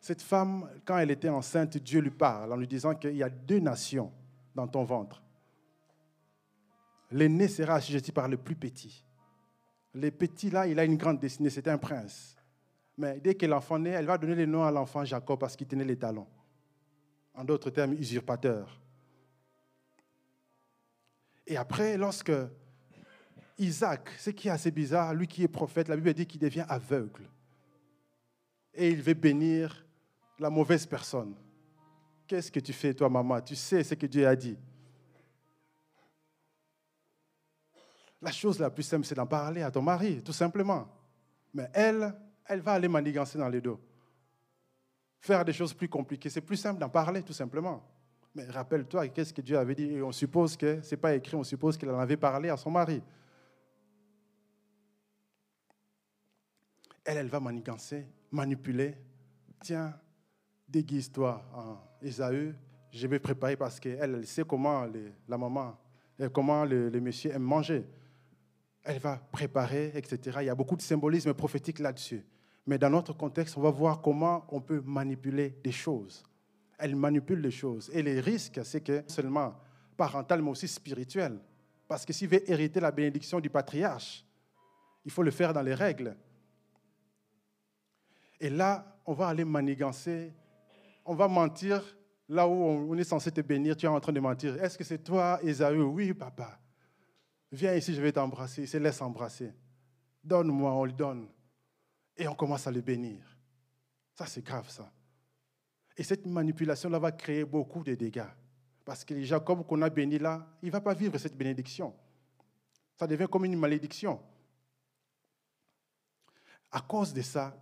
Cette 0.00 0.22
femme, 0.22 0.68
quand 0.84 0.98
elle 0.98 1.10
était 1.10 1.28
enceinte, 1.28 1.78
Dieu 1.78 2.00
lui 2.00 2.10
parle 2.10 2.52
en 2.52 2.56
lui 2.56 2.68
disant 2.68 2.94
qu'il 2.94 3.16
y 3.16 3.22
a 3.22 3.30
deux 3.30 3.58
nations 3.58 4.12
dans 4.54 4.68
ton 4.68 4.84
ventre. 4.84 5.22
L'aîné 7.10 7.48
sera 7.48 7.76
assujetti 7.76 8.12
par 8.12 8.28
le 8.28 8.36
plus 8.36 8.54
petit. 8.54 9.04
Le 9.94 10.10
petit, 10.10 10.50
là, 10.50 10.66
il 10.66 10.78
a 10.78 10.84
une 10.84 10.96
grande 10.96 11.18
destinée, 11.18 11.50
c'est 11.50 11.68
un 11.68 11.78
prince. 11.78 12.36
Mais 12.96 13.20
dès 13.20 13.34
que 13.34 13.46
l'enfant 13.46 13.78
naît, 13.78 13.90
elle 13.90 14.06
va 14.06 14.16
donner 14.16 14.34
le 14.34 14.46
nom 14.46 14.64
à 14.64 14.70
l'enfant 14.70 15.04
Jacob 15.04 15.38
parce 15.38 15.54
qu'il 15.54 15.66
tenait 15.66 15.84
les 15.84 15.98
talons. 15.98 16.26
En 17.34 17.44
d'autres 17.44 17.70
termes, 17.70 17.92
usurpateur. 17.92 18.80
Et 21.46 21.56
après, 21.56 21.96
lorsque 21.96 22.32
Isaac, 23.58 24.10
ce 24.18 24.30
qui 24.30 24.48
est 24.48 24.50
assez 24.50 24.70
bizarre, 24.70 25.14
lui 25.14 25.26
qui 25.26 25.42
est 25.42 25.48
prophète, 25.48 25.88
la 25.88 25.96
Bible 25.96 26.14
dit 26.14 26.26
qu'il 26.26 26.40
devient 26.40 26.64
aveugle. 26.68 27.28
Et 28.74 28.90
il 28.90 29.02
veut 29.02 29.14
bénir 29.14 29.84
la 30.38 30.50
mauvaise 30.50 30.86
personne. 30.86 31.34
Qu'est-ce 32.26 32.50
que 32.50 32.60
tu 32.60 32.72
fais, 32.72 32.92
toi, 32.92 33.08
maman? 33.08 33.40
Tu 33.40 33.54
sais 33.54 33.84
ce 33.84 33.94
que 33.94 34.06
Dieu 34.06 34.26
a 34.26 34.34
dit. 34.34 34.58
La 38.20 38.32
chose 38.32 38.58
la 38.58 38.70
plus 38.70 38.82
simple, 38.82 39.06
c'est 39.06 39.14
d'en 39.14 39.26
parler 39.26 39.62
à 39.62 39.70
ton 39.70 39.82
mari, 39.82 40.22
tout 40.22 40.32
simplement. 40.32 40.88
Mais 41.54 41.70
elle, 41.72 42.14
elle 42.48 42.60
va 42.60 42.72
aller 42.72 42.88
manigancer 42.88 43.38
dans 43.38 43.48
les 43.48 43.60
dos. 43.60 43.80
Faire 45.20 45.44
des 45.44 45.52
choses 45.52 45.74
plus 45.74 45.88
compliquées, 45.88 46.30
c'est 46.30 46.40
plus 46.40 46.56
simple 46.56 46.80
d'en 46.80 46.88
parler, 46.88 47.22
tout 47.22 47.32
simplement. 47.32 47.82
Mais 48.34 48.44
rappelle-toi, 48.44 49.08
qu'est-ce 49.08 49.32
que 49.32 49.40
Dieu 49.40 49.58
avait 49.58 49.74
dit? 49.74 50.00
On 50.02 50.12
suppose 50.12 50.56
que, 50.56 50.80
ce 50.82 50.94
n'est 50.94 51.00
pas 51.00 51.14
écrit, 51.14 51.36
on 51.36 51.44
suppose 51.44 51.76
qu'il 51.76 51.88
en 51.90 51.98
avait 51.98 52.16
parlé 52.16 52.48
à 52.48 52.56
son 52.56 52.70
mari. 52.70 53.02
Elle, 57.04 57.18
elle 57.18 57.28
va 57.28 57.40
manigancer, 57.40 58.06
manipuler. 58.30 58.96
Tiens, 59.62 59.98
déguise-toi 60.68 61.42
en 61.54 61.78
Esaü. 62.02 62.54
Je 62.90 63.06
vais 63.06 63.18
préparer 63.18 63.56
parce 63.56 63.80
qu'elle 63.80 63.98
elle 64.16 64.26
sait 64.26 64.44
comment 64.44 64.86
la 65.28 65.38
maman, 65.38 65.78
comment 66.32 66.64
le, 66.64 66.88
le 66.88 67.00
monsieur 67.00 67.32
aime 67.32 67.42
manger. 67.42 67.86
Elle 68.82 68.98
va 68.98 69.16
préparer, 69.16 69.92
etc. 69.94 70.38
Il 70.42 70.46
y 70.46 70.50
a 70.50 70.54
beaucoup 70.54 70.76
de 70.76 70.82
symbolisme 70.82 71.32
prophétique 71.34 71.78
là-dessus. 71.78 72.24
Mais 72.66 72.78
dans 72.78 72.90
notre 72.90 73.12
contexte, 73.12 73.56
on 73.56 73.60
va 73.60 73.70
voir 73.70 74.00
comment 74.00 74.44
on 74.48 74.60
peut 74.60 74.82
manipuler 74.84 75.56
des 75.62 75.72
choses. 75.72 76.24
Elle 76.78 76.96
manipule 76.96 77.40
les 77.40 77.50
choses. 77.50 77.90
Et 77.92 78.02
les 78.02 78.20
risques, 78.20 78.60
c'est 78.64 78.80
que 78.80 79.04
seulement 79.06 79.54
parental, 79.96 80.42
mais 80.42 80.50
aussi 80.50 80.68
spirituel. 80.68 81.38
Parce 81.88 82.04
que 82.04 82.12
s'il 82.12 82.28
veut 82.28 82.50
hériter 82.50 82.80
la 82.80 82.90
bénédiction 82.90 83.40
du 83.40 83.48
patriarche, 83.48 84.24
il 85.04 85.10
faut 85.10 85.22
le 85.22 85.30
faire 85.30 85.52
dans 85.52 85.62
les 85.62 85.74
règles. 85.74 86.16
Et 88.40 88.50
là, 88.50 88.98
on 89.06 89.14
va 89.14 89.28
aller 89.28 89.44
manigancer, 89.44 90.34
on 91.04 91.14
va 91.14 91.28
mentir 91.28 91.82
là 92.28 92.46
où 92.48 92.52
on 92.52 92.96
est 92.98 93.04
censé 93.04 93.30
te 93.30 93.40
bénir, 93.40 93.76
tu 93.76 93.86
es 93.86 93.88
en 93.88 94.00
train 94.00 94.12
de 94.12 94.20
mentir. 94.20 94.62
Est-ce 94.62 94.76
que 94.76 94.84
c'est 94.84 94.98
toi, 94.98 95.38
Esaü? 95.44 95.80
Oui, 95.80 96.12
papa. 96.12 96.58
Viens 97.52 97.74
ici, 97.74 97.94
je 97.94 98.02
vais 98.02 98.10
t'embrasser. 98.12 98.62
Il 98.62 98.68
se 98.68 98.76
laisse 98.76 99.00
embrasser. 99.00 99.52
Donne-moi, 100.22 100.72
on 100.72 100.84
lui 100.84 100.92
donne. 100.92 101.28
Et 102.16 102.26
on 102.28 102.34
commence 102.34 102.66
à 102.66 102.70
le 102.70 102.80
bénir. 102.80 103.20
Ça, 104.14 104.26
c'est 104.26 104.44
grave, 104.44 104.68
ça. 104.70 104.90
Et 105.96 106.02
cette 106.02 106.26
manipulation-là 106.26 106.98
va 106.98 107.12
créer 107.12 107.44
beaucoup 107.44 107.82
de 107.82 107.94
dégâts. 107.94 108.28
Parce 108.84 109.04
que 109.04 109.20
Jacob 109.22 109.66
qu'on 109.66 109.82
a 109.82 109.90
béni 109.90 110.18
là, 110.18 110.46
il 110.62 110.66
ne 110.66 110.72
va 110.72 110.80
pas 110.80 110.94
vivre 110.94 111.18
cette 111.18 111.36
bénédiction. 111.36 111.94
Ça 112.94 113.06
devient 113.06 113.26
comme 113.30 113.44
une 113.44 113.58
malédiction. 113.58 114.20
À 116.70 116.80
cause 116.80 117.12
de 117.12 117.22
ça, 117.22 117.56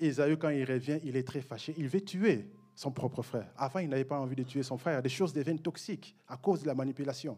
Esaü, 0.00 0.36
quand 0.36 0.50
il 0.50 0.64
revient, 0.64 1.00
il 1.02 1.16
est 1.16 1.26
très 1.26 1.40
fâché. 1.40 1.74
Il 1.76 1.88
veut 1.88 2.00
tuer 2.00 2.50
son 2.74 2.92
propre 2.92 3.22
frère. 3.22 3.50
Avant, 3.56 3.80
il 3.80 3.88
n'avait 3.88 4.04
pas 4.04 4.20
envie 4.20 4.36
de 4.36 4.44
tuer 4.44 4.62
son 4.62 4.78
frère. 4.78 5.02
Des 5.02 5.08
choses 5.08 5.32
deviennent 5.32 5.58
toxiques 5.58 6.14
à 6.28 6.36
cause 6.36 6.62
de 6.62 6.66
la 6.66 6.74
manipulation. 6.74 7.36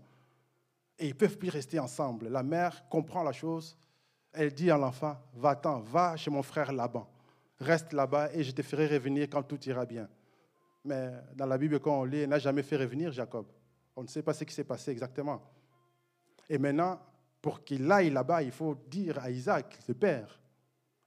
Et 0.99 1.07
ils 1.07 1.15
ne 1.15 1.19
peuvent 1.19 1.39
plus 1.39 1.49
rester 1.49 1.79
ensemble. 1.79 2.29
La 2.29 2.43
mère 2.43 2.87
comprend 2.91 3.23
la 3.23 3.33
chose. 3.33 3.79
Elle 4.33 4.53
dit 4.53 4.71
à 4.71 4.79
l'enfant, 4.79 5.17
va-t'en, 5.35 5.81
va 5.81 6.17
chez 6.17 6.31
mon 6.31 6.43
frère 6.43 6.73
Laban. 6.73 7.09
Reste 7.59 7.93
là-bas 7.93 8.33
et 8.33 8.43
je 8.43 8.53
te 8.53 8.63
ferai 8.63 8.87
revenir 8.87 9.29
quand 9.29 9.43
tout 9.43 9.61
ira 9.69 9.85
bien. 9.85 10.09
Mais 10.85 11.11
dans 11.35 11.47
la 11.47 11.59
Bible, 11.59 11.79
quand 11.81 12.01
on 12.01 12.05
lit, 12.05 12.21
elle 12.21 12.29
n'a 12.29 12.39
jamais 12.39 12.63
fait 12.63 12.77
revenir 12.77 13.13
Jacob. 13.13 13.47
On 13.97 14.03
ne 14.03 14.09
sait 14.09 14.23
pas 14.23 14.33
ce 14.33 14.45
qui 14.45 14.55
s'est 14.55 14.65
passé 14.65 14.93
exactement. 14.93 15.43
Et 16.49 16.59
maintenant, 16.59 17.01
pour 17.43 17.65
qu'il 17.65 17.91
aille 17.91 18.11
là-bas, 18.11 18.43
il 18.43 18.53
faut 18.53 18.77
dire 18.89 19.19
à 19.19 19.31
Isaac, 19.31 19.79
le 19.89 19.95
père. 19.95 20.41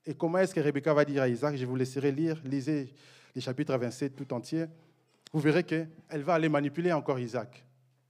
Et 0.04 0.14
comment 0.14 0.38
est-ce 0.38 0.54
que 0.54 0.60
Rebecca 0.60 0.92
va 0.92 1.04
dire 1.04 1.22
à 1.22 1.28
Isaac 1.28 1.56
Je 1.56 1.66
vous 1.66 1.76
laisserai 1.76 2.12
lire, 2.12 2.40
lisez 2.44 2.94
les 3.34 3.40
chapitres 3.40 3.76
27 3.76 4.14
tout 4.14 4.32
entier. 4.32 4.66
Vous 5.32 5.40
verrez 5.40 5.64
qu'elle 5.64 5.88
va 6.22 6.34
aller 6.34 6.48
manipuler 6.48 6.92
encore 6.92 7.18
Isaac. 7.18 7.64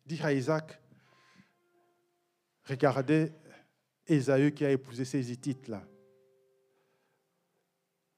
Dire 0.05 0.27
à 0.27 0.33
Isaac, 0.33 0.79
Regardez 2.67 3.31
Ésaü 4.07 4.53
qui 4.53 4.65
a 4.65 4.71
épousé 4.71 5.05
ces 5.05 5.33
Hittites-là. 5.33 5.83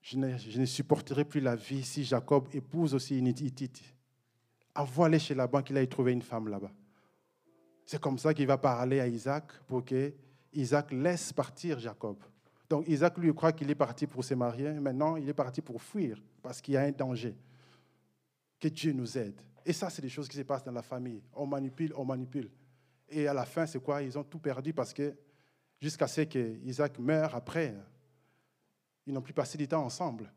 Je 0.00 0.18
ne, 0.18 0.38
je 0.38 0.60
ne, 0.60 0.66
supporterai 0.66 1.24
plus 1.24 1.40
la 1.40 1.56
vie 1.56 1.82
si 1.82 2.04
Jacob 2.04 2.46
épouse 2.52 2.94
aussi 2.94 3.18
une 3.18 3.26
Hittite. 3.26 3.82
Envoie-les 4.74 5.18
chez 5.18 5.34
Laban 5.34 5.62
qu'il 5.62 5.76
aille 5.76 5.88
trouver 5.88 6.12
une 6.12 6.22
femme 6.22 6.46
là-bas. 6.48 6.70
C'est 7.84 8.00
comme 8.00 8.18
ça 8.18 8.32
qu'il 8.32 8.46
va 8.46 8.56
parler 8.56 9.00
à 9.00 9.08
Isaac 9.08 9.52
pour 9.66 9.84
que 9.84 10.12
Isaac 10.52 10.92
laisse 10.92 11.32
partir 11.32 11.80
Jacob. 11.80 12.18
Donc 12.68 12.86
Isaac 12.88 13.18
lui 13.18 13.34
croit 13.34 13.52
qu'il 13.52 13.68
est 13.68 13.76
parti 13.76 14.06
pour 14.06 14.24
se 14.24 14.34
marier. 14.34 14.70
Maintenant, 14.74 15.16
il 15.16 15.28
est 15.28 15.34
parti 15.34 15.60
pour 15.60 15.82
fuir 15.82 16.22
parce 16.40 16.60
qu'il 16.60 16.74
y 16.74 16.76
a 16.76 16.82
un 16.82 16.92
danger. 16.92 17.34
Que 18.60 18.68
Dieu 18.68 18.92
nous 18.92 19.18
aide. 19.18 19.40
Et 19.64 19.72
ça, 19.72 19.90
c'est 19.90 20.02
des 20.02 20.08
choses 20.08 20.28
qui 20.28 20.36
se 20.36 20.42
passent 20.42 20.64
dans 20.64 20.72
la 20.72 20.82
famille. 20.82 21.22
On 21.34 21.46
manipule, 21.46 21.92
on 21.96 22.04
manipule. 22.04 22.50
Et 23.08 23.26
à 23.26 23.34
la 23.34 23.44
fin, 23.44 23.66
c'est 23.66 23.82
quoi? 23.82 24.02
Ils 24.02 24.16
ont 24.16 24.24
tout 24.24 24.38
perdu 24.38 24.72
parce 24.72 24.92
que 24.92 25.16
jusqu'à 25.80 26.06
ce 26.06 26.22
qu'Isaac 26.22 26.98
meure 26.98 27.34
après, 27.34 27.74
ils 29.06 29.12
n'ont 29.12 29.22
plus 29.22 29.34
passé 29.34 29.56
du 29.56 29.68
temps 29.68 29.84
ensemble. 29.84 30.32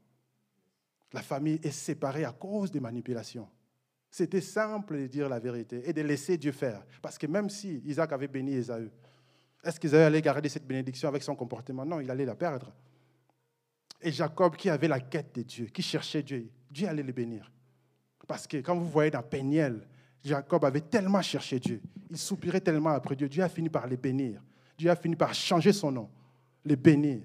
La 1.12 1.22
famille 1.22 1.60
est 1.64 1.72
séparée 1.72 2.26
à 2.26 2.32
cause 2.32 2.72
des 2.72 2.80
manipulations. 2.80 3.50
C'était 4.12 4.42
simple 4.42 4.98
de 4.98 5.08
dire 5.08 5.30
la 5.30 5.40
vérité 5.40 5.88
et 5.88 5.94
de 5.94 6.02
laisser 6.02 6.38
Dieu 6.38 6.52
faire. 6.52 6.84
Parce 7.02 7.18
que 7.18 7.28
même 7.28 7.50
si 7.50 7.82
Isaac 7.86 8.12
avait 8.12 8.28
béni 8.28 8.54
Esaü, 8.54 8.92
est-ce 9.64 9.80
qu'Esaü 9.80 10.02
allait 10.02 10.22
garder 10.22 10.50
cette 10.50 10.66
bénédiction 10.66 11.10
avec 11.10 11.24
son 11.24 11.36
comportement? 11.36 11.86
Non, 11.86 12.00
il 12.00 12.10
allait 12.10 12.26
la 12.26 12.36
perdre. 12.36 12.72
Et 14.02 14.12
Jacob, 14.12 14.56
qui 14.56 14.70
avait 14.70 14.88
la 14.88 15.00
quête 15.00 15.36
de 15.36 15.42
Dieu, 15.42 15.66
qui 15.66 15.82
cherchait 15.82 16.24
Dieu, 16.24 16.50
Dieu 16.72 16.88
allait 16.88 17.04
le 17.04 17.12
bénir. 17.12 17.52
Parce 18.28 18.48
que 18.48 18.58
quand 18.58 18.76
vous 18.76 18.88
voyez 18.88 19.12
dans 19.12 19.24
Péniel, 19.24 19.88
Jacob 20.24 20.64
avait 20.64 20.82
tellement 20.82 21.22
cherché 21.22 21.60
Dieu, 21.60 21.82
il 22.10 22.18
soupirait 22.18 22.62
tellement 22.62 22.92
après 22.92 23.16
Dieu, 23.16 23.28
Dieu 23.28 23.44
a 23.44 23.50
fini 23.50 23.70
par 23.70 23.88
les 23.88 23.98
bénir. 23.98 24.42
Dieu 24.80 24.90
a 24.90 24.96
fini 24.96 25.18
par 25.18 25.34
changer 25.34 25.74
son 25.74 25.92
nom, 25.92 26.10
les 26.64 26.78
bénir. 26.78 27.20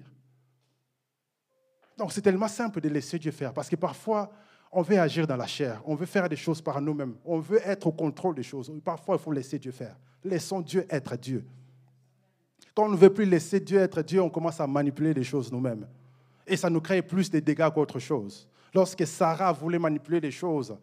Donc 1.97 2.11
c'est 2.11 2.21
tellement 2.21 2.49
simple 2.49 2.81
de 2.81 2.89
laisser 2.89 3.17
Dieu 3.17 3.31
faire, 3.31 3.53
parce 3.53 3.69
que 3.69 3.77
parfois, 3.77 4.29
on 4.73 4.81
veut 4.81 4.99
agir 4.99 5.25
dans 5.25 5.37
la 5.37 5.47
chair, 5.47 5.81
on 5.85 5.95
veut 5.95 6.05
faire 6.05 6.27
des 6.27 6.35
choses 6.35 6.61
par 6.61 6.81
nous-mêmes, 6.81 7.15
on 7.23 7.39
veut 7.39 7.61
être 7.63 7.87
au 7.87 7.93
contrôle 7.93 8.35
des 8.35 8.43
choses. 8.43 8.69
Parfois, 8.83 9.15
il 9.15 9.21
faut 9.21 9.31
laisser 9.31 9.57
Dieu 9.57 9.71
faire. 9.71 9.95
Laissons 10.21 10.59
Dieu 10.59 10.85
être 10.89 11.15
Dieu. 11.15 11.45
Quand 12.75 12.87
on 12.87 12.89
ne 12.89 12.97
veut 12.97 13.13
plus 13.13 13.23
laisser 13.23 13.61
Dieu 13.61 13.79
être 13.79 14.01
Dieu, 14.01 14.21
on 14.21 14.29
commence 14.29 14.59
à 14.59 14.67
manipuler 14.67 15.13
les 15.13 15.23
choses 15.23 15.49
nous-mêmes. 15.49 15.87
Et 16.45 16.57
ça 16.57 16.69
nous 16.69 16.81
crée 16.81 17.01
plus 17.01 17.31
de 17.31 17.39
dégâts 17.39 17.69
qu'autre 17.73 17.99
chose. 17.99 18.49
Lorsque 18.73 19.07
Sarah 19.07 19.53
voulait 19.53 19.79
manipuler 19.79 20.19
les 20.19 20.31
choses, 20.31 20.77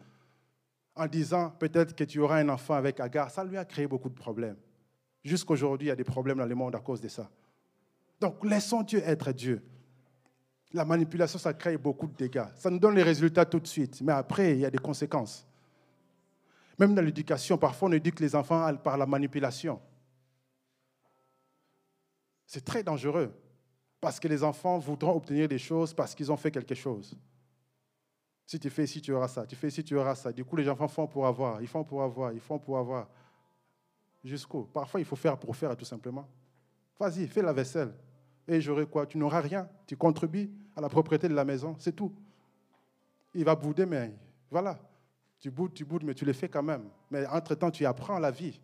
en 0.97 1.07
disant 1.07 1.51
peut-être 1.51 1.95
que 1.95 2.05
tu 2.05 2.19
auras 2.19 2.39
un 2.39 2.49
enfant 2.49 2.75
avec 2.75 2.99
Agar, 2.99 3.31
ça 3.31 3.45
lui 3.45 3.59
a 3.59 3.65
créé 3.67 3.87
beaucoup 3.87 4.09
de 4.09 4.15
problèmes. 4.15 4.57
Jusqu'aujourd'hui, 5.23 5.87
il 5.87 5.89
y 5.89 5.93
a 5.93 5.97
des 5.97 6.05
problèmes 6.05 6.39
dans 6.39 6.47
le 6.47 6.55
monde 6.55 6.75
à 6.75 6.81
cause 6.81 7.01
de 7.01 7.09
ça. 7.09 7.31
Donc, 8.21 8.45
laissons 8.45 8.83
Dieu 8.83 9.03
être 9.05 9.33
Dieu. 9.33 9.63
La 10.73 10.85
manipulation, 10.85 11.39
ça 11.39 11.53
crée 11.53 11.77
beaucoup 11.77 12.07
de 12.07 12.15
dégâts. 12.15 12.47
Ça 12.57 12.71
nous 12.71 12.79
donne 12.79 12.95
les 12.95 13.03
résultats 13.03 13.45
tout 13.45 13.61
de 13.61 13.67
suite, 13.67 14.01
mais 14.01 14.13
après, 14.13 14.53
il 14.53 14.61
y 14.61 14.67
a 14.67 14.71
des 14.71 14.79
conséquences. 14.79 15.47
Même 16.79 16.95
dans 16.95 17.03
l'éducation, 17.03 17.59
parfois, 17.59 17.89
on 17.89 17.93
éduque 17.93 18.21
les 18.21 18.35
enfants 18.35 18.75
par 18.77 18.97
la 18.97 19.07
manipulation. 19.07 19.81
C'est 22.47 22.65
très 22.65 22.83
dangereux, 22.83 23.33
parce 24.01 24.19
que 24.19 24.27
les 24.29 24.43
enfants 24.43 24.79
voudront 24.79 25.15
obtenir 25.17 25.47
des 25.47 25.59
choses 25.59 25.95
parce 25.95 26.15
qu'ils 26.15 26.33
ont 26.33 26.37
fait 26.37 26.51
quelque 26.51 26.75
chose. 26.75 27.17
Si 28.45 28.59
tu 28.59 28.69
fais 28.69 28.85
ici, 28.85 29.01
tu 29.01 29.13
auras 29.13 29.29
ça. 29.29 29.47
Tu 29.47 29.55
fais 29.55 29.69
ici, 29.69 29.85
tu 29.85 29.97
auras 29.97 30.15
ça. 30.15 30.33
Du 30.33 30.45
coup, 30.45 30.57
les 30.57 30.69
enfants 30.69 30.89
font 30.89 31.07
pour 31.07 31.27
avoir. 31.27 31.63
Ils 31.63 31.69
font 31.69 31.85
pour 31.85 32.03
avoir. 32.03 32.33
Ils 32.33 32.41
font 32.41 32.59
pour 32.59 32.77
avoir. 32.77 33.09
Jusqu'où 34.25 34.65
Parfois, 34.65 35.01
il 35.01 35.07
faut 35.07 35.17
faire 35.17 35.39
pour 35.39 35.55
faire, 35.57 35.77
tout 35.77 35.85
simplement. 35.85 36.29
Vas-y, 36.99 37.27
fais 37.27 37.43
la 37.43 37.53
vaisselle. 37.53 37.93
Et 38.47 38.61
j'aurai 38.61 38.87
quoi? 38.87 39.07
Tu 39.07 39.19
n'auras 39.19 39.41
rien. 39.41 39.69
Tu 39.87 39.97
contribues 39.97 40.51
à 40.77 40.81
la 40.81 40.89
propriété 40.89 41.29
de 41.29 41.35
la 41.35 41.45
maison. 41.45 41.77
C'est 41.79 41.95
tout. 41.95 42.13
Il 43.35 43.45
va 43.45 43.55
bouder, 43.55 43.87
mais 43.87 44.13
voilà. 44.51 44.79
Tu 45.41 45.51
boudes, 45.51 45.75
tu 45.75 45.85
boudes, 45.85 46.05
mais 46.05 46.15
tu 46.15 46.25
le 46.25 46.33
fais 46.33 46.49
quand 46.49 46.63
même. 46.63 46.89
Mais 47.11 47.27
entre-temps, 47.27 47.71
tu 47.71 47.85
apprends 47.85 48.19
la 48.19 48.31
vie. 48.31 48.61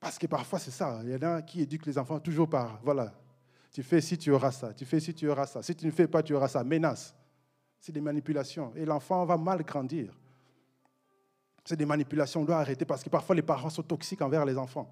Parce 0.00 0.18
que 0.18 0.26
parfois, 0.26 0.58
c'est 0.58 0.70
ça. 0.70 1.00
Il 1.04 1.10
y 1.10 1.14
en 1.16 1.22
a 1.22 1.42
qui 1.42 1.60
éduquent 1.60 1.86
les 1.86 1.98
enfants 1.98 2.18
toujours 2.20 2.48
par, 2.48 2.80
voilà, 2.82 3.12
tu 3.70 3.82
fais 3.82 3.98
ici, 3.98 4.16
tu 4.18 4.30
auras 4.30 4.52
ça. 4.52 4.72
Tu 4.72 4.84
fais 4.84 4.98
ici, 4.98 5.14
tu 5.14 5.28
auras 5.28 5.46
ça. 5.46 5.62
Si 5.62 5.74
tu 5.74 5.86
ne 5.86 5.90
fais 5.90 6.08
pas, 6.08 6.22
tu 6.22 6.34
auras 6.34 6.48
ça. 6.48 6.64
Menace 6.64 7.14
c'est 7.82 7.92
des 7.92 8.00
manipulations. 8.00 8.72
Et 8.76 8.84
l'enfant 8.84 9.24
va 9.24 9.36
mal 9.36 9.62
grandir. 9.64 10.16
C'est 11.64 11.76
des 11.76 11.86
manipulations, 11.86 12.40
on 12.40 12.44
doit 12.44 12.58
arrêter 12.58 12.84
parce 12.84 13.04
que 13.04 13.08
parfois 13.08 13.36
les 13.36 13.42
parents 13.42 13.70
sont 13.70 13.82
toxiques 13.82 14.22
envers 14.22 14.44
les 14.44 14.58
enfants. 14.58 14.90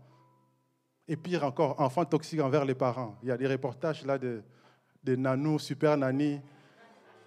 Et 1.09 1.17
pire 1.17 1.45
encore, 1.45 1.81
enfants 1.81 2.05
toxiques 2.05 2.41
envers 2.41 2.65
les 2.65 2.75
parents. 2.75 3.17
Il 3.23 3.29
y 3.29 3.33
a 3.33 3.37
des 3.37 3.47
reportages 3.47 4.05
là 4.05 4.17
de, 4.17 4.43
de 5.03 5.17
nanou, 5.17 5.59
super 5.59 5.97
nanny, 5.97 6.41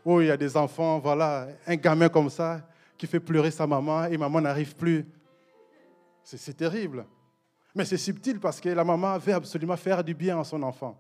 où 0.06 0.22
il 0.22 0.28
y 0.28 0.32
a 0.32 0.38
des 0.38 0.56
enfants, 0.56 1.00
voilà, 1.00 1.48
un 1.68 1.76
gamin 1.76 2.10
comme 2.10 2.30
ça, 2.30 2.62
qui 2.98 3.08
fait 3.08 3.20
pleurer 3.20 3.52
sa 3.52 3.68
maman 3.68 4.06
et 4.06 4.18
maman 4.18 4.40
n'arrive 4.40 4.76
plus. 4.76 5.06
C'est 6.24 6.56
terrible. 6.56 7.06
Mais 7.76 7.86
c'est 7.86 7.98
subtil 7.98 8.40
parce 8.40 8.62
que 8.62 8.70
la 8.70 8.84
maman 8.84 9.18
veut 9.18 9.34
absolument 9.34 9.76
faire 9.76 10.04
du 10.04 10.14
bien 10.14 10.40
à 10.40 10.44
son 10.44 10.62
enfant. 10.64 10.98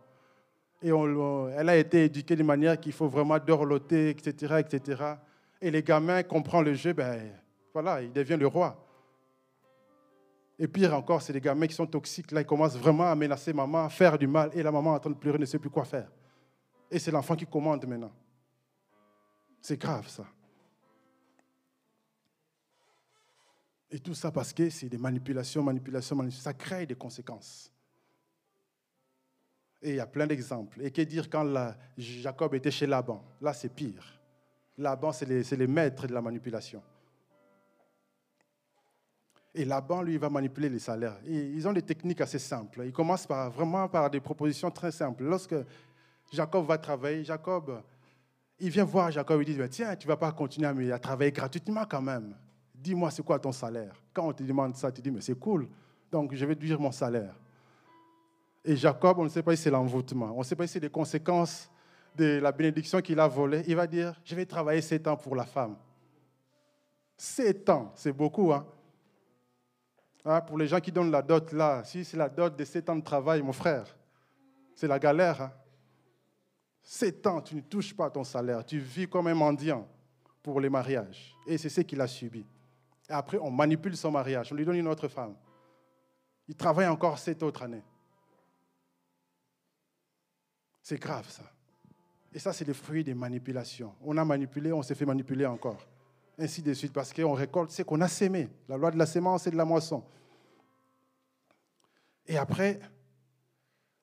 Et 0.82 0.90
elle 0.90 1.70
a 1.70 1.78
été 1.78 2.06
éduquée 2.06 2.36
de 2.36 2.44
manière 2.44 2.78
qu'il 2.78 2.92
faut 2.92 3.08
vraiment 3.08 3.40
dorloter, 3.40 4.10
etc., 4.10 4.56
etc. 4.60 5.04
Et 5.62 5.72
les 5.72 5.82
gamins 5.82 6.24
comprennent 6.24 6.66
le 6.66 6.74
jeu, 6.74 6.92
ben 6.92 7.22
voilà, 7.74 8.02
il 8.02 8.14
devient 8.14 8.38
le 8.40 8.48
roi. 8.48 8.78
Et 10.60 10.68
pire 10.68 10.94
encore, 10.94 11.22
c'est 11.22 11.34
les 11.34 11.42
gamins 11.42 11.66
qui 11.66 11.74
sont 11.74 11.88
toxiques. 11.88 12.32
Là, 12.32 12.42
ils 12.42 12.46
commencent 12.46 12.78
vraiment 12.78 13.10
à 13.10 13.16
menacer 13.16 13.52
maman, 13.54 13.86
à 13.86 13.90
faire 13.90 14.18
du 14.18 14.28
mal. 14.28 14.52
Et 14.54 14.62
la 14.62 14.72
maman, 14.72 14.94
en 14.94 15.00
train 15.00 15.10
de 15.10 15.16
pleurer, 15.16 15.40
ne 15.40 15.46
sait 15.46 15.58
plus 15.58 15.70
quoi 15.70 15.84
faire. 15.84 16.10
Et 16.92 17.00
c'est 17.00 17.12
l'enfant 17.12 17.36
qui 17.36 17.48
commande 17.48 17.86
maintenant. 17.88 18.12
C'est 19.62 19.78
grave, 19.78 20.08
ça. 20.08 20.26
Et 23.90 24.00
tout 24.00 24.14
ça 24.14 24.32
parce 24.32 24.54
que 24.54 24.70
c'est 24.70 24.90
des 24.90 24.98
manipulations, 24.98 25.64
manipulations, 25.64 26.16
manipulations. 26.16 26.44
Ça 26.44 26.54
crée 26.54 26.86
des 26.86 26.96
conséquences. 26.96 27.72
Et 29.82 29.90
il 29.90 29.96
y 29.96 30.00
a 30.00 30.08
plein 30.08 30.28
d'exemples. 30.28 30.82
Et 30.82 30.92
que 30.92 31.02
dire 31.02 31.30
quand 31.30 31.46
Jacob 31.98 32.54
était 32.54 32.72
chez 32.72 32.86
Laban? 32.86 33.24
Là, 33.42 33.54
c'est 33.54 33.70
pire. 33.70 34.22
Laban, 34.78 35.12
c'est 35.12 35.26
les, 35.26 35.44
les 35.44 35.68
maîtres 35.68 36.08
de 36.08 36.14
la 36.14 36.22
manipulation. 36.22 36.82
Et 39.56 39.66
Laban, 39.66 40.02
lui, 40.02 40.18
va 40.18 40.30
manipuler 40.30 40.70
les 40.70 40.80
salaires. 40.80 41.18
ils 41.26 41.68
ont 41.68 41.74
des 41.74 41.84
techniques 41.84 42.22
assez 42.22 42.40
simples. 42.40 42.84
Ils 42.86 42.92
commencent 42.92 43.28
vraiment 43.28 43.88
par 43.88 44.10
des 44.10 44.20
propositions 44.20 44.72
très 44.72 44.92
simples. 44.92 45.24
Lorsque 45.24 45.56
Jacob 46.32 46.66
va 46.66 46.78
travailler, 46.80 47.24
Jacob, 47.24 47.84
il 48.60 48.70
vient 48.70 48.84
voir 48.84 49.12
Jacob, 49.12 49.42
il 49.42 49.56
dit, 49.56 49.70
tiens, 49.70 49.96
tu 49.96 50.08
ne 50.08 50.12
vas 50.12 50.18
pas 50.18 50.32
continuer 50.32 50.92
à 50.92 50.98
travailler 50.98 51.32
gratuitement 51.32 51.86
quand 51.88 52.02
même. 52.02 52.36
Dis-moi, 52.74 53.12
c'est 53.12 53.24
quoi 53.24 53.38
ton 53.38 53.52
salaire? 53.52 53.94
Quand 54.12 54.28
on 54.28 54.34
te 54.34 54.42
demande 54.42 54.76
ça, 54.76 54.92
tu 54.92 55.02
dis, 55.02 55.12
mais 55.12 55.22
c'est 55.22 55.38
cool. 55.38 55.68
Donc, 56.12 56.34
je 56.34 56.46
vais 56.46 56.56
te 56.56 56.74
mon 56.74 56.92
salaire. 56.92 57.36
Et 58.66 58.76
Jacob, 58.76 59.20
on 59.20 59.24
ne 59.26 59.30
sait 59.30 59.44
pas 59.44 59.56
si 59.56 59.64
c'est 59.64 59.70
l'envoûtement, 59.70 60.34
on 60.36 60.40
ne 60.40 60.44
sait 60.44 60.56
pas 60.56 60.66
si 60.66 60.74
c'est 60.74 60.80
les 60.80 60.90
conséquences 60.90 61.70
de 62.16 62.40
la 62.40 62.52
bénédiction 62.52 63.02
qu'il 63.02 63.20
a 63.20 63.28
volée. 63.28 63.64
Il 63.68 63.76
va 63.76 63.88
dire, 63.88 64.20
je 64.24 64.36
vais 64.36 64.46
travailler 64.46 64.82
sept 64.82 65.08
ans 65.08 65.18
pour 65.18 65.36
la 65.36 65.46
femme. 65.46 65.76
Sept 67.18 67.70
ans, 67.70 67.92
c'est 67.96 68.14
beaucoup. 68.14 68.54
Hein? 68.54 68.66
Hein? 70.26 70.42
pour 70.42 70.58
les 70.58 70.68
gens 70.68 70.80
qui 70.80 70.92
donnent 70.92 71.12
la 71.12 71.22
dot 71.22 71.52
là, 71.52 71.84
si 71.84 72.04
c'est 72.04 72.18
la 72.18 72.30
dot 72.30 72.56
de 72.56 72.64
sept 72.64 72.90
ans 72.90 72.96
de 72.96 73.04
travail, 73.04 73.42
mon 73.42 73.54
frère, 73.54 73.96
c'est 74.76 74.88
la 74.88 75.00
galère. 75.00 75.42
Hein? 75.42 75.52
Sept 76.82 77.26
ans, 77.28 77.42
tu 77.42 77.56
ne 77.56 77.62
touches 77.62 77.96
pas 77.96 78.10
ton 78.10 78.24
salaire, 78.24 78.66
tu 78.66 78.78
vis 78.80 79.08
comme 79.08 79.28
un 79.28 79.34
mendiant 79.34 79.88
pour 80.42 80.60
les 80.60 80.70
mariages. 80.70 81.36
Et 81.48 81.58
c'est 81.58 81.70
ce 81.70 81.82
qu'il 81.82 82.02
a 82.02 82.08
subi. 82.08 82.46
Et 83.10 83.14
après, 83.14 83.38
on 83.38 83.52
manipule 83.52 83.96
son 83.96 84.12
mariage, 84.12 84.52
on 84.52 84.56
lui 84.56 84.66
donne 84.66 84.76
une 84.76 84.88
autre 84.88 85.08
femme. 85.08 85.36
Il 86.48 86.56
travaille 86.56 86.88
encore 86.88 87.18
sept 87.18 87.42
autres 87.42 87.64
années. 87.64 87.84
C'est 90.82 91.00
grave 91.00 91.30
ça. 91.30 91.44
Et 92.34 92.40
ça, 92.40 92.52
c'est 92.52 92.66
le 92.66 92.74
fruit 92.74 93.04
des 93.04 93.14
manipulations. 93.14 93.94
On 94.02 94.18
a 94.18 94.26
manipulé, 94.26 94.74
on 94.74 94.82
s'est 94.82 94.96
fait 94.96 95.06
manipuler 95.06 95.46
encore. 95.46 95.88
Ainsi 96.38 96.62
de 96.62 96.74
suite, 96.74 96.94
parce 96.94 97.14
qu'on 97.14 97.34
récolte 97.34 97.72
ce 97.72 97.84
qu'on 97.84 98.02
a 98.02 98.08
sémé. 98.08 98.50
La 98.68 98.78
loi 98.78 98.92
de 98.92 98.98
la 98.98 99.06
sémence 99.06 99.46
et 99.48 99.52
de 99.52 99.56
la 99.56 99.66
moisson. 99.66 100.04
Et 102.26 102.38
après, 102.38 102.80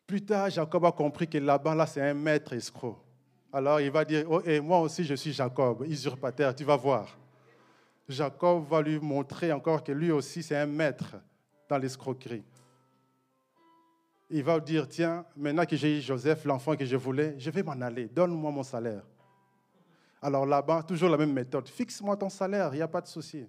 plus 0.07 0.25
tard, 0.25 0.51
Jacob 0.51 0.85
a 0.85 0.93
compris 0.93 1.29
que 1.29 1.39
là-bas, 1.39 1.75
là, 1.75 1.87
c'est 1.87 2.03
un 2.03 2.15
maître 2.15 2.53
escroc. 2.53 2.99
Alors 3.53 3.81
il 3.81 3.91
va 3.91 4.05
dire, 4.05 4.27
oh, 4.31 4.41
et 4.45 4.61
moi 4.61 4.79
aussi 4.81 5.03
je 5.03 5.15
suis 5.15 5.33
Jacob, 5.33 5.85
usurpateur, 5.89 6.55
tu 6.55 6.63
vas 6.63 6.77
voir. 6.77 7.19
Jacob 8.09 8.65
va 8.69 8.81
lui 8.81 9.01
montrer 9.01 9.53
encore 9.53 9.83
que 9.83 9.91
lui 9.91 10.13
aussi 10.13 10.43
c'est 10.43 10.57
un 10.57 10.67
maître 10.67 11.17
dans 11.69 11.79
l'escroquerie 11.79 12.45
il 14.31 14.45
va 14.45 14.61
dire, 14.61 14.89
tiens, 14.89 15.25
maintenant 15.37 15.67
que 15.67 15.77
j'ai 15.77 15.99
eu 15.99 16.01
Joseph, 16.01 16.45
l'enfant 16.45 16.77
que 16.77 16.85
je 16.85 16.97
voulais, 16.97 17.35
je 17.39 17.51
vais 17.51 17.63
m'en 17.63 17.73
aller, 17.73 18.07
donne-moi 18.07 18.51
mon 18.51 18.63
salaire. 18.63 19.03
Alors 20.23 20.45
là-bas, 20.45 20.83
toujours 20.83 21.09
la 21.09 21.17
même 21.17 21.33
méthode, 21.33 21.69
fixe-moi 21.69 22.17
ton 22.17 22.29
salaire, 22.29 22.71
il 22.73 22.77
n'y 22.77 22.83
a 22.83 22.89
pas 22.89 23.01
de 23.01 23.07
souci. 23.07 23.47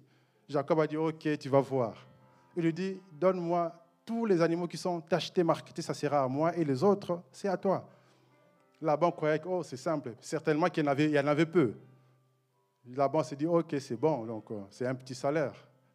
Jacob 0.48 0.80
a 0.80 0.86
dit, 0.86 0.96
ok, 0.96 1.38
tu 1.38 1.48
vas 1.48 1.60
voir. 1.60 1.94
Il 2.56 2.62
lui 2.62 2.72
dit, 2.72 3.00
donne-moi 3.12 3.72
tous 4.04 4.26
les 4.26 4.40
animaux 4.40 4.66
qui 4.66 4.76
sont 4.76 5.02
achetés, 5.10 5.44
marketés, 5.44 5.82
ça 5.82 5.94
sera 5.94 6.24
à 6.24 6.28
moi, 6.28 6.56
et 6.56 6.64
les 6.64 6.82
autres, 6.82 7.20
c'est 7.30 7.48
à 7.48 7.56
toi. 7.56 7.88
Laban 8.80 9.12
croyait 9.12 9.38
que 9.38 9.48
oh, 9.48 9.62
c'est 9.62 9.76
simple, 9.76 10.14
certainement 10.20 10.66
qu'il 10.66 10.84
y, 10.84 10.88
en 10.88 10.90
avait, 10.90 11.04
il 11.04 11.12
y 11.12 11.18
en 11.18 11.26
avait 11.26 11.46
peu. 11.46 11.74
Laban 12.94 13.22
s'est 13.22 13.36
dit, 13.36 13.46
ok, 13.46 13.76
c'est 13.78 13.96
bon, 13.96 14.24
donc 14.24 14.50
euh, 14.50 14.60
c'est 14.70 14.86
un 14.86 14.94
petit 14.94 15.14
salaire. 15.14 15.54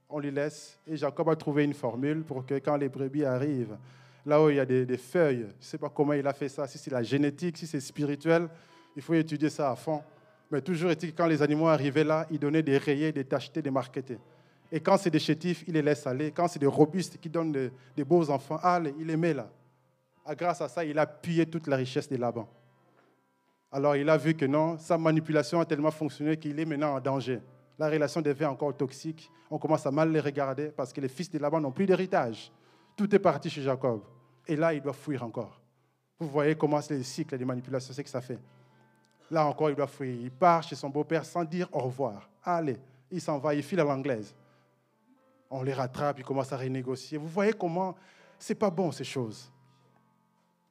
On 0.09 0.19
lui 0.19 0.31
laisse, 0.31 0.79
et 0.87 0.95
Jacob 0.95 1.27
a 1.29 1.35
trouvé 1.35 1.65
une 1.65 1.73
formule 1.73 2.23
pour 2.23 2.45
que 2.45 2.55
quand 2.55 2.77
les 2.77 2.87
brebis 2.87 3.25
arrivent, 3.25 3.77
là 4.27 4.43
où 4.43 4.49
il 4.49 4.57
y 4.57 4.59
a 4.59 4.65
des, 4.65 4.97
feuilles. 4.97 5.39
Je 5.39 5.45
ne 5.45 5.51
sais 5.61 5.77
pas 5.77 5.89
comment 5.89 6.13
il 6.13 6.27
a 6.27 6.33
fait 6.33 6.49
ça, 6.49 6.67
si 6.67 6.77
c'est 6.77 6.91
la 6.91 7.01
génétique, 7.01 7.57
si 7.57 7.65
c'est 7.65 7.79
spirituel. 7.79 8.47
Il 8.95 9.01
faut 9.01 9.13
étudier 9.13 9.49
ça 9.49 9.71
à 9.71 9.75
fond. 9.75 10.03
Mais 10.49 10.61
toujours 10.61 10.91
est-il 10.91 11.11
que 11.11 11.17
quand 11.17 11.27
les 11.27 11.41
animaux 11.41 11.67
arrivaient 11.67 12.03
là, 12.03 12.25
il 12.31 12.39
donnait 12.39 12.63
des 12.63 12.77
rayés, 12.77 13.11
des 13.11 13.25
tachetés, 13.25 13.61
des 13.61 13.71
marquetés. 13.71 14.17
Et 14.71 14.79
quand 14.79 14.97
c'est 14.97 15.09
des 15.09 15.19
chétifs, 15.19 15.63
il 15.67 15.73
les 15.73 15.81
laisse 15.81 16.05
aller. 16.07 16.31
Quand 16.31 16.47
c'est 16.47 16.59
des 16.59 16.67
robustes 16.67 17.17
qui 17.19 17.29
donnent 17.29 17.51
des, 17.51 18.03
beaux 18.03 18.29
enfants, 18.29 18.59
allez, 18.61 18.93
il 18.99 19.07
les 19.07 19.17
met 19.17 19.33
là. 19.33 19.49
Ah, 20.25 20.35
grâce 20.35 20.61
à 20.61 20.67
ça, 20.67 20.83
il 20.83 20.97
a 20.99 21.05
pillé 21.05 21.45
toute 21.45 21.67
la 21.67 21.77
richesse 21.77 22.09
des 22.09 22.17
Laban. 22.17 22.47
Alors 23.71 23.95
il 23.95 24.09
a 24.09 24.17
vu 24.17 24.33
que 24.33 24.45
non, 24.45 24.77
sa 24.77 24.97
manipulation 24.97 25.59
a 25.59 25.65
tellement 25.65 25.91
fonctionné 25.91 26.37
qu'il 26.37 26.59
est 26.59 26.65
maintenant 26.65 26.95
en 26.95 26.99
danger. 26.99 27.39
La 27.77 27.89
relation 27.89 28.21
devient 28.21 28.45
encore 28.45 28.75
toxique. 28.75 29.29
On 29.51 29.57
commence 29.57 29.85
à 29.85 29.91
mal 29.91 30.11
les 30.11 30.19
regarder 30.19 30.67
parce 30.69 30.91
que 30.91 30.99
les 30.99 31.07
fils 31.07 31.29
de 31.29 31.37
Laban 31.37 31.61
n'ont 31.61 31.71
plus 31.71 31.85
d'héritage. 31.85 32.51
Tout 32.95 33.13
est 33.13 33.19
parti 33.19 33.49
chez 33.49 33.61
Jacob. 33.61 34.01
Et 34.47 34.55
là, 34.55 34.73
il 34.73 34.81
doit 34.81 34.93
fuir 34.93 35.23
encore. 35.23 35.61
Vous 36.19 36.27
voyez 36.29 36.55
comment 36.55 36.81
c'est 36.81 36.97
le 36.97 37.03
cycle 37.03 37.37
de 37.37 37.45
manipulation, 37.45 37.93
c'est 37.93 38.03
que 38.03 38.09
ça 38.09 38.21
fait. 38.21 38.39
Là 39.29 39.45
encore, 39.45 39.69
il 39.69 39.75
doit 39.75 39.87
fuir. 39.87 40.15
Il 40.21 40.31
part 40.31 40.63
chez 40.63 40.75
son 40.75 40.89
beau-père 40.89 41.25
sans 41.25 41.43
dire 41.43 41.67
au 41.71 41.79
revoir. 41.79 42.29
Allez, 42.43 42.77
il 43.11 43.21
s'en 43.21 43.37
va, 43.37 43.53
il 43.53 43.63
file 43.63 43.79
à 43.79 43.83
l'anglaise. 43.83 44.35
On 45.49 45.63
les 45.63 45.73
rattrape, 45.73 46.19
il 46.19 46.25
commence 46.25 46.51
à 46.51 46.57
renégocier. 46.57 47.17
Vous 47.17 47.27
voyez 47.27 47.53
comment 47.53 47.95
c'est 48.39 48.55
pas 48.55 48.69
bon 48.69 48.91
ces 48.91 49.03
choses. 49.03 49.51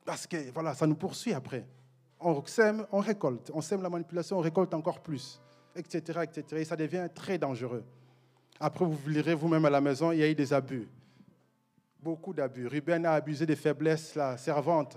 Parce 0.04 0.26
que 0.26 0.50
voilà, 0.52 0.74
ça 0.74 0.86
nous 0.86 0.94
poursuit 0.94 1.32
après. 1.32 1.66
On 2.20 2.44
sème, 2.46 2.86
on 2.92 3.00
récolte. 3.00 3.50
On 3.52 3.60
sème 3.60 3.82
la 3.82 3.90
manipulation, 3.90 4.38
on 4.38 4.42
récolte 4.42 4.72
encore 4.72 5.00
plus, 5.00 5.40
etc., 5.74 6.20
etc. 6.22 6.62
Et 6.62 6.64
ça 6.64 6.76
devient 6.76 7.08
très 7.14 7.38
dangereux. 7.38 7.84
Après, 8.58 8.84
vous 8.84 9.08
lirez 9.08 9.34
vous-même 9.34 9.64
à 9.64 9.70
la 9.70 9.80
maison, 9.80 10.12
il 10.12 10.18
y 10.18 10.22
a 10.22 10.28
eu 10.28 10.34
des 10.34 10.52
abus 10.52 10.88
beaucoup 12.06 12.32
d'abus. 12.32 12.68
Ruben 12.68 13.04
a 13.04 13.14
abusé 13.14 13.44
des 13.46 13.56
faiblesses, 13.56 14.14
la 14.14 14.36
servante 14.36 14.96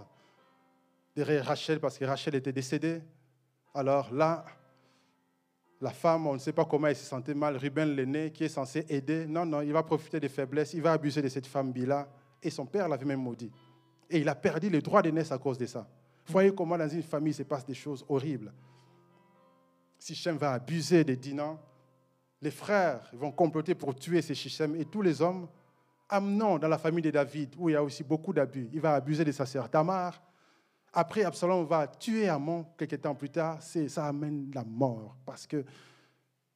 de 1.16 1.39
Rachel, 1.39 1.80
parce 1.80 1.97
que 1.97 2.05
Rachel 2.05 2.36
était 2.36 2.51
décédée. 2.51 3.01
Alors 3.74 4.13
là, 4.13 4.45
la 5.82 5.91
femme, 5.91 6.28
on 6.28 6.34
ne 6.34 6.39
sait 6.39 6.51
pas 6.51 6.65
comment 6.65 6.88
elle 6.88 6.95
se 6.95 7.05
sentait 7.05 7.34
mal. 7.34 7.55
Ruben, 7.57 7.89
l'aîné, 7.95 8.32
qui 8.32 8.43
est 8.43 8.49
censé 8.49 8.86
aider, 8.89 9.26
non, 9.28 9.45
non, 9.45 9.61
il 9.61 9.72
va 9.72 9.84
profiter 9.84 10.20
des 10.20 10.30
faiblesses, 10.30 10.74
il 10.74 10.82
va 10.82 10.93
abuser 10.93 11.22
de 11.22 11.30
cette 11.30 11.47
femme-là. 11.47 12.07
Et 12.41 12.49
son 12.49 12.65
père 12.65 12.88
l'avait 12.88 13.05
même 13.05 13.22
maudit. 13.22 13.51
Et 14.09 14.20
il 14.20 14.30
a 14.30 14.36
perdu 14.36 14.70
le 14.70 14.82
droit 14.82 15.01
d'aînesse 15.01 15.32
à 15.32 15.38
cause 15.38 15.57
de 15.57 15.65
ça. 15.65 15.88
Voyez 16.28 16.53
comment 16.53 16.78
dans 16.78 16.89
une 16.89 17.03
famille 17.03 17.34
se 17.34 17.43
passe 17.43 17.65
des 17.65 17.74
choses 17.74 18.05
horribles. 18.07 18.53
Sichem 19.97 20.38
va 20.38 20.53
abuser 20.53 21.03
de 21.03 21.15
Dinan. 21.15 21.59
Les 22.41 22.51
frères 22.51 23.09
vont 23.13 23.32
comploter 23.32 23.76
pour 23.76 23.95
tuer 23.95 24.22
ces 24.22 24.36
Sichem 24.36 24.76
et 24.76 24.86
tous 24.86 25.01
les 25.01 25.22
hommes 25.22 25.47
Amnon, 26.09 26.57
dans 26.57 26.67
la 26.67 26.80
famille 26.80 27.03
de 27.03 27.11
David, 27.11 27.53
où 27.57 27.70
il 27.70 27.74
y 27.74 27.76
a 27.76 27.84
aussi 27.84 28.03
beaucoup 28.03 28.34
d'abus, 28.34 28.67
il 28.74 28.82
va 28.82 28.95
abuser 28.95 29.24
de 29.24 29.32
sa 29.32 29.45
sœur 29.45 29.70
Tamar. 29.70 30.20
Après, 30.93 31.23
Absalom 31.23 31.65
va 31.65 31.87
tuer 31.87 32.27
Amon 32.27 32.65
quelques 32.77 33.01
temps 33.01 33.15
plus 33.15 33.29
tard. 33.29 33.61
Ça 33.61 34.05
amène 34.05 34.51
la 34.53 34.63
mort 34.63 35.15
parce 35.25 35.45
que 35.45 35.63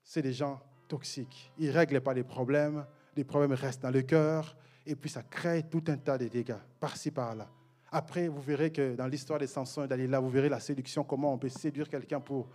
c'est 0.03 0.21
des 0.21 0.33
gens 0.33 0.59
toxiques. 0.87 1.51
Ils 1.57 1.67
ne 1.67 1.73
règlent 1.73 2.01
pas 2.01 2.13
les 2.13 2.23
problèmes, 2.23 2.85
les 3.15 3.23
problèmes 3.23 3.53
restent 3.53 3.81
dans 3.81 3.91
le 3.91 4.01
cœur, 4.01 4.55
et 4.85 4.95
puis 4.95 5.09
ça 5.09 5.23
crée 5.23 5.63
tout 5.63 5.83
un 5.87 5.97
tas 5.97 6.17
de 6.17 6.27
dégâts, 6.27 6.57
par-ci, 6.79 7.11
par-là. 7.11 7.47
Après, 7.91 8.27
vous 8.27 8.41
verrez 8.41 8.71
que 8.71 8.95
dans 8.95 9.07
l'histoire 9.07 9.39
des 9.39 9.47
Samson 9.47 9.83
et 9.83 9.87
d'Alila, 9.87 10.19
vous 10.19 10.29
verrez 10.29 10.49
la 10.49 10.59
séduction, 10.59 11.03
comment 11.03 11.33
on 11.33 11.37
peut 11.37 11.49
séduire 11.49 11.87
quelqu'un 11.87 12.19
pour 12.19 12.49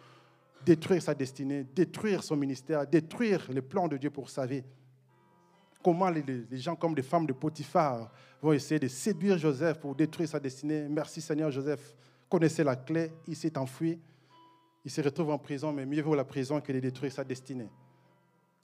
détruire 0.64 1.00
sa 1.00 1.14
destinée, 1.14 1.64
détruire 1.64 2.24
son 2.24 2.36
ministère, 2.36 2.86
détruire 2.86 3.46
les 3.50 3.62
plans 3.62 3.86
de 3.86 3.96
Dieu 3.96 4.10
pour 4.10 4.28
sa 4.28 4.46
vie 4.46 4.64
comment 5.82 6.10
les, 6.10 6.46
gens 6.52 6.76
comme 6.76 6.94
des 6.94 7.02
femmes 7.02 7.26
de 7.26 7.32
Potiphar 7.32 8.10
vont 8.40 8.52
essayer 8.52 8.78
de 8.78 8.88
séduire 8.88 9.38
Joseph 9.38 9.78
pour 9.78 9.94
détruire 9.94 10.28
sa 10.28 10.40
destinée. 10.40 10.86
Merci 10.88 11.20
Seigneur, 11.20 11.50
Joseph 11.50 11.94
connaissait 12.28 12.64
la 12.64 12.76
clé, 12.76 13.12
il 13.26 13.36
s'est 13.36 13.56
enfui, 13.56 13.98
il 14.84 14.90
se 14.90 15.00
retrouve 15.00 15.30
en 15.30 15.38
prison, 15.38 15.72
mais 15.72 15.86
mieux 15.86 16.02
vaut 16.02 16.14
la 16.14 16.24
prison 16.24 16.60
que 16.60 16.72
de 16.72 16.80
détruire 16.80 17.12
sa 17.12 17.24
destinée. 17.24 17.68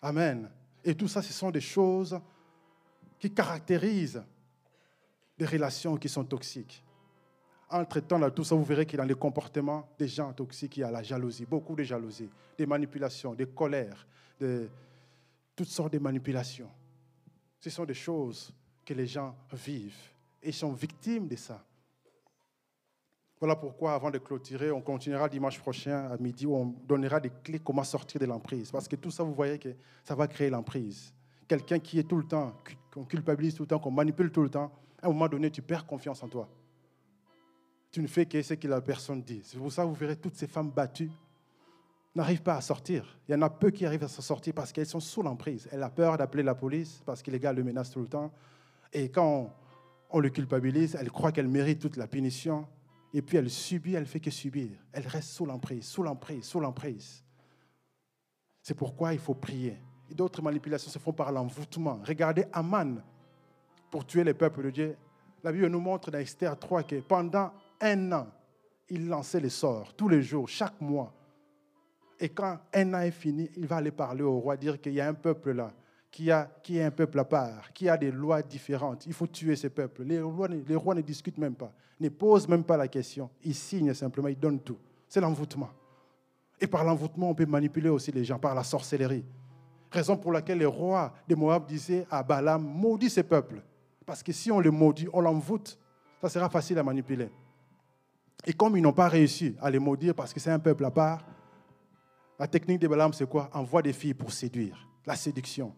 Amen. 0.03 0.51
Et 0.85 0.95
tout 0.95 1.09
ça, 1.09 1.23
ce 1.23 1.33
sont 1.33 1.51
des 1.51 1.61
choses 1.61 2.19
qui 3.19 3.31
caractérisent 3.31 4.23
des 5.39 5.47
relations 5.47 5.97
qui 5.97 6.09
sont 6.09 6.25
toxiques. 6.25 6.85
Entre-temps, 7.71 8.31
tout 8.31 8.45
ça, 8.45 8.55
vous 8.55 8.65
verrez 8.65 8.87
qu'il 8.87 8.99
y 8.99 9.01
a 9.01 9.03
dans 9.03 9.09
les 9.09 9.15
comportements 9.15 9.89
des 9.99 10.07
gens 10.07 10.33
toxiques, 10.33 10.77
il 10.77 10.81
y 10.81 10.85
a 10.85 10.91
la 10.91 11.03
jalousie, 11.03 11.47
beaucoup 11.47 11.75
de 11.75 11.83
jalousie, 11.83 12.29
des 12.57 12.67
manipulations, 12.67 13.35
des 13.35 13.47
colères, 13.47 14.07
des, 14.39 14.69
toutes 15.57 15.69
sortes 15.69 15.93
de 15.93 15.99
manipulations. 15.99 16.71
Ce 17.65 17.71
sont 17.71 17.87
des 17.87 17.95
choses 17.95 18.53
que 18.85 18.93
les 18.93 19.07
gens 19.07 19.35
vivent 19.51 20.11
et 20.43 20.53
sont 20.53 20.75
victimes 20.75 21.27
de 21.27 21.37
ça. 21.37 21.65
Voilà 23.41 23.57
pourquoi, 23.57 23.95
avant 23.95 24.11
de 24.11 24.19
clôturer, 24.19 24.71
on 24.71 24.83
continuera 24.83 25.31
dimanche 25.31 25.59
prochain 25.59 26.11
à 26.11 26.19
midi 26.19 26.45
où 26.45 26.55
on 26.55 26.67
donnera 26.87 27.21
des 27.21 27.31
clés 27.43 27.61
comment 27.61 27.83
sortir 27.83 28.21
de 28.21 28.27
l'emprise. 28.27 28.71
Parce 28.71 28.87
que 28.87 28.97
tout 28.97 29.11
ça, 29.11 29.23
vous 29.23 29.33
voyez 29.33 29.59
que 29.59 29.71
ça 30.03 30.15
va 30.15 30.29
créer 30.29 30.51
l'emprise. 30.51 31.15
Quelqu'un 31.49 31.79
qui 31.79 31.99
est 31.99 32.03
tout 32.03 32.19
le 32.19 32.29
temps, 32.29 32.55
qu'on 32.93 33.07
culpabilise 33.07 33.55
tout 33.55 33.63
le 33.63 33.69
temps, 33.69 33.79
qu'on 33.79 33.91
manipule 33.91 34.31
tout 34.31 34.43
le 34.43 34.51
temps, 34.51 34.71
à 35.01 35.07
un 35.07 35.09
moment 35.09 35.29
donné, 35.29 35.51
tu 35.51 35.63
perds 35.63 35.87
confiance 35.87 36.23
en 36.23 36.29
toi. 36.29 36.47
Tu 37.91 38.03
ne 38.03 38.09
fais 38.09 38.27
que 38.27 38.43
ce 38.43 38.53
que 38.53 38.69
la 38.69 38.83
personne 38.83 39.23
dit. 39.23 39.41
C'est 39.43 39.57
pour 39.57 39.73
ça 39.73 39.85
que 39.85 39.89
vous 39.89 39.95
verrez 39.95 40.17
toutes 40.17 40.37
ces 40.37 40.49
femmes 40.49 40.71
battues 40.71 41.11
n'arrivent 42.15 42.43
pas 42.43 42.57
à 42.57 42.61
sortir. 42.61 43.19
Il 43.29 43.33
y 43.33 43.35
en 43.35 43.43
a 43.43 43.51
peu 43.51 43.71
qui 43.71 43.85
arrivent 43.85 44.05
à 44.05 44.09
s'en 44.09 44.23
sortir 44.23 44.55
parce 44.55 44.73
qu'elles 44.73 44.87
sont 44.87 45.01
sous 45.01 45.23
l'emprise. 45.23 45.69
Elle 45.73 45.83
a 45.83 45.91
peur 45.91 46.17
d'appeler 46.17 46.43
la 46.43 46.55
police 46.55 47.03
parce 47.05 47.23
que 47.23 47.31
les 47.31 47.41
gars 47.41 47.53
le 47.53 47.65
menacent 47.65 47.91
tout 47.91 48.01
le 48.01 48.07
temps. 48.07 48.33
Et 48.93 49.11
quand 49.11 49.53
on, 50.11 50.21
le 50.21 50.31
culpabilise, 50.31 50.97
elle 50.99 51.11
croit 51.11 51.33
qu'elle 51.33 51.49
mérite 51.49 51.81
toute 51.81 51.97
la 51.97 52.07
punition. 52.07 52.67
Et 53.13 53.23
puis 53.23 53.37
elle 53.37 53.51
subit, 53.51 53.95
elle 53.95 54.07
fait 54.07 54.21
que 54.21 54.31
subir. 54.31 54.71
Elle 54.93 55.07
reste 55.07 55.31
sous 55.31 55.47
l'emprise, 55.47 55.85
sous 55.85 56.03
l'emprise, 56.03 56.45
sous 56.45 56.61
l'emprise. 56.61 57.25
C'est 58.63 58.75
pourquoi 58.75 59.13
il 59.13 59.19
faut 59.19 59.35
prier. 59.35 59.77
Et 60.11 60.15
d'autres 60.15 60.43
manipulations 60.43 60.91
se 60.91 60.99
font 60.99 61.13
par 61.13 61.33
l'envoûtement. 61.33 62.01
Regardez 62.05 62.45
Aman 62.53 63.03
pour 63.91 64.07
tuer 64.07 64.25
les 64.25 64.35
peuples 64.35 64.63
de 64.63 64.71
Dieu. 64.71 64.97
La 65.43 65.53
Bible 65.53 65.67
nous 65.67 65.81
montre 65.81 66.11
dans 66.11 66.19
Esther 66.19 66.59
3 66.59 66.85
que 66.85 67.01
pendant 67.01 67.53
un 67.81 68.13
an, 68.13 68.29
il 68.89 69.09
lançait 69.09 69.41
les 69.41 69.51
sorts, 69.51 69.95
tous 69.95 70.09
les 70.09 70.23
jours, 70.23 70.49
chaque 70.49 70.81
mois. 70.81 71.13
Et 72.19 72.29
quand 72.29 72.59
un 72.73 72.95
an 72.95 73.01
est 73.01 73.11
fini, 73.11 73.51
il 73.57 73.67
va 73.67 73.77
aller 73.77 73.91
parler 73.91 74.23
au 74.23 74.39
roi, 74.39 74.57
dire 74.57 74.81
qu'il 74.81 74.93
y 74.93 75.01
a 75.01 75.09
un 75.09 75.15
peuple 75.15 75.53
là, 75.53 75.73
qui, 76.11 76.31
a, 76.31 76.49
qui 76.63 76.79
est 76.79 76.85
un 76.85 76.91
peuple 76.91 77.19
à 77.19 77.25
part, 77.25 77.73
qui 77.73 77.89
a 77.89 77.97
des 77.97 78.11
lois 78.11 78.43
différentes. 78.43 79.07
Il 79.07 79.13
faut 79.13 79.27
tuer 79.27 79.57
ces 79.57 79.71
peuples. 79.71 80.05
Les 80.05 80.21
rois, 80.21 80.49
les 80.49 80.77
rois 80.77 80.95
ne 80.95 81.01
discutent 81.01 81.39
même 81.39 81.55
pas, 81.55 81.73
ne 81.99 82.09
posent 82.09 82.49
même 82.49 82.65
pas 82.65 82.77
la 82.77 82.89
question. 82.89 83.31
Ils 83.43 83.55
signent 83.55 83.95
simplement, 83.95 84.29
ils 84.29 84.39
donnent 84.39 84.61
tout. 84.61 84.79
C'est 85.09 85.21
l'envoûtement. 85.21 85.71
Et 86.61 86.67
par 86.67 86.85
l'envoûtement, 86.85 87.31
on 87.31 87.35
peut 87.35 87.47
manipuler 87.47 87.89
aussi 87.89 88.13
les 88.13 88.25
gens, 88.25 88.39
par 88.39 88.55
la 88.55 88.63
sorcellerie. 88.63 89.25
Raison 89.91 90.17
pour 90.17 90.33
laquelle 90.33 90.59
les 90.59 90.67
rois 90.67 91.13
de 91.29 91.35
Moab 91.35 91.67
disaient 91.67 92.07
à 92.11 92.23
Balaam, 92.23 92.63
maudit 92.63 93.11
ces 93.11 93.23
peuples. 93.23 93.63
Parce 94.07 94.23
que 94.23 94.33
si 94.33 94.51
on 94.51 94.61
les 94.61 94.71
maudit, 94.71 95.09
on 95.13 95.21
l'envoûte, 95.21 95.79
ça 96.21 96.29
sera 96.29 96.49
facile 96.49 96.79
à 96.79 96.83
manipuler. 96.83 97.31
Et 98.47 98.53
comme 98.53 98.77
ils 98.77 98.83
n'ont 98.83 98.93
pas 98.93 99.09
réussi 99.09 99.57
à 99.61 99.71
les 99.71 99.79
maudire 99.79 100.15
parce 100.15 100.33
que 100.33 100.41
c'est 100.41 100.51
un 100.51 100.59
peuple 100.59 100.85
à 100.85 100.91
part, 100.91 101.25
la 102.39 102.49
technique 102.49 102.81
de 102.81 102.89
Balaam, 102.89 103.13
c'est 103.13 103.29
quoi? 103.29 103.49
Envoie 103.53 103.83
des 103.83 103.93
filles 103.93 104.15
pour 104.15 104.33
séduire. 104.33 104.89
La 105.07 105.15
séduction. 105.15 105.75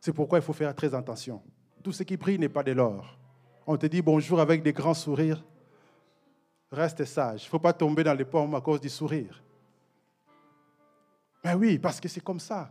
C'est 0.00 0.12
pourquoi 0.12 0.38
il 0.38 0.42
faut 0.42 0.52
faire 0.52 0.74
très 0.74 0.94
attention. 0.94 1.42
Tout 1.82 1.92
ce 1.92 2.02
qui 2.02 2.16
brille 2.16 2.38
n'est 2.38 2.48
pas 2.48 2.62
de 2.62 2.72
l'or. 2.72 3.16
On 3.66 3.76
te 3.76 3.86
dit 3.86 4.02
bonjour 4.02 4.40
avec 4.40 4.62
des 4.62 4.72
grands 4.72 4.94
sourires. 4.94 5.42
Reste 6.70 7.04
sage. 7.04 7.42
Il 7.42 7.46
ne 7.46 7.50
faut 7.50 7.58
pas 7.58 7.72
tomber 7.72 8.04
dans 8.04 8.14
les 8.14 8.24
pommes 8.24 8.54
à 8.54 8.60
cause 8.60 8.80
du 8.80 8.88
sourire. 8.88 9.42
Mais 11.44 11.54
oui, 11.54 11.78
parce 11.78 12.00
que 12.00 12.08
c'est 12.08 12.22
comme 12.22 12.40
ça. 12.40 12.70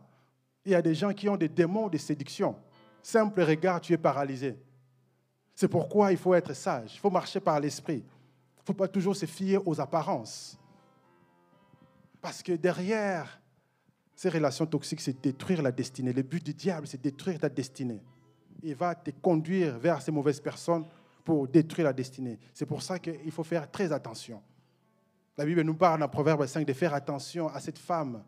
Il 0.65 0.71
y 0.71 0.75
a 0.75 0.81
des 0.81 0.93
gens 0.93 1.13
qui 1.13 1.27
ont 1.27 1.37
des 1.37 1.49
démons 1.49 1.87
de 1.87 1.97
séduction. 1.97 2.55
Simple 3.01 3.41
regard, 3.41 3.81
tu 3.81 3.93
es 3.93 3.97
paralysé. 3.97 4.59
C'est 5.55 5.67
pourquoi 5.67 6.11
il 6.11 6.17
faut 6.17 6.35
être 6.35 6.53
sage. 6.53 6.95
Il 6.95 6.99
faut 6.99 7.09
marcher 7.09 7.39
par 7.39 7.59
l'esprit. 7.59 8.03
Il 8.03 8.61
ne 8.61 8.65
faut 8.65 8.73
pas 8.73 8.87
toujours 8.87 9.15
se 9.15 9.25
fier 9.25 9.65
aux 9.65 9.79
apparences. 9.81 10.58
Parce 12.21 12.43
que 12.43 12.53
derrière 12.53 13.41
ces 14.15 14.29
relations 14.29 14.65
toxiques, 14.65 15.01
c'est 15.01 15.21
détruire 15.21 15.61
la 15.61 15.71
destinée. 15.71 16.11
Le 16.11 16.23
but 16.23 16.43
du 16.43 16.53
diable, 16.53 16.87
c'est 16.87 17.01
détruire 17.01 17.39
ta 17.39 17.47
destinée. 17.47 18.01
Il 18.61 18.75
va 18.75 18.93
te 18.93 19.11
conduire 19.11 19.79
vers 19.79 20.01
ces 20.01 20.11
mauvaises 20.11 20.41
personnes 20.41 20.85
pour 21.23 21.47
détruire 21.47 21.87
la 21.87 21.93
destinée. 21.93 22.37
C'est 22.53 22.65
pour 22.65 22.81
ça 22.81 22.99
qu'il 22.99 23.31
faut 23.31 23.43
faire 23.43 23.71
très 23.71 23.93
attention. 23.93 24.41
La 25.37 25.45
Bible 25.45 25.61
nous 25.61 25.75
parle 25.75 26.01
dans 26.01 26.09
Proverbe 26.09 26.45
5 26.45 26.65
de 26.67 26.73
faire 26.73 26.93
attention 26.93 27.47
à 27.47 27.61
cette 27.61 27.79
femme 27.79 28.21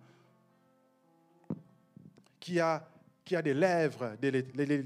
qui 2.39 2.57
a, 2.59 2.87
qui 3.25 3.35
a 3.35 3.41
des 3.41 3.53
lèvres, 3.53 4.15
de, 4.21 4.85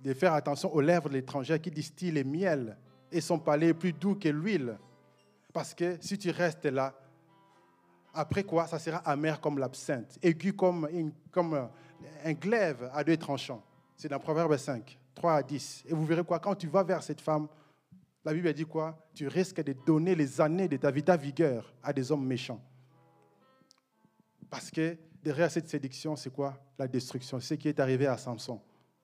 de 0.00 0.14
faire 0.14 0.32
attention 0.32 0.74
aux 0.74 0.80
lèvres 0.80 1.10
de 1.10 1.14
l'étranger 1.14 1.60
qui 1.60 1.70
distille 1.70 2.12
le 2.12 2.24
miel 2.24 2.78
et 3.12 3.20
son 3.20 3.38
palais 3.38 3.68
est 3.68 3.74
plus 3.74 3.92
doux 3.92 4.14
que 4.14 4.30
l'huile. 4.30 4.78
Parce 5.52 5.74
que 5.74 5.98
si 6.00 6.16
tu 6.16 6.30
restes 6.30 6.64
là, 6.64 6.94
après 8.18 8.42
quoi, 8.42 8.66
ça 8.66 8.80
sera 8.80 8.98
amer 8.98 9.40
comme 9.40 9.60
l'absinthe, 9.60 10.18
aigu 10.20 10.52
comme, 10.52 10.88
comme 11.30 11.68
un 12.24 12.32
glaive 12.32 12.90
à 12.92 13.04
deux 13.04 13.16
tranchants. 13.16 13.62
C'est 13.96 14.08
dans 14.08 14.18
Proverbe 14.18 14.56
5, 14.56 14.98
3 15.14 15.34
à 15.34 15.42
10. 15.44 15.84
Et 15.86 15.94
vous 15.94 16.04
verrez 16.04 16.24
quoi, 16.24 16.40
quand 16.40 16.56
tu 16.56 16.66
vas 16.66 16.82
vers 16.82 17.00
cette 17.00 17.20
femme, 17.20 17.46
la 18.24 18.34
Bible 18.34 18.52
dit 18.52 18.64
quoi? 18.64 18.98
Tu 19.14 19.28
risques 19.28 19.62
de 19.62 19.72
donner 19.86 20.16
les 20.16 20.40
années 20.40 20.66
de 20.66 20.76
ta 20.76 20.90
vie, 20.90 21.04
ta 21.04 21.16
vigueur 21.16 21.72
à 21.80 21.92
des 21.92 22.10
hommes 22.10 22.26
méchants. 22.26 22.60
Parce 24.50 24.72
que 24.72 24.98
derrière 25.22 25.50
cette 25.50 25.68
séduction, 25.68 26.16
c'est 26.16 26.32
quoi? 26.32 26.60
La 26.76 26.88
destruction. 26.88 27.38
Ce 27.38 27.54
qui 27.54 27.68
est 27.68 27.78
arrivé 27.78 28.08
à 28.08 28.16
Samson. 28.16 28.60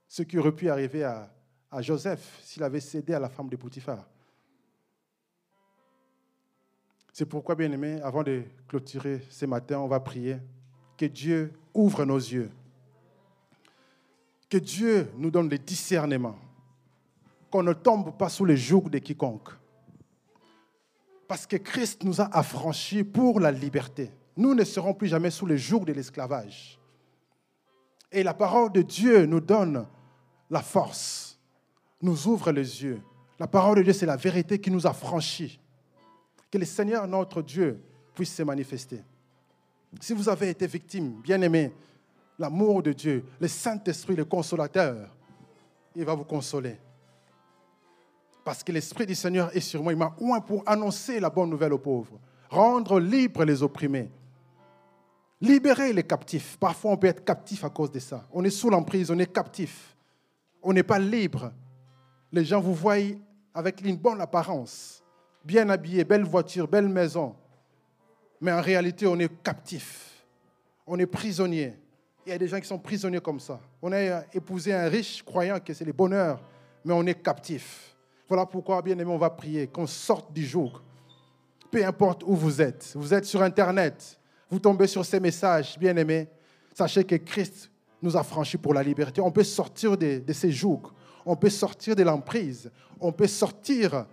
Ce 0.08 0.24
qui 0.24 0.38
aurait 0.38 0.52
pu 0.54 0.68
arriver 0.68 1.04
à, 1.04 1.32
à 1.70 1.80
Joseph 1.80 2.40
s'il 2.42 2.64
avait 2.64 2.80
cédé 2.80 3.14
à 3.14 3.20
la 3.20 3.28
femme 3.28 3.48
de 3.48 3.56
Potiphar. 3.56 4.08
C'est 7.16 7.26
pourquoi, 7.26 7.54
bien 7.54 7.70
aimé, 7.70 8.00
avant 8.02 8.24
de 8.24 8.42
clôturer 8.66 9.22
ce 9.30 9.46
matin, 9.46 9.78
on 9.78 9.86
va 9.86 10.00
prier 10.00 10.38
que 10.96 11.06
Dieu 11.06 11.52
ouvre 11.72 12.04
nos 12.04 12.18
yeux. 12.18 12.50
Que 14.50 14.58
Dieu 14.58 15.08
nous 15.16 15.30
donne 15.30 15.48
le 15.48 15.56
discernement. 15.56 16.34
Qu'on 17.52 17.62
ne 17.62 17.72
tombe 17.72 18.16
pas 18.16 18.28
sous 18.28 18.44
les 18.44 18.56
jougs 18.56 18.90
de 18.90 18.98
quiconque. 18.98 19.50
Parce 21.28 21.46
que 21.46 21.54
Christ 21.54 22.02
nous 22.02 22.20
a 22.20 22.24
affranchis 22.36 23.04
pour 23.04 23.38
la 23.38 23.52
liberté. 23.52 24.10
Nous 24.36 24.52
ne 24.52 24.64
serons 24.64 24.92
plus 24.92 25.06
jamais 25.06 25.30
sous 25.30 25.46
les 25.46 25.56
jougs 25.56 25.86
de 25.86 25.92
l'esclavage. 25.92 26.80
Et 28.10 28.24
la 28.24 28.34
parole 28.34 28.72
de 28.72 28.82
Dieu 28.82 29.24
nous 29.24 29.40
donne 29.40 29.86
la 30.50 30.62
force, 30.62 31.38
nous 32.02 32.26
ouvre 32.26 32.50
les 32.50 32.82
yeux. 32.82 33.00
La 33.38 33.46
parole 33.46 33.76
de 33.76 33.82
Dieu, 33.84 33.92
c'est 33.92 34.04
la 34.04 34.16
vérité 34.16 34.60
qui 34.60 34.72
nous 34.72 34.84
a 34.84 34.92
franchis 34.92 35.60
que 36.54 36.58
le 36.60 36.66
Seigneur, 36.66 37.08
notre 37.08 37.42
Dieu, 37.42 37.82
puisse 38.14 38.32
se 38.32 38.44
manifester. 38.44 39.02
Si 40.00 40.14
vous 40.14 40.28
avez 40.28 40.50
été 40.50 40.68
victime, 40.68 41.20
bien-aimé, 41.20 41.72
l'amour 42.38 42.80
de 42.80 42.92
Dieu, 42.92 43.24
le 43.40 43.48
Saint-Esprit, 43.48 44.14
le 44.14 44.24
consolateur, 44.24 45.08
il 45.96 46.04
va 46.04 46.14
vous 46.14 46.22
consoler. 46.22 46.78
Parce 48.44 48.62
que 48.62 48.70
l'Esprit 48.70 49.04
du 49.04 49.16
Seigneur 49.16 49.50
est 49.56 49.58
sur 49.58 49.82
moi. 49.82 49.92
Il 49.92 49.98
m'a 49.98 50.14
oint 50.20 50.40
pour 50.40 50.62
annoncer 50.64 51.18
la 51.18 51.28
bonne 51.28 51.50
nouvelle 51.50 51.72
aux 51.72 51.78
pauvres, 51.78 52.20
rendre 52.48 53.00
libres 53.00 53.44
les 53.44 53.60
opprimés, 53.60 54.08
libérer 55.40 55.92
les 55.92 56.04
captifs. 56.04 56.56
Parfois, 56.56 56.92
on 56.92 56.96
peut 56.96 57.08
être 57.08 57.24
captif 57.24 57.64
à 57.64 57.70
cause 57.70 57.90
de 57.90 57.98
ça. 57.98 58.28
On 58.32 58.44
est 58.44 58.50
sous 58.50 58.70
l'emprise, 58.70 59.10
on 59.10 59.18
est 59.18 59.32
captif. 59.32 59.96
On 60.62 60.72
n'est 60.72 60.84
pas 60.84 61.00
libre. 61.00 61.50
Les 62.30 62.44
gens 62.44 62.60
vous 62.60 62.74
voient 62.74 62.94
avec 63.52 63.80
une 63.80 63.96
bonne 63.96 64.20
apparence 64.20 65.03
bien 65.44 65.68
habillé, 65.68 66.04
belle 66.04 66.24
voiture, 66.24 66.66
belle 66.66 66.88
maison. 66.88 67.34
Mais 68.40 68.52
en 68.52 68.60
réalité, 68.60 69.06
on 69.06 69.18
est 69.18 69.42
captif. 69.42 70.24
On 70.86 70.98
est 70.98 71.06
prisonnier. 71.06 71.74
Il 72.26 72.30
y 72.30 72.32
a 72.32 72.38
des 72.38 72.48
gens 72.48 72.60
qui 72.60 72.66
sont 72.66 72.78
prisonniers 72.78 73.20
comme 73.20 73.40
ça. 73.40 73.60
On 73.82 73.92
a 73.92 74.24
épousé 74.32 74.72
un 74.72 74.88
riche 74.88 75.22
croyant 75.22 75.60
que 75.60 75.74
c'est 75.74 75.84
le 75.84 75.92
bonheur, 75.92 76.40
mais 76.84 76.94
on 76.94 77.04
est 77.06 77.22
captif. 77.22 77.94
Voilà 78.28 78.46
pourquoi, 78.46 78.80
bien 78.80 78.98
aimé, 78.98 79.10
on 79.10 79.18
va 79.18 79.30
prier 79.30 79.66
qu'on 79.66 79.86
sorte 79.86 80.32
du 80.32 80.44
joug. 80.44 80.72
Peu 81.70 81.84
importe 81.84 82.22
où 82.24 82.34
vous 82.34 82.62
êtes. 82.62 82.92
Vous 82.94 83.12
êtes 83.12 83.26
sur 83.26 83.42
Internet. 83.42 84.18
Vous 84.48 84.58
tombez 84.58 84.86
sur 84.86 85.04
ces 85.04 85.20
messages, 85.20 85.78
bien 85.78 85.96
aimé. 85.96 86.28
Sachez 86.72 87.04
que 87.04 87.16
Christ 87.16 87.70
nous 88.00 88.16
a 88.16 88.22
franchis 88.22 88.56
pour 88.56 88.72
la 88.72 88.82
liberté. 88.82 89.20
On 89.20 89.30
peut 89.30 89.44
sortir 89.44 89.96
de, 89.96 90.22
ces 90.32 90.50
jougs. 90.50 90.88
On 91.26 91.36
peut 91.36 91.50
sortir 91.50 91.96
de 91.96 92.02
l'emprise. 92.02 92.70
On 93.00 93.12
peut 93.12 93.26
sortir 93.26 94.06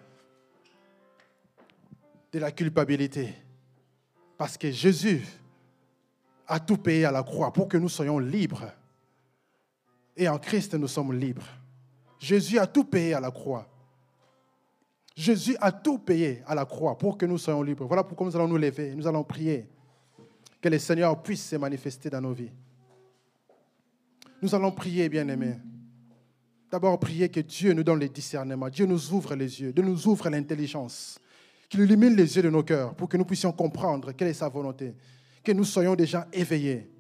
de 2.32 2.40
la 2.40 2.52
culpabilité. 2.52 3.34
Parce 4.38 4.58
que 4.58 4.72
Jésus 4.72 5.22
a 6.48 6.60
tout 6.60 6.78
payé 6.78 7.06
à 7.06 7.12
la 7.12 7.24
croix 7.24 7.52
pour 7.52 7.68
que 7.68 7.78
nous 7.78 7.90
soyons 7.90 8.20
libres. 8.20 8.72
Et 10.16 10.28
en 10.28 10.38
Christ, 10.38 10.74
nous 10.76 10.88
sommes 10.88 11.14
libres. 11.14 11.48
Jésus 12.20 12.60
a 12.60 12.68
tout 12.68 12.84
payé 12.84 13.14
à 13.14 13.20
la 13.20 13.32
croix. 13.32 13.68
Jésus 15.16 15.56
a 15.60 15.72
tout 15.72 16.00
payé 16.00 16.42
à 16.46 16.56
la 16.56 16.66
croix 16.66 16.98
pour 16.98 17.18
que 17.18 17.26
nous 17.26 17.38
soyons 17.38 17.62
libres. 17.62 17.86
Voilà 17.86 18.04
pourquoi 18.04 18.28
nous 18.28 18.36
allons 18.36 18.48
nous 18.48 18.58
lever, 18.58 18.96
nous 18.96 19.08
allons 19.08 19.24
prier. 19.24 19.68
Que 20.62 20.70
le 20.70 20.80
Seigneur 20.80 21.22
puisse 21.22 21.46
se 21.48 21.56
manifester 21.56 22.10
dans 22.10 22.22
nos 22.22 22.34
vies. 22.34 22.52
Nous 24.42 24.54
allons 24.56 24.72
prier, 24.72 25.10
bien-aimés. 25.10 25.58
D'abord, 26.70 27.00
prier 27.00 27.30
que 27.30 27.42
Dieu 27.42 27.74
nous 27.74 27.84
donne 27.84 28.00
le 28.00 28.10
discernement. 28.10 28.70
Dieu 28.70 28.86
nous 28.86 29.12
ouvre 29.12 29.36
les 29.36 29.62
yeux, 29.62 29.74
Dieu 29.74 29.84
nous 29.84 30.08
ouvre 30.08 30.30
l'intelligence 30.30 31.20
qu'il 31.72 31.80
illumine 31.80 32.14
les 32.18 32.36
yeux 32.36 32.44
de 32.44 32.50
nos 32.50 32.64
cœurs 32.64 32.94
pour 32.94 33.08
que 33.08 33.16
nous 33.16 33.24
puissions 33.24 33.54
comprendre 33.54 34.12
quelle 34.12 34.28
est 34.28 34.34
sa 34.34 34.50
volonté, 34.50 34.94
que 35.42 35.54
nous 35.54 35.64
soyons 35.64 35.96
des 35.96 36.06
gens 36.06 36.26
éveillés, 36.34 36.92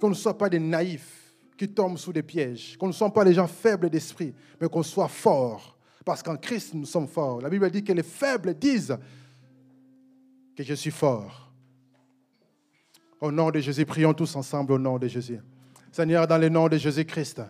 qu'on 0.00 0.08
ne 0.08 0.14
soit 0.14 0.36
pas 0.36 0.48
des 0.48 0.58
naïfs, 0.58 1.32
qui 1.56 1.68
tombent 1.68 1.96
sous 1.96 2.12
des 2.12 2.24
pièges. 2.24 2.76
Qu'on 2.76 2.88
ne 2.88 2.92
soit 2.92 3.12
pas 3.12 3.22
les 3.22 3.34
gens 3.34 3.46
faibles 3.46 3.88
d'esprit, 3.88 4.34
mais 4.60 4.68
qu'on 4.68 4.82
soit 4.82 5.06
forts. 5.06 5.76
Parce 6.04 6.20
qu'en 6.20 6.36
Christ, 6.36 6.74
nous 6.74 6.86
sommes 6.86 7.06
forts. 7.06 7.42
La 7.42 7.48
Bible 7.48 7.70
dit 7.70 7.84
que 7.84 7.92
les 7.92 8.02
faibles 8.02 8.54
disent 8.54 8.96
que 10.56 10.64
je 10.64 10.74
suis 10.74 10.90
fort. 10.90 11.52
Au 13.20 13.30
nom 13.30 13.50
de 13.50 13.60
Jésus, 13.60 13.84
prions 13.84 14.14
tous 14.14 14.34
ensemble 14.34 14.72
au 14.72 14.78
nom 14.78 14.98
de 14.98 15.06
Jésus. 15.06 15.38
Seigneur, 15.92 16.26
dans 16.26 16.38
le 16.38 16.48
nom 16.48 16.66
de 16.66 16.76
Jésus-Christ, 16.76 17.42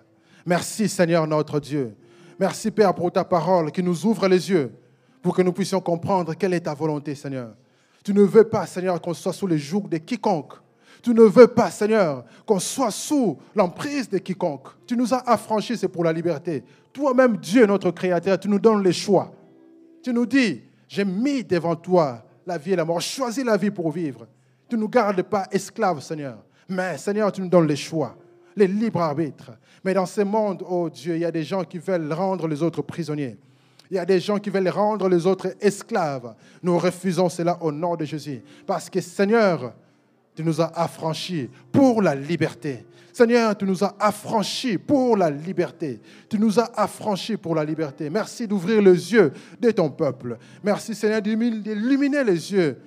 merci 0.45 0.87
Seigneur 0.87 1.27
notre 1.27 1.61
Dieu. 1.61 1.97
Merci 2.39 2.71
Père 2.71 2.95
pour 2.95 3.11
ta 3.11 3.25
parole 3.25 3.73
qui 3.73 3.83
nous 3.83 4.05
ouvre 4.05 4.29
les 4.29 4.51
yeux 4.51 4.71
pour 5.23 5.35
que 5.35 5.43
nous 5.43 5.53
puissions 5.53 5.81
comprendre 5.81 6.35
quelle 6.35 6.55
est 6.55 6.61
ta 6.61 6.75
volonté, 6.75 7.15
Seigneur. 7.15 7.55
Tu 8.05 8.15
ne 8.15 8.23
veux 8.23 8.45
pas, 8.45 8.67
Seigneur, 8.67 9.01
qu'on 9.01 9.15
soit 9.15 9.33
sous 9.33 9.47
les 9.47 9.59
jougs 9.59 9.89
de 9.89 9.99
quiconque. 9.99 10.55
Tu 11.03 11.15
ne 11.15 11.23
veux 11.23 11.49
pas, 11.49 11.71
Seigneur, 11.71 12.25
qu'on 12.47 12.59
soit 12.59 12.91
sous 12.91 13.39
l'emprise 13.55 14.09
de 14.09 14.19
quiconque. 14.19 14.69
Tu 14.87 14.97
nous 14.97 15.15
as 15.15 15.29
affranchis, 15.29 15.77
c'est 15.77 15.89
pour 15.89 16.05
la 16.05 16.13
liberté. 16.13 16.63
Toi-même, 16.93 17.37
Dieu, 17.37 17.67
notre 17.67 17.91
Créateur, 17.91 18.39
tu 18.39 18.49
nous 18.49 18.59
donnes 18.59 18.83
les 18.83 18.93
choix. 18.93 19.33
Tu 20.03 20.13
nous 20.13 20.27
dis, 20.27 20.63
j'ai 20.89 21.05
mis 21.05 21.45
devant 21.45 21.77
toi 21.77 22.23
la 22.47 22.59
vie 22.59 22.73
et 22.73 22.77
la 22.77 22.85
mort. 22.85 23.01
Choisis 23.01 23.45
la 23.45 23.57
vie 23.57 23.71
pour 23.71 23.91
vivre. 23.91 24.27
Tu 24.69 24.77
ne 24.77 24.81
nous 24.81 24.89
gardes 24.89 25.23
pas 25.23 25.47
esclaves, 25.51 26.01
Seigneur. 26.01 26.39
Mais, 26.69 26.99
Seigneur, 26.99 27.33
tu 27.33 27.41
nous 27.41 27.49
donnes 27.49 27.67
les 27.67 27.77
choix, 27.77 28.17
les 28.57 28.67
libres 28.67 29.01
arbitres. 29.01 29.53
Mais 29.85 29.95
dans 29.95 30.07
ce 30.07 30.21
monde, 30.21 30.65
oh 30.69 30.89
Dieu, 30.91 31.17
il 31.17 31.21
y 31.21 31.25
a 31.25 31.31
des 31.31 31.43
gens 31.43 31.65
qui 31.65 31.79
veulent 31.79 32.13
rendre 32.13 32.47
les 32.47 32.63
autres 32.63 32.83
prisonniers. 32.83 33.39
Il 33.91 33.97
y 33.97 33.99
a 33.99 34.07
des 34.07 34.21
gens 34.21 34.39
qui 34.39 34.51
veulent 34.51 34.69
rendre 34.69 35.09
les 35.09 35.27
autres 35.27 35.55
esclaves. 35.61 36.35
Nous 36.63 36.79
refusons 36.79 37.29
cela 37.29 37.59
au 37.61 37.73
nom 37.73 37.97
de 37.97 38.05
Jésus. 38.05 38.43
Parce 38.67 38.89
que 38.89 39.01
Seigneur, 39.01 39.73
tu 40.35 40.45
nous 40.45 40.61
as 40.61 40.71
affranchis 40.75 41.51
pour 41.73 42.01
la 42.01 42.15
liberté. 42.15 42.85
Seigneur, 43.13 43.57
tu 43.59 43.65
nous 43.65 43.83
as 43.83 43.95
affranchis 43.99 44.79
pour 44.79 45.17
la 45.17 45.29
liberté. 45.29 46.01
Tu 46.29 46.39
nous 46.39 46.61
as 46.61 46.71
affranchis 46.77 47.37
pour 47.37 47.57
la 47.57 47.65
liberté. 47.65 48.09
Merci 48.09 48.47
d'ouvrir 48.47 48.81
les 48.81 49.13
yeux 49.13 49.33
de 49.61 49.71
ton 49.73 49.91
peuple. 49.91 50.39
Merci 50.63 50.95
Seigneur 50.95 51.21
d'illuminer 51.21 52.23
les 52.23 52.53
yeux 52.53 52.79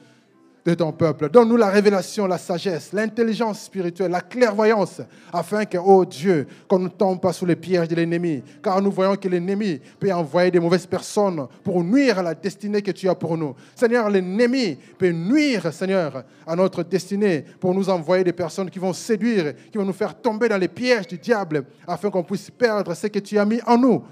de 0.65 0.73
ton 0.73 0.93
peuple. 0.93 1.29
Donne-nous 1.29 1.57
la 1.57 1.69
révélation, 1.69 2.25
la 2.25 2.37
sagesse, 2.37 2.93
l'intelligence 2.93 3.63
spirituelle, 3.63 4.11
la 4.11 4.21
clairvoyance, 4.21 5.01
afin 5.31 5.65
que, 5.65 5.77
oh 5.77 6.05
Dieu, 6.05 6.47
qu'on 6.67 6.79
ne 6.79 6.87
tombe 6.87 7.19
pas 7.19 7.33
sous 7.33 7.45
les 7.45 7.57
pièges 7.57 7.89
de 7.89 7.95
l'ennemi. 7.95 8.41
Car 8.61 8.81
nous 8.81 8.91
voyons 8.91 9.15
que 9.17 9.27
l'ennemi 9.27 9.81
peut 9.99 10.11
envoyer 10.13 10.51
des 10.51 10.61
mauvaises 10.61 10.85
personnes 10.85 11.47
pour 11.63 11.83
nuire 11.83 12.19
à 12.19 12.23
la 12.23 12.33
destinée 12.33 12.81
que 12.81 12.91
tu 12.91 13.09
as 13.09 13.15
pour 13.15 13.37
nous. 13.37 13.55
Seigneur, 13.75 14.09
l'ennemi 14.09 14.77
peut 14.97 15.09
nuire, 15.11 15.73
Seigneur, 15.73 16.23
à 16.47 16.55
notre 16.55 16.83
destinée 16.83 17.43
pour 17.59 17.73
nous 17.73 17.89
envoyer 17.89 18.23
des 18.23 18.33
personnes 18.33 18.69
qui 18.69 18.79
vont 18.79 18.93
séduire, 18.93 19.53
qui 19.69 19.77
vont 19.77 19.85
nous 19.85 19.93
faire 19.93 20.15
tomber 20.15 20.47
dans 20.47 20.57
les 20.57 20.69
pièges 20.69 21.07
du 21.07 21.17
diable, 21.17 21.65
afin 21.85 22.09
qu'on 22.09 22.23
puisse 22.23 22.49
perdre 22.49 22.93
ce 22.93 23.07
que 23.07 23.19
tu 23.19 23.37
as 23.37 23.45
mis 23.45 23.59
en 23.65 23.77
nous. 23.77 24.03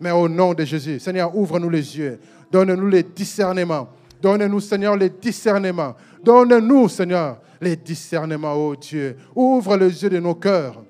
Mais 0.00 0.10
au 0.10 0.28
nom 0.28 0.54
de 0.54 0.64
Jésus, 0.64 1.00
Seigneur, 1.00 1.36
ouvre-nous 1.36 1.68
les 1.68 1.98
yeux, 1.98 2.18
donne-nous 2.50 2.88
les 2.88 3.02
discernements 3.02 3.88
Donne-nous, 4.20 4.60
Seigneur, 4.60 4.96
les 4.96 5.10
discernements. 5.10 5.94
Donne-nous, 6.22 6.88
Seigneur, 6.88 7.38
les 7.60 7.76
discernements, 7.76 8.54
oh 8.54 8.76
Dieu. 8.76 9.16
Ouvre 9.34 9.76
les 9.76 10.02
yeux 10.02 10.10
de 10.10 10.18
nos 10.18 10.34
cœurs. 10.34 10.82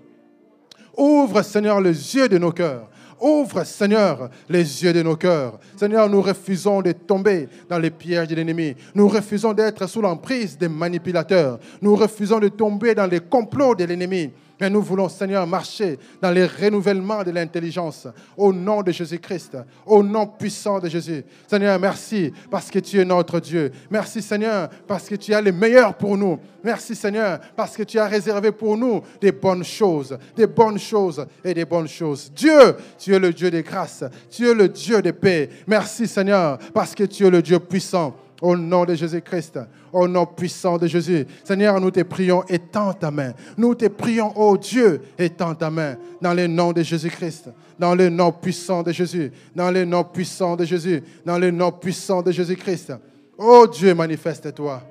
Ouvre, 0.96 1.42
Seigneur, 1.42 1.80
les 1.80 2.14
yeux 2.14 2.28
de 2.28 2.38
nos 2.38 2.52
cœurs. 2.52 2.88
Ouvre, 3.20 3.64
Seigneur, 3.64 4.30
les 4.48 4.84
yeux 4.84 4.92
de 4.92 5.02
nos 5.02 5.16
cœurs. 5.16 5.58
Seigneur, 5.76 6.08
nous 6.08 6.22
refusons 6.22 6.82
de 6.82 6.92
tomber 6.92 7.48
dans 7.68 7.78
les 7.78 7.90
pièges 7.90 8.28
de 8.28 8.36
l'ennemi. 8.36 8.74
Nous 8.94 9.08
refusons 9.08 9.52
d'être 9.52 9.88
sous 9.88 10.00
l'emprise 10.00 10.56
des 10.56 10.68
manipulateurs. 10.68 11.58
Nous 11.82 11.96
refusons 11.96 12.38
de 12.38 12.48
tomber 12.48 12.94
dans 12.94 13.06
les 13.06 13.20
complots 13.20 13.74
de 13.74 13.84
l'ennemi. 13.84 14.30
Mais 14.60 14.68
nous 14.68 14.82
voulons, 14.82 15.08
Seigneur, 15.08 15.46
marcher 15.46 15.98
dans 16.20 16.30
les 16.30 16.46
renouvellements 16.46 17.22
de 17.22 17.30
l'intelligence. 17.30 18.08
Au 18.36 18.52
nom 18.52 18.82
de 18.82 18.90
Jésus-Christ, 18.90 19.56
au 19.86 20.02
nom 20.02 20.26
puissant 20.26 20.80
de 20.80 20.88
Jésus. 20.88 21.24
Seigneur, 21.46 21.78
merci 21.78 22.32
parce 22.50 22.70
que 22.70 22.78
tu 22.78 22.98
es 23.00 23.04
notre 23.04 23.40
Dieu. 23.40 23.70
Merci, 23.90 24.20
Seigneur, 24.20 24.68
parce 24.86 25.08
que 25.08 25.14
tu 25.14 25.32
as 25.32 25.40
le 25.40 25.52
meilleur 25.52 25.94
pour 25.94 26.16
nous. 26.16 26.38
Merci, 26.62 26.94
Seigneur, 26.94 27.38
parce 27.54 27.76
que 27.76 27.84
tu 27.84 27.98
as 27.98 28.06
réservé 28.06 28.50
pour 28.50 28.76
nous 28.76 29.02
des 29.20 29.32
bonnes 29.32 29.64
choses, 29.64 30.18
des 30.36 30.46
bonnes 30.46 30.78
choses 30.78 31.24
et 31.44 31.54
des 31.54 31.64
bonnes 31.64 31.88
choses. 31.88 32.30
Dieu, 32.34 32.76
tu 32.98 33.14
es 33.14 33.18
le 33.18 33.32
Dieu 33.32 33.50
des 33.50 33.62
grâces. 33.62 34.04
Tu 34.30 34.48
es 34.48 34.54
le 34.54 34.68
Dieu 34.68 35.00
de 35.00 35.12
paix. 35.12 35.48
Merci, 35.66 36.06
Seigneur, 36.06 36.58
parce 36.74 36.94
que 36.94 37.04
tu 37.04 37.26
es 37.26 37.30
le 37.30 37.42
Dieu 37.42 37.58
puissant. 37.58 38.14
Au 38.40 38.56
nom 38.56 38.84
de 38.84 38.94
Jésus-Christ, 38.94 39.58
au 39.92 40.06
nom 40.06 40.24
puissant 40.24 40.78
de 40.78 40.86
Jésus. 40.86 41.26
Seigneur, 41.42 41.80
nous 41.80 41.90
te 41.90 42.02
prions, 42.02 42.44
étends 42.48 42.92
ta 42.92 43.10
main. 43.10 43.32
Nous 43.56 43.74
te 43.74 43.86
prions, 43.86 44.32
oh 44.36 44.56
Dieu, 44.56 45.00
étends 45.18 45.56
ta 45.56 45.70
main. 45.70 45.96
Dans 46.20 46.34
le 46.34 46.46
nom 46.46 46.72
de 46.72 46.82
Jésus-Christ, 46.82 47.50
dans 47.78 47.96
le 47.96 48.08
nom 48.08 48.30
puissant 48.30 48.84
de 48.84 48.92
Jésus, 48.92 49.32
dans 49.56 49.72
le 49.72 49.84
nom 49.84 50.04
puissant 50.04 50.54
de 50.54 50.64
Jésus, 50.64 51.02
dans 51.24 51.38
le 51.38 51.50
nom 51.50 51.72
puissant 51.72 52.22
de 52.22 52.30
Jésus-Christ. 52.30 52.92
Oh 53.36 53.66
Dieu, 53.66 53.92
manifeste-toi. 53.92 54.82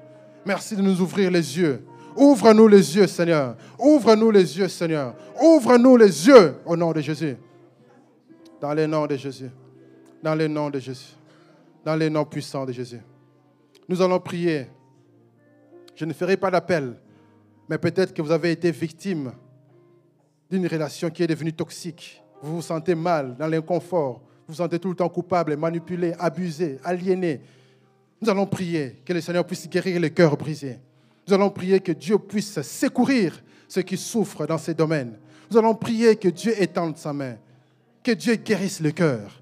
Merci 0.45 0.75
de 0.75 0.81
nous 0.81 0.99
ouvrir 0.99 1.31
les 1.31 1.57
yeux. 1.57 1.81
Ouvre-nous 2.17 2.67
les 2.67 2.95
yeux, 2.97 3.07
Seigneur. 3.07 3.55
Ouvre-nous 3.79 4.31
les 4.31 4.57
yeux, 4.57 4.67
Seigneur. 4.67 5.13
Ouvre-nous 5.41 5.95
les 5.95 6.27
yeux 6.27 6.55
au 6.65 6.75
nom 6.75 6.91
de 6.91 6.99
Jésus. 6.99 7.37
Dans 8.59 8.73
le 8.73 8.87
nom 8.87 9.05
de 9.05 9.15
Jésus. 9.15 9.51
Dans 10.21 10.35
le 10.35 10.47
nom 10.47 10.69
de 10.69 10.79
Jésus. 10.79 11.15
Dans 11.85 11.95
le 11.95 12.09
nom 12.09 12.25
puissant 12.25 12.65
de 12.65 12.73
Jésus. 12.73 12.99
Nous 13.89 14.01
allons 14.01 14.19
prier. 14.19 14.67
Je 15.95 16.05
ne 16.05 16.13
ferai 16.13 16.37
pas 16.37 16.51
d'appel, 16.51 16.95
mais 17.69 17.77
peut-être 17.77 18.13
que 18.13 18.21
vous 18.21 18.31
avez 18.31 18.51
été 18.51 18.71
victime 18.71 19.31
d'une 20.49 20.67
relation 20.67 21.09
qui 21.09 21.23
est 21.23 21.27
devenue 21.27 21.53
toxique. 21.53 22.21
Vous 22.41 22.57
vous 22.57 22.61
sentez 22.61 22.95
mal, 22.95 23.35
dans 23.37 23.47
l'inconfort. 23.47 24.21
Vous 24.47 24.53
vous 24.53 24.55
sentez 24.55 24.79
tout 24.79 24.89
le 24.89 24.95
temps 24.95 25.09
coupable, 25.09 25.57
manipulé, 25.57 26.13
abusé, 26.19 26.77
aliéné. 26.83 27.41
Nous 28.21 28.29
allons 28.29 28.45
prier 28.45 29.01
que 29.05 29.13
le 29.13 29.21
Seigneur 29.21 29.45
puisse 29.45 29.67
guérir 29.67 29.99
les 29.99 30.11
cœurs 30.11 30.37
brisés. 30.37 30.79
Nous 31.27 31.33
allons 31.33 31.49
prier 31.49 31.79
que 31.79 31.91
Dieu 31.91 32.17
puisse 32.17 32.61
secourir 32.61 33.41
ceux 33.67 33.81
qui 33.81 33.97
souffrent 33.97 34.47
dans 34.47 34.57
ces 34.57 34.73
domaines. 34.73 35.17
Nous 35.51 35.57
allons 35.57 35.75
prier 35.75 36.15
que 36.15 36.29
Dieu 36.29 36.53
étende 36.61 36.97
sa 36.97 37.13
main, 37.13 37.37
que 38.03 38.11
Dieu 38.11 38.35
guérisse 38.35 38.79
le 38.79 38.91
cœur, 38.91 39.41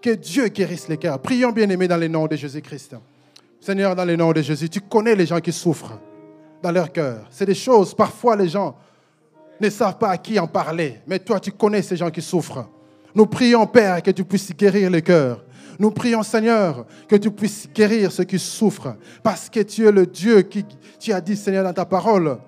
que 0.00 0.10
Dieu 0.10 0.48
guérisse 0.48 0.88
les 0.88 0.96
cœurs. 0.96 1.20
Prions 1.20 1.52
bien 1.52 1.68
aimés 1.68 1.88
dans 1.88 1.96
le 1.96 2.08
nom 2.08 2.26
de 2.26 2.36
Jésus-Christ. 2.36 2.96
Seigneur, 3.60 3.94
dans 3.94 4.04
le 4.04 4.16
nom 4.16 4.32
de 4.32 4.40
Jésus, 4.40 4.68
tu 4.68 4.80
connais 4.80 5.14
les 5.14 5.26
gens 5.26 5.40
qui 5.40 5.52
souffrent 5.52 5.98
dans 6.62 6.70
leur 6.70 6.92
cœur. 6.92 7.26
C'est 7.30 7.46
des 7.46 7.54
choses, 7.54 7.94
parfois 7.94 8.36
les 8.36 8.48
gens 8.48 8.76
ne 9.60 9.70
savent 9.70 9.98
pas 9.98 10.10
à 10.10 10.16
qui 10.16 10.38
en 10.38 10.46
parler, 10.46 11.00
mais 11.06 11.18
toi, 11.18 11.40
tu 11.40 11.52
connais 11.52 11.82
ces 11.82 11.96
gens 11.96 12.10
qui 12.10 12.22
souffrent. 12.22 12.68
Nous 13.14 13.26
prions, 13.26 13.66
Père, 13.66 14.02
que 14.02 14.10
tu 14.10 14.24
puisses 14.24 14.54
guérir 14.54 14.90
les 14.90 15.02
cœurs. 15.02 15.44
Nous 15.78 15.90
prions, 15.90 16.22
Seigneur, 16.22 16.86
que 17.08 17.16
tu 17.16 17.30
puisses 17.30 17.68
guérir 17.72 18.10
ceux 18.12 18.24
qui 18.24 18.38
souffrent, 18.38 18.96
parce 19.22 19.48
que 19.48 19.60
tu 19.60 19.86
es 19.86 19.92
le 19.92 20.06
Dieu 20.06 20.42
qui, 20.42 20.64
tu 20.98 21.12
dit, 21.22 21.36
Seigneur, 21.36 21.64
dans 21.64 21.72
ta 21.72 21.84
parole, 21.84 22.38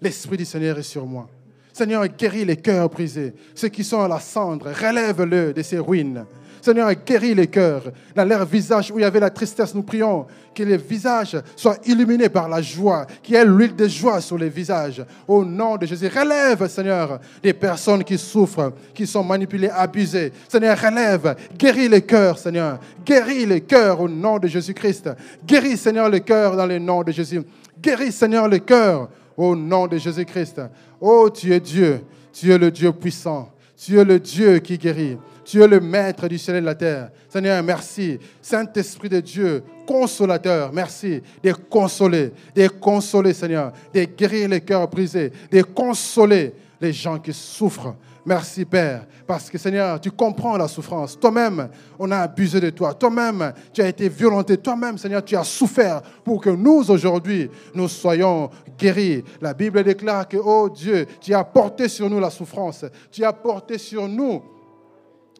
l'Esprit 0.00 0.36
du 0.36 0.44
Seigneur 0.44 0.78
est 0.78 0.82
sur 0.82 1.06
moi. 1.06 1.28
Seigneur, 1.72 2.06
guéris 2.06 2.44
les 2.44 2.56
cœurs 2.56 2.88
brisés, 2.90 3.32
ceux 3.54 3.68
qui 3.68 3.82
sont 3.82 4.02
à 4.02 4.08
la 4.08 4.20
cendre, 4.20 4.70
relève-le 4.70 5.54
de 5.54 5.62
ces 5.62 5.78
ruines. 5.78 6.26
Seigneur, 6.62 6.92
guéris 7.04 7.34
les 7.34 7.48
cœurs. 7.48 7.82
Dans 8.14 8.24
leur 8.24 8.46
visage 8.46 8.92
où 8.92 8.98
il 8.98 9.02
y 9.02 9.04
avait 9.04 9.18
la 9.18 9.30
tristesse, 9.30 9.74
nous 9.74 9.82
prions 9.82 10.26
que 10.54 10.62
les 10.62 10.76
visages 10.76 11.36
soient 11.56 11.76
illuminés 11.84 12.28
par 12.28 12.48
la 12.48 12.62
joie, 12.62 13.04
qu'il 13.22 13.34
y 13.34 13.38
ait 13.38 13.44
l'huile 13.44 13.74
de 13.74 13.88
joie 13.88 14.20
sur 14.20 14.38
les 14.38 14.48
visages. 14.48 15.04
Au 15.26 15.44
nom 15.44 15.76
de 15.76 15.86
Jésus, 15.86 16.06
relève, 16.06 16.68
Seigneur, 16.68 17.18
des 17.42 17.52
personnes 17.52 18.04
qui 18.04 18.16
souffrent, 18.16 18.72
qui 18.94 19.06
sont 19.06 19.24
manipulées, 19.24 19.70
abusées. 19.70 20.32
Seigneur, 20.48 20.78
relève, 20.78 21.34
guéris 21.58 21.88
les 21.88 22.02
cœurs, 22.02 22.38
Seigneur. 22.38 22.78
Guéris 23.04 23.44
les 23.44 23.60
cœurs 23.62 24.00
au 24.00 24.08
nom 24.08 24.38
de 24.38 24.46
Jésus-Christ. 24.46 25.10
Guéris, 25.44 25.78
Seigneur, 25.78 26.08
le 26.08 26.20
cœur 26.20 26.56
dans 26.56 26.66
le 26.66 26.78
nom 26.78 27.02
de 27.02 27.10
Jésus. 27.10 27.42
Guéris, 27.80 28.12
Seigneur, 28.12 28.46
le 28.48 28.58
cœur 28.58 29.08
au 29.36 29.56
nom 29.56 29.88
de 29.88 29.98
Jésus-Christ. 29.98 30.60
Oh, 31.00 31.28
tu 31.28 31.52
es 31.52 31.58
Dieu. 31.58 32.04
Tu 32.32 32.52
es 32.52 32.58
le 32.58 32.70
Dieu 32.70 32.92
puissant. 32.92 33.50
Tu 33.76 33.98
es 33.98 34.04
le 34.04 34.20
Dieu 34.20 34.58
qui 34.60 34.78
guérit. 34.78 35.18
Tu 35.52 35.62
es 35.62 35.68
le 35.68 35.80
maître 35.80 36.26
du 36.28 36.38
ciel 36.38 36.56
et 36.56 36.60
de 36.62 36.64
la 36.64 36.74
terre. 36.74 37.10
Seigneur, 37.28 37.62
merci. 37.62 38.18
Saint-Esprit 38.40 39.10
de 39.10 39.20
Dieu, 39.20 39.62
consolateur, 39.86 40.72
merci 40.72 41.20
de 41.44 41.52
consoler, 41.52 42.32
de 42.56 42.68
consoler, 42.68 43.34
Seigneur, 43.34 43.70
de 43.92 44.04
guérir 44.04 44.48
les 44.48 44.62
cœurs 44.62 44.88
brisés, 44.88 45.30
de 45.50 45.60
consoler 45.60 46.54
les 46.80 46.90
gens 46.90 47.18
qui 47.18 47.34
souffrent. 47.34 47.94
Merci 48.24 48.64
Père, 48.64 49.04
parce 49.26 49.50
que 49.50 49.58
Seigneur, 49.58 50.00
tu 50.00 50.10
comprends 50.10 50.56
la 50.56 50.68
souffrance. 50.68 51.20
Toi-même, 51.20 51.68
on 51.98 52.10
a 52.10 52.20
abusé 52.20 52.58
de 52.58 52.70
toi. 52.70 52.94
Toi-même, 52.94 53.52
tu 53.74 53.82
as 53.82 53.88
été 53.88 54.08
violenté. 54.08 54.56
Toi-même, 54.56 54.96
Seigneur, 54.96 55.22
tu 55.22 55.36
as 55.36 55.44
souffert 55.44 56.00
pour 56.24 56.40
que 56.40 56.48
nous, 56.48 56.90
aujourd'hui, 56.90 57.50
nous 57.74 57.88
soyons 57.88 58.48
guéris. 58.78 59.22
La 59.38 59.52
Bible 59.52 59.84
déclare 59.84 60.26
que, 60.26 60.38
oh 60.38 60.70
Dieu, 60.70 61.04
tu 61.20 61.34
as 61.34 61.44
porté 61.44 61.88
sur 61.88 62.08
nous 62.08 62.20
la 62.20 62.30
souffrance. 62.30 62.86
Tu 63.10 63.22
as 63.22 63.34
porté 63.34 63.76
sur 63.76 64.08
nous 64.08 64.42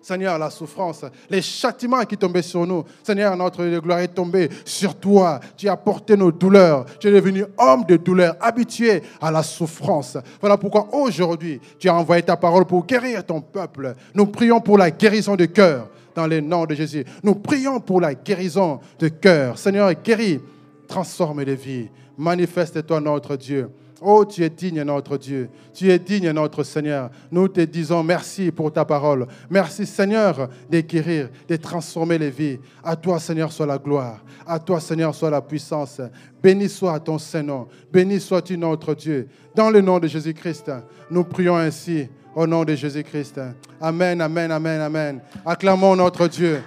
Seigneur, 0.03 0.37
la 0.37 0.51
souffrance, 0.51 1.05
les 1.31 1.41
châtiments 1.41 2.05
qui 2.05 2.17
tombaient 2.17 2.43
sur 2.43 2.67
nous. 2.67 2.85
Seigneur, 3.05 3.37
notre 3.37 3.65
gloire 3.79 4.01
est 4.01 4.09
tombée 4.09 4.49
sur 4.65 4.97
toi. 4.97 5.39
Tu 5.57 5.69
as 5.69 5.77
porté 5.77 6.17
nos 6.17 6.33
douleurs. 6.33 6.85
Tu 6.99 7.07
es 7.07 7.13
devenu 7.13 7.45
homme 7.57 7.85
de 7.85 7.97
douleur, 7.97 8.35
habitué 8.41 9.01
à 9.21 9.31
la 9.31 9.45
souffrance. 9.45 10.19
Voilà 10.41 10.59
pourquoi 10.59 10.89
aujourd'hui, 10.93 11.61
tu 11.79 11.89
as 11.89 11.95
envoyé 11.95 12.23
ta 12.23 12.37
parole 12.37 12.65
pour 12.65 12.85
guérir 12.85 13.25
ton 13.25 13.41
peuple. 13.41 13.95
Nous 14.13 14.27
prions 14.27 14.61
pour 14.61 14.77
la 14.77 14.91
guérison 14.91 15.37
de 15.37 15.45
cœur 15.45 15.89
dans 16.15 16.27
le 16.27 16.41
nom 16.41 16.67
de 16.67 16.75
Jésus. 16.75 17.05
Nous 17.23 17.37
prions 17.37 17.79
pour 17.79 18.01
la 18.01 18.15
guérison 18.15 18.81
de 18.99 19.09
cœur. 19.09 19.57
Seigneur, 19.57 19.93
guéris, 20.03 20.41
transforme 20.89 21.43
les 21.43 21.55
vies. 21.55 21.89
Manifeste-toi, 22.19 23.01
notre 23.01 23.37
Dieu. 23.37 23.71
Oh, 24.05 24.25
tu 24.25 24.43
es 24.43 24.51
digne, 24.51 24.83
notre 24.83 25.17
Dieu. 25.17 25.49
Tu 25.73 25.91
es 25.91 25.99
digne, 25.99 26.31
notre 26.33 26.65
Seigneur. 26.65 27.11
Nous 27.31 27.47
te 27.47 27.61
disons 27.61 28.03
merci 28.03 28.51
pour 28.51 28.73
ta 28.73 28.85
parole. 28.85 29.27
Merci, 29.49 29.87
Seigneur, 29.87 30.49
de 30.69 30.81
guérir, 30.81 31.29
de 31.49 31.57
transformer 31.57 32.19
les 32.19 32.31
vies. 32.31 32.59
À 32.83 32.97
toi, 32.97 33.21
Seigneur, 33.21 33.53
soit 33.53 33.67
la 33.67 33.79
gloire. 33.79 34.21
À 34.47 34.59
toi, 34.59 34.81
Seigneur, 34.81 35.15
soit 35.15 35.31
la 35.31 35.41
puissance. 35.41 36.01
Béni 36.43 36.69
soit 36.69 36.99
ton 36.99 37.19
Saint-Nom. 37.19 37.69
Béni 37.93 38.19
sois-tu, 38.19 38.59
notre 38.59 38.95
Dieu. 38.95 39.29
Dans 39.55 39.71
le 39.71 39.81
nom 39.81 39.99
de 39.99 40.09
Jésus-Christ, 40.09 40.73
nous 41.11 41.25
prions 41.25 41.57
ainsi. 41.57 42.09
Au 42.35 42.47
nom 42.47 42.65
de 42.65 42.75
Jésus-Christ. 42.75 43.41
Amen, 43.81 44.21
amen, 44.21 44.51
amen, 44.51 44.81
amen. 44.81 45.21
Acclamons 45.45 45.95
notre 45.95 46.27
Dieu. 46.29 46.63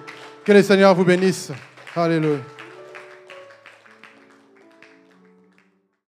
Que 0.45 0.51
le 0.51 0.61
Seigneur 0.61 0.93
vous 0.93 1.03
bénisse. 1.03 1.51
Alléluia. 1.95 2.54